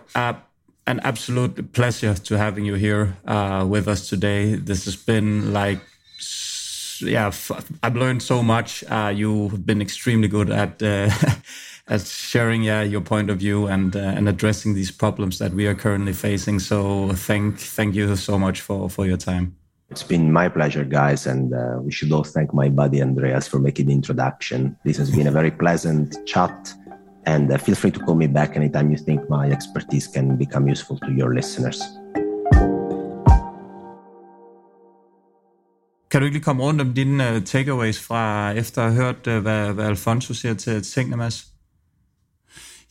[0.87, 4.55] an absolute pleasure to having you here uh, with us today.
[4.55, 5.79] This has been like,
[7.01, 7.31] yeah,
[7.83, 8.83] I've learned so much.
[8.83, 11.09] Uh, you've been extremely good at uh,
[11.91, 15.67] as sharing yeah, your point of view and uh, and addressing these problems that we
[15.67, 16.59] are currently facing.
[16.59, 19.55] So thank thank you so much for for your time.
[19.89, 23.59] It's been my pleasure, guys, and uh, we should all thank my buddy Andreas for
[23.59, 24.77] making the introduction.
[24.85, 26.73] This has been a very pleasant chat,
[27.25, 30.71] and uh, feel free to call me back anytime you think my expertise can become
[30.71, 31.83] useful to your listeners.
[36.11, 39.27] Kan du ikke lige komme rundt om dine uh, takeaways fra efter at have hørt,
[39.27, 41.50] uh, hvad, hvad Alfonso siger til tingene, Mads?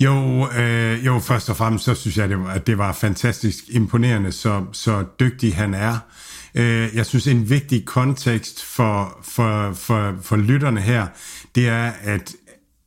[0.01, 3.65] Jo, øh, jo, først og fremmest så synes jeg, det var, at det var fantastisk
[3.69, 5.99] imponerende, så, så dygtig han er.
[6.55, 11.07] Øh, jeg synes, en vigtig kontekst for, for, for, for lytterne her,
[11.55, 12.35] det er, at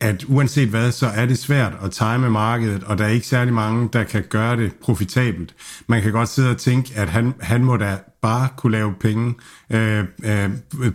[0.04, 3.54] at uanset hvad, så er det svært at time markedet, og der er ikke særlig
[3.54, 5.56] mange, der kan gøre det profitabelt.
[5.88, 9.36] Man kan godt sidde og tænke, at han, han må da bare kunne lave penge
[9.70, 10.50] øh, øh,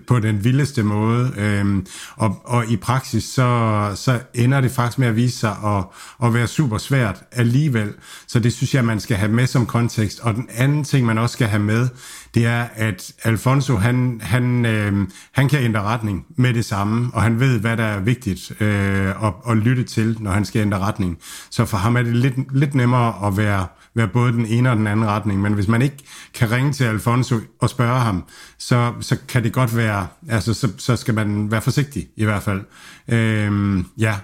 [0.07, 1.33] på den vildeste måde.
[1.37, 1.83] Øh,
[2.17, 5.85] og, og i praksis, så, så ender det faktisk med at vise sig at,
[6.25, 7.93] at være super svært alligevel.
[8.27, 10.21] Så det synes jeg, man skal have med som kontekst.
[10.21, 11.89] Og den anden ting, man også skal have med,
[12.35, 17.23] det er, at Alfonso, han, han, øh, han kan ændre retning med det samme, og
[17.23, 20.79] han ved, hvad der er vigtigt øh, at, at lytte til, når han skal ændre
[20.79, 21.19] retning.
[21.51, 23.67] Så for ham er det lidt, lidt nemmere at være
[23.99, 25.41] være både den ene og den anden retning.
[25.41, 25.97] Men hvis man ikke
[26.35, 28.25] kan ringe til Alfonso og spørge ham,
[28.59, 32.43] så, så kan det godt være, altså så, så skal man være forsigtig i hvert
[32.43, 32.61] fald.
[33.09, 34.15] Øhm, ja.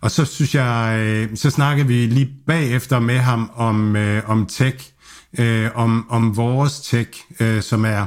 [0.00, 4.46] Og så synes jeg, øh, så snakkede vi lige bagefter med ham om, øh, om
[4.46, 4.92] tech,
[5.38, 7.10] øh, om, om vores tech,
[7.40, 8.06] øh, som er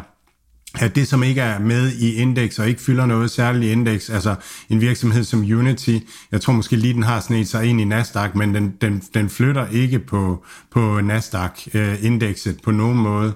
[0.80, 4.10] at det, som ikke er med i indeks og ikke fylder noget særligt i indeks,
[4.10, 4.36] altså
[4.70, 5.98] en virksomhed som Unity,
[6.32, 9.30] jeg tror måske lige, den har snedt sig ind i Nasdaq, men den, den, den
[9.30, 13.34] flytter ikke på, på Nasdaq-indekset øh, på nogen måde.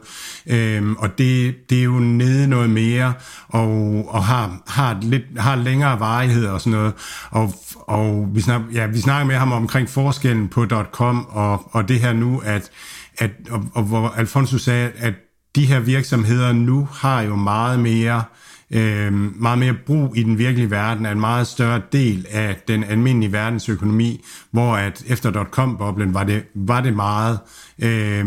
[0.47, 3.14] Øhm, og det, det er jo nede noget mere,
[3.47, 3.69] og,
[4.09, 6.93] og har, har, lidt, har længere varighed og sådan noget.
[7.30, 11.88] Og, og vi, snak, ja, vi snakker med ham omkring forskellen på .com og, og
[11.88, 12.72] det her nu, at,
[13.18, 15.14] at og, og hvor Alfonso sagde, at
[15.57, 18.23] de her virksomheder nu har jo meget mere
[18.72, 22.84] øh, meget mere brug i den virkelige verden er en meget større del af den
[22.84, 27.39] almindelige verdensøkonomi, hvor at efter dot-com-boblen var det, var det meget
[27.81, 28.26] øh,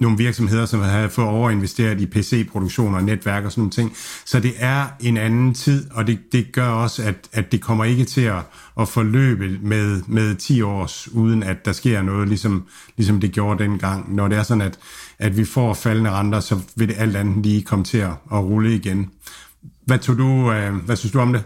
[0.00, 3.92] nogle virksomheder, som havde fået overinvesteret i PC-produktion og netværk og sådan nogle ting.
[4.24, 7.84] Så det er en anden tid, og det, det gør også, at, at det kommer
[7.84, 8.42] ikke til at,
[8.80, 12.64] at forløbe med, med 10 års, uden at der sker noget, ligesom,
[12.96, 14.14] ligesom det gjorde dengang.
[14.14, 14.78] Når det er sådan, at,
[15.18, 18.38] at vi får faldende renter, så vil det alt andet lige komme til at, at
[18.38, 19.10] rulle igen.
[19.86, 21.42] Hvad, tog du, øh, hvad synes du om det?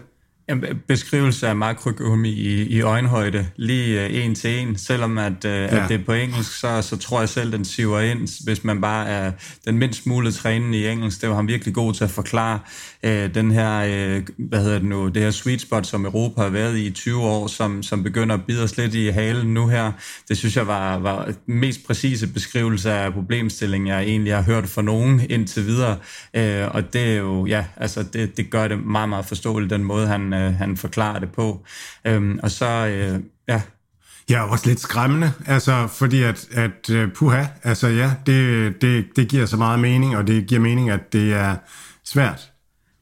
[0.49, 4.77] En beskrivelse af makroøkonomi i, i øjenhøjde, lige uh, en til en.
[4.77, 5.65] Selvom at, uh, ja.
[5.65, 8.81] at det er på engelsk, så, så tror jeg selv, den siver ind, hvis man
[8.81, 9.31] bare er
[9.65, 11.21] den mindst mulige trænende i engelsk.
[11.21, 12.59] Det var han virkelig god til at forklare
[13.05, 13.83] uh, den her,
[14.17, 16.91] uh, hvad hedder det nu, det her sweet spot, som Europa har været i i
[16.91, 19.91] 20 år, som, som begynder at bide os lidt i halen nu her.
[20.29, 24.81] Det synes jeg var, var mest præcise beskrivelse af problemstillingen, jeg egentlig har hørt fra
[24.81, 25.97] nogen indtil videre.
[26.37, 29.83] Uh, og det er jo, ja, altså det, det gør det meget, meget forståeligt, den
[29.83, 31.65] måde, han øh, han forklarer det på.
[32.05, 33.61] Øhm, og så, øh, ja,
[34.29, 39.45] Ja, også lidt skræmmende, altså fordi at, at puha, altså ja, det, det, det giver
[39.45, 41.55] så meget mening, og det giver mening, at det er
[42.05, 42.51] svært.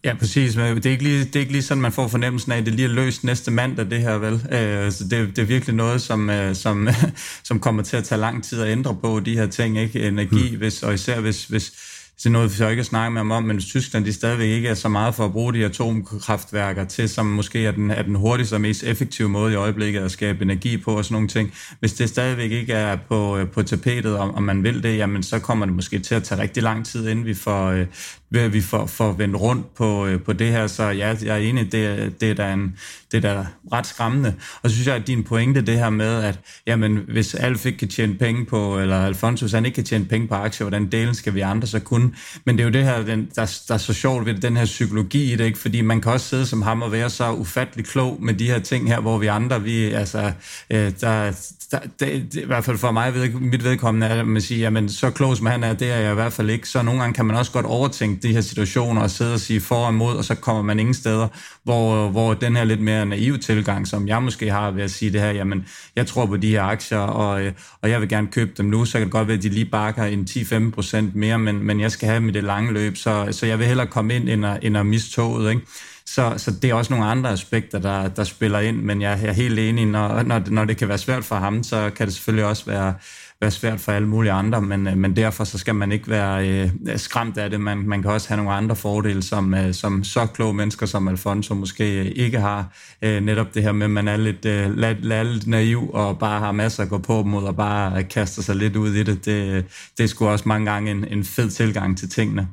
[0.03, 0.55] Ja, præcis.
[0.55, 2.65] Men det er, ikke lige, det er ikke lige sådan, man får fornemmelsen af, at
[2.65, 4.33] det lige er løst næste mandag, det her vel.
[4.33, 6.87] Øh, så det, det er virkelig noget, som, øh, som,
[7.43, 10.07] som kommer til at tage lang tid at ændre på, de her ting, ikke?
[10.07, 10.57] Energi, hmm.
[10.57, 11.71] hvis, og især hvis, hvis,
[12.17, 14.49] det er noget, vi så ikke at snakke med ham om, men Tyskland de stadigvæk
[14.49, 18.01] ikke er så meget for at bruge de atomkraftværker til, som måske er den, er
[18.01, 21.27] den hurtigste og mest effektive måde i øjeblikket at skabe energi på og sådan nogle
[21.27, 21.53] ting.
[21.79, 25.23] Hvis det stadigvæk ikke er på, øh, på tapetet, om, om man vil det, jamen
[25.23, 27.85] så kommer det måske til at tage rigtig lang tid, inden vi får, øh,
[28.33, 30.67] vi får, får vendt rundt på, øh, på det her.
[30.67, 32.77] Så ja, jeg er enig, det, det er da en,
[33.11, 34.33] det er da ret skræmmende.
[34.61, 37.77] Og så synes jeg, at din pointe, det her med, at jamen, hvis Alf ikke
[37.77, 40.91] kan tjene penge på, eller Alfonso, hvis han ikke kan tjene penge på aktier, hvordan
[40.91, 42.11] delen skal vi andre så kunne?
[42.45, 44.65] Men det er jo det her, den, der, der er så sjovt ved den her
[44.65, 45.59] psykologi i det, ikke?
[45.59, 48.59] fordi man kan også sidde som ham og være så ufattelig klog med de her
[48.59, 50.31] ting her, hvor vi andre, vi, altså,
[50.69, 51.31] øh, der,
[51.73, 54.59] der, det, det, i hvert fald for mig, ved, mit vedkommende er, at man siger,
[54.59, 56.69] jamen så klog som han er, det er jeg i hvert fald ikke.
[56.69, 59.61] Så nogle gange kan man også godt overtænke de her situationer og sidde og sige
[59.61, 61.27] for og imod, og så kommer man ingen steder,
[61.63, 65.11] hvor, hvor den her lidt mere naive tilgang, som jeg måske har ved at sige
[65.11, 67.51] det her, jamen jeg tror på de her aktier, og,
[67.81, 69.65] og jeg vil gerne købe dem nu, så kan det godt være, at de lige
[69.65, 72.97] bakker en 10-15 procent mere, men, men jeg skal have dem i det lange løb,
[72.97, 75.61] så, så jeg vil hellere komme ind end at, end at miste toget, ikke?
[76.05, 79.31] Så, så det er også nogle andre aspekter, der, der spiller ind, men jeg er
[79.31, 82.45] helt enig, når, når, når det kan være svært for ham, så kan det selvfølgelig
[82.45, 82.93] også være,
[83.41, 86.47] være svært for alle mulige andre, men, øh, men derfor så skal man ikke være
[86.49, 87.61] øh, skræmt af det.
[87.61, 91.07] Man, man kan også have nogle andre fordele, som, øh, som så kloge mennesker som
[91.07, 92.73] Alfonso måske øh, ikke har.
[93.01, 96.39] Øh, netop det her med, at man er lidt, øh, lidt, lidt naiv og bare
[96.39, 99.25] har masser at gå på mod og bare kaster sig lidt ud i det.
[99.25, 99.65] Det,
[99.97, 102.47] det er sgu også mange gange en, en fed tilgang til tingene.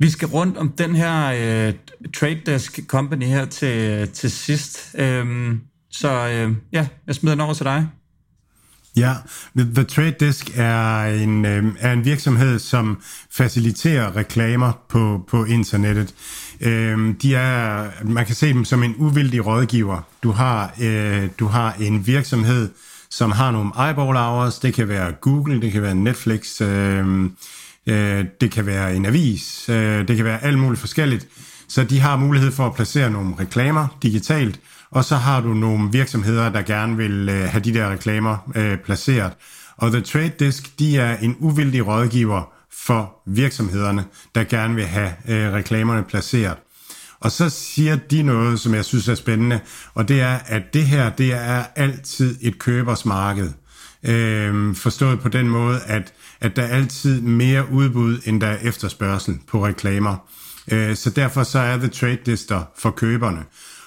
[0.00, 1.74] Vi skal rundt om den her øh,
[2.14, 4.94] Trade Desk Company her til, til sidst.
[4.98, 5.60] Øhm,
[5.90, 7.88] så øh, ja, jeg smider den over til dig.
[8.96, 9.14] Ja,
[9.56, 16.14] The Trade Desk er en, øh, er en virksomhed, som faciliterer reklamer på, på internettet.
[16.60, 20.00] Øh, de er, man kan se dem som en uvildig rådgiver.
[20.22, 22.70] Du har, øh, du har en virksomhed,
[23.10, 24.58] som har nogle eyeball hours.
[24.58, 27.30] Det kan være Google, det kan være Netflix, øh,
[27.86, 31.28] øh, det kan være en avis, øh, det kan være alt muligt forskelligt
[31.68, 35.92] Så de har mulighed for at placere nogle reklamer digitalt, og så har du nogle
[35.92, 39.32] virksomheder, der gerne vil øh, have de der reklamer øh, placeret.
[39.76, 44.04] Og The Trade Desk, de er en uvildig rådgiver for virksomhederne,
[44.34, 46.56] der gerne vil have øh, reklamerne placeret.
[47.20, 49.60] Og så siger de noget, som jeg synes er spændende,
[49.94, 53.50] og det er, at det her, det er altid et købers marked.
[54.04, 58.58] Øh, forstået på den måde, at, at der er altid mere udbud, end der er
[58.62, 60.16] efterspørgsel på reklamer.
[60.72, 63.44] Øh, så derfor så er The Trade Lister for køberne.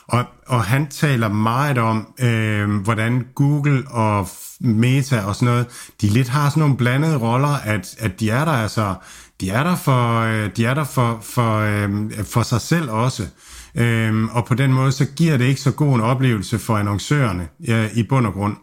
[0.08, 4.28] Og, og han taler meget om, øh, hvordan Google og
[4.60, 5.66] Meta og sådan noget,
[6.02, 8.96] de lidt har sådan nogle blandede roller, at, at de er der altså,
[9.42, 11.90] de er der for, øh, de er der for, for, øh,
[12.26, 13.28] for sig selv også.
[13.76, 17.48] Øh, og på den måde, så giver det ikke så god en oplevelse for annoncørerne
[17.68, 18.58] øh, i bund og grund.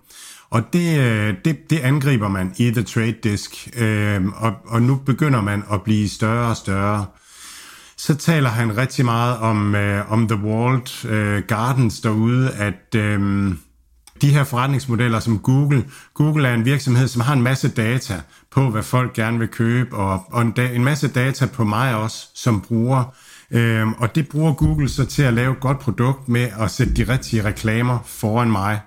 [0.50, 4.96] Og det, øh, det, det angriber man i The Trade Desk, øh, og, og nu
[4.96, 7.06] begynder man at blive større og større
[8.00, 13.48] så taler han rigtig meget om, øh, om The Walled øh, Gardens derude, at øh,
[14.22, 18.20] de her forretningsmodeller som Google, Google er en virksomhed, som har en masse data
[18.50, 21.94] på, hvad folk gerne vil købe, og, og en, da, en masse data på mig
[21.94, 23.14] også som bruger.
[23.50, 26.94] Øh, og det bruger Google så til at lave et godt produkt med at sætte
[26.94, 28.80] de rigtige reklamer foran mig.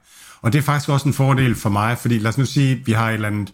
[0.43, 2.91] Og det er faktisk også en fordel for mig, fordi lad os nu sige, vi
[2.91, 3.53] har et eller andet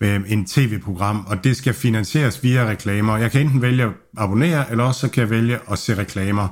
[0.00, 3.16] øh, en tv-program, og det skal finansieres via reklamer.
[3.16, 6.48] Jeg kan enten vælge at abonnere, eller også så kan jeg vælge at se reklamer.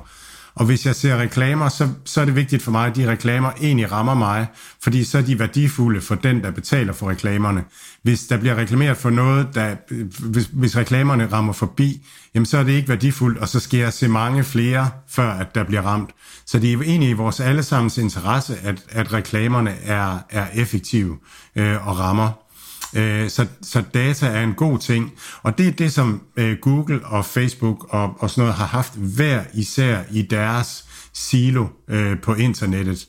[0.57, 3.51] Og hvis jeg ser reklamer, så, så er det vigtigt for mig, at de reklamer
[3.61, 4.47] egentlig rammer mig,
[4.83, 7.63] fordi så er de værdifulde for den, der betaler for reklamerne.
[8.03, 9.75] Hvis der bliver reklameret for noget, der,
[10.19, 12.05] hvis, hvis reklamerne rammer forbi,
[12.35, 15.55] jamen så er det ikke værdifuldt, og så skal jeg se mange flere, før at
[15.55, 16.09] der bliver ramt.
[16.45, 21.17] Så det er egentlig i vores allesammens interesse, at, at reklamerne er, er effektive
[21.55, 22.46] øh, og rammer.
[22.95, 25.11] Øh, så, så data er en god ting,
[25.43, 28.95] og det er det, som øh, Google og Facebook og, og sådan noget har haft
[28.95, 33.07] hver især i deres silo øh, på internettet.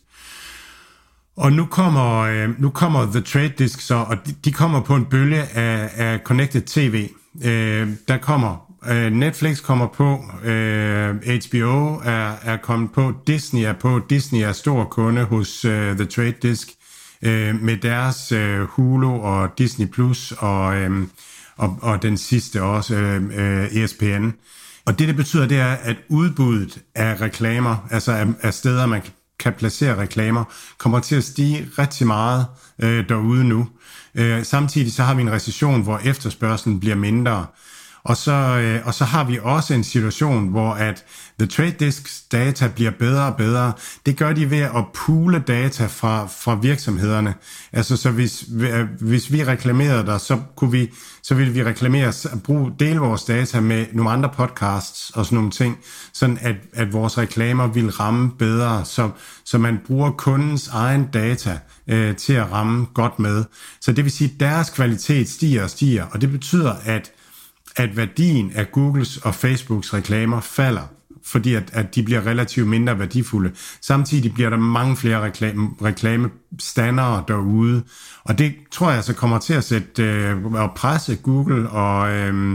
[1.36, 4.94] Og nu kommer, øh, nu kommer The Trade Disk så, og de, de kommer på
[4.94, 7.08] en bølge af, af Connected TV.
[7.44, 13.72] Øh, der kommer øh, Netflix kommer på, øh, HBO er, er kommet på, Disney er
[13.72, 16.68] på, Disney er stor kunde hos øh, The Trade Disk
[17.22, 21.06] øh, med deres øh, Hulu og Disney Plus og, øh,
[21.56, 24.30] og, og den sidste også, øh, øh ESPN.
[24.86, 29.02] Og det, det betyder, det er, at udbuddet af reklamer, altså af, af steder, man
[29.38, 30.44] kan placere reklamer,
[30.78, 32.46] kommer til at stige rigtig meget
[32.78, 33.68] øh, derude nu.
[34.14, 37.46] Øh, samtidig så har vi en recession, hvor efterspørgselen bliver mindre.
[38.08, 41.04] Og så, øh, og så har vi også en situation, hvor at
[41.38, 43.72] The Trade Desks data bliver bedre og bedre.
[44.06, 47.34] Det gør de ved at pule data fra, fra virksomhederne.
[47.72, 50.90] Altså så hvis, øh, hvis vi reklamerede der, så, kunne vi,
[51.22, 52.12] så ville vi reklamere,
[52.44, 55.78] bruge, dele vores data med nogle andre podcasts og sådan nogle ting,
[56.12, 59.10] sådan at, at vores reklamer vil ramme bedre, så,
[59.44, 61.58] så man bruger kundens egen data
[61.88, 63.44] øh, til at ramme godt med.
[63.80, 67.12] Så det vil sige, at deres kvalitet stiger og stiger, og det betyder, at
[67.76, 70.82] at værdien af Googles og Facebooks reklamer falder,
[71.24, 73.52] fordi at, at de bliver relativt mindre værdifulde.
[73.80, 77.82] Samtidig bliver der mange flere reklame, reklamestandere derude,
[78.24, 82.54] og det tror jeg så kommer til at sætte øh, og presse Google og, øh,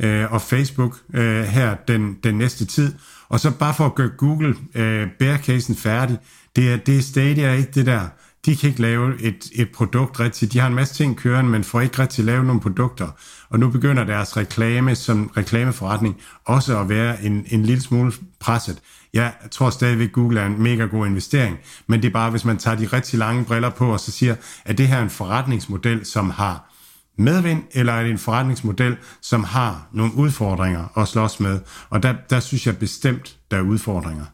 [0.00, 2.94] øh, og Facebook øh, her den, den næste tid.
[3.28, 6.18] Og så bare for at gøre Google øh, bærekassen færdig,
[6.56, 8.08] det er, det er Stadia ikke det der
[8.46, 10.52] de kan ikke lave et, et produkt rigtigt.
[10.52, 13.08] De har en masse ting kørende, men får ikke rigtig lavet nogle produkter.
[13.50, 18.78] Og nu begynder deres reklame som reklameforretning også at være en, en lille smule presset.
[19.12, 22.58] Jeg tror stadigvæk, Google er en mega god investering, men det er bare, hvis man
[22.58, 24.34] tager de rigtig lange briller på og så siger,
[24.64, 26.74] at det her er en forretningsmodel, som har
[27.18, 31.60] medvind, eller er det en forretningsmodel, som har nogle udfordringer at slås med?
[31.90, 34.24] Og der, der synes jeg bestemt, der er udfordringer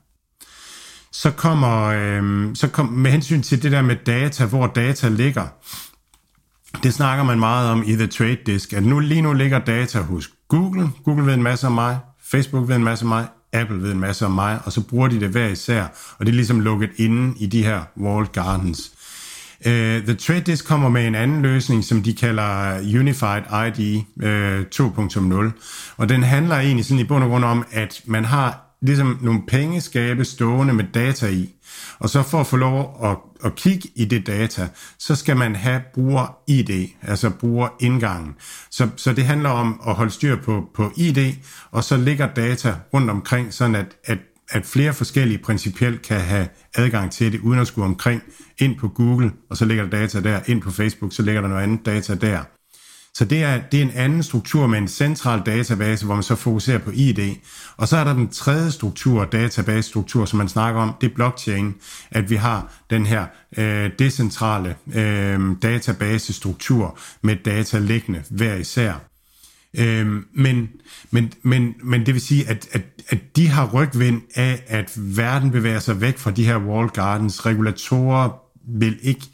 [1.15, 5.47] så kommer, øh, så kom, med hensyn til det der med data, hvor data ligger,
[6.83, 10.01] det snakker man meget om i The Trade Desk, at nu lige nu ligger data
[10.01, 10.89] hos Google.
[11.05, 11.99] Google ved en masse om mig,
[12.31, 15.09] Facebook ved en masse om mig, Apple ved en masse om mig, og så bruger
[15.09, 15.83] de det hver især,
[16.19, 18.91] og det er ligesom lukket inde i de her walled gardens.
[19.67, 24.61] Uh, The Trade Desk kommer med en anden løsning, som de kalder Unified ID uh,
[25.51, 29.19] 2.0, og den handler egentlig sådan i bund og grund om, at man har ligesom
[29.23, 31.55] nogle pengeskabe stående med data i.
[31.99, 35.57] Og så for at få lov at, at kigge i det data, så skal man
[35.57, 38.35] have bruger ID, altså bruger indgangen.
[38.71, 41.33] Så, så det handler om at holde styr på, på ID,
[41.71, 44.19] og så ligger data rundt omkring, sådan at, at,
[44.51, 48.23] at flere forskellige principielt kan have adgang til det, uden at skulle omkring
[48.59, 51.49] ind på Google, og så ligger der data der, ind på Facebook, så ligger der
[51.49, 52.43] noget andet data der.
[53.17, 56.35] Så det er, det er en anden struktur med en central database, hvor man så
[56.35, 57.35] fokuserer på ID.
[57.77, 61.75] Og så er der den tredje struktur, database-struktur, som man snakker om, det er blockchain,
[62.11, 63.27] at vi har den her
[63.57, 68.93] øh, decentrale øh, database-struktur med data liggende hver især.
[69.79, 70.69] Øh, men,
[71.11, 75.51] men, men, men det vil sige, at, at, at de har rygvind af, at verden
[75.51, 77.47] bevæger sig væk fra de her wall gardens.
[77.47, 78.31] Regulatorer
[78.81, 79.27] vil ikke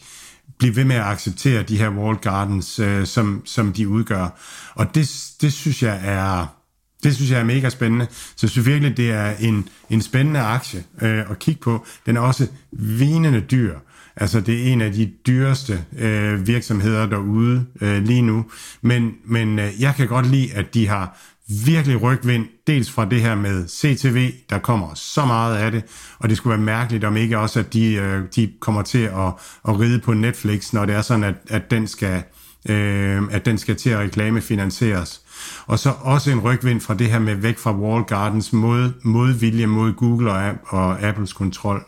[0.61, 4.39] blive ved med at acceptere de her wall gardens, øh, som, som de udgør.
[4.75, 6.47] Og det, det synes jeg er...
[7.03, 8.07] Det synes jeg er mega spændende.
[8.11, 11.87] Så jeg synes virkelig, det er en, en spændende aktie øh, at kigge på.
[12.07, 13.75] Den er også vinende dyr.
[14.17, 18.45] Altså det er en af de dyreste øh, virksomheder derude øh, lige nu.
[18.83, 21.19] Men, men øh, jeg kan godt lide, at de har
[21.51, 25.85] virkelig rygvind, dels fra det her med CTV, der kommer så meget af det,
[26.19, 29.33] og det skulle være mærkeligt om ikke også, at de, øh, de kommer til at,
[29.69, 32.23] at ride på Netflix, når det er sådan, at, at, den skal,
[32.69, 35.21] øh, at den skal til at reklamefinansieres.
[35.67, 39.67] Og så også en rygvind fra det her med væk fra Wall Gardens mod, modvilje
[39.67, 41.85] mod Google og, og Apples kontrol.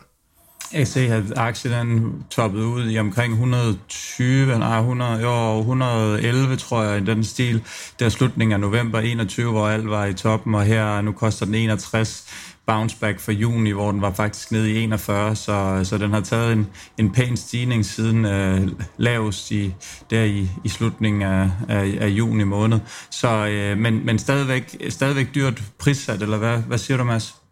[0.73, 7.05] Jeg ser, aktien toppet ud i omkring 120, nej, 100, jo, 111, tror jeg, i
[7.05, 7.63] den stil.
[7.99, 11.55] Der slutningen af november 21, hvor alt var i toppen, og her nu koster den
[11.55, 12.25] 61
[12.67, 16.21] bounce back for juni, hvor den var faktisk nede i 41, så, så den har
[16.21, 16.67] taget en,
[16.97, 18.67] en pæn stigning siden øh,
[18.97, 19.73] lavest i,
[20.09, 22.79] der i, i slutningen af, af, af juni måned.
[23.11, 27.42] Så, øh, men, men stadigvæk, stadigvæk dyrt prissat, eller hvad, hvad siger du, Mads?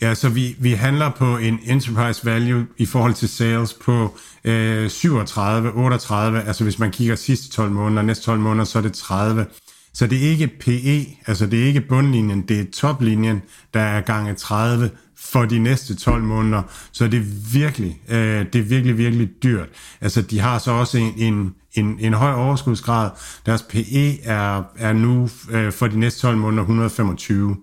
[0.00, 4.90] Ja, så vi, vi handler på en enterprise value i forhold til sales på øh,
[4.90, 8.92] 37, 38, altså hvis man kigger sidste 12 måneder, næste 12 måneder, så er det
[8.92, 9.46] 30.
[9.94, 13.42] Så det er ikke PE, altså det er ikke bundlinjen, det er toplinjen,
[13.74, 16.62] der er gange 30 for de næste 12 måneder.
[16.92, 19.68] Så det er virkelig, øh, det er virkelig, virkelig dyrt.
[20.00, 23.10] Altså de har så også en, en, en, en høj overskudsgrad.
[23.46, 27.56] Deres PE er, er nu øh, for de næste 12 måneder 125.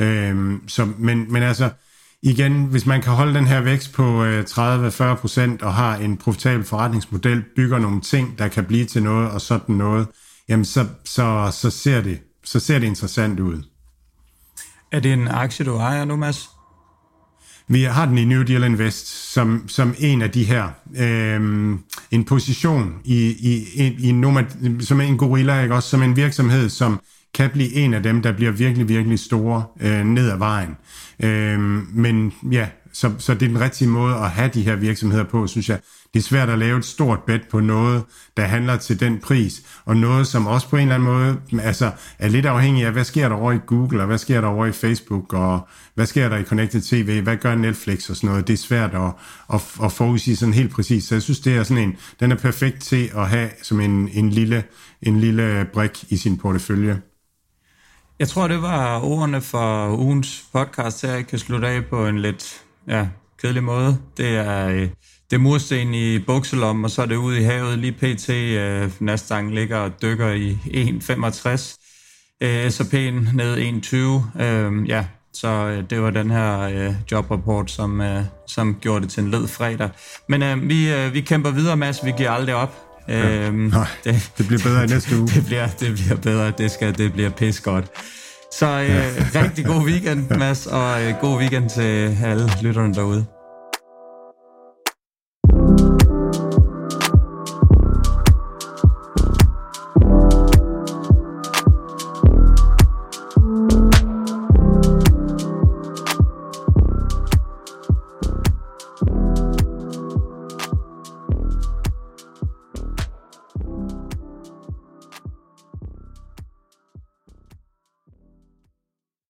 [0.00, 1.70] Øhm, så, men, men altså,
[2.22, 6.64] igen, hvis man kan holde den her vækst på øh, 30-40% og har en profitabel
[6.64, 10.06] forretningsmodel, bygger nogle ting, der kan blive til noget og sådan noget,
[10.48, 13.62] jamen så, så, så, ser, det, så ser det interessant ud.
[14.92, 16.48] Er det en aktie, du ejer nu, Mads?
[17.70, 20.68] Vi har den i New Deal Invest som, som en af de her.
[20.96, 21.80] Øhm,
[22.10, 24.42] en position i, i, i, i nummer,
[24.80, 25.74] som en gorilla, ikke?
[25.74, 27.00] også som en virksomhed, som
[27.34, 30.76] kan blive en af dem, der bliver virkelig, virkelig store øh, ned ad vejen.
[31.22, 31.60] Øh,
[31.94, 35.46] men ja, så, så det er den rigtige måde at have de her virksomheder på,
[35.46, 35.78] synes jeg.
[36.14, 38.04] Det er svært at lave et stort bet på noget,
[38.36, 41.90] der handler til den pris, og noget, som også på en eller anden måde altså,
[42.18, 44.66] er lidt afhængig af, hvad sker der over i Google, og hvad sker der over
[44.66, 48.46] i Facebook, og hvad sker der i Connected TV, hvad gør Netflix og sådan noget.
[48.46, 49.12] Det er svært at,
[49.54, 51.04] at, at forudsige sådan helt præcis.
[51.04, 54.08] Så jeg synes, det er sådan en, den er perfekt til at have som en,
[54.12, 54.64] en, lille,
[55.02, 57.00] en lille brik i sin portefølje.
[58.18, 61.12] Jeg tror, det var ordene for ugens podcast her.
[61.12, 63.08] Jeg kan slutte af på en lidt ja,
[63.42, 63.98] kedelig måde.
[64.16, 64.80] Det er, øh,
[65.30, 67.78] det er mursten i bukselommen, og så er det ude i havet.
[67.78, 68.30] Lige pt.
[68.30, 71.76] Øh, Nasdaq ligger og dykker i 1,65.
[72.40, 73.56] Øh, S&P'en ned
[74.36, 74.42] 1,20.
[74.42, 79.10] Øh, ja, så øh, det var den her øh, jobrapport, som, øh, som gjorde det
[79.10, 79.90] til en led fredag.
[80.28, 82.04] Men øh, vi, øh, vi kæmper videre, Mads.
[82.04, 82.87] Vi giver aldrig op.
[83.08, 83.46] Ja.
[83.46, 85.28] Øhm, Nej, det, det bliver bedre i næste uge.
[85.28, 86.52] det, bliver, det bliver bedre.
[86.58, 87.84] Det, skal, det bliver pis godt.
[88.58, 93.26] Så øh, rigtig god weekend, Mads, og øh, god weekend til alle lytterne derude.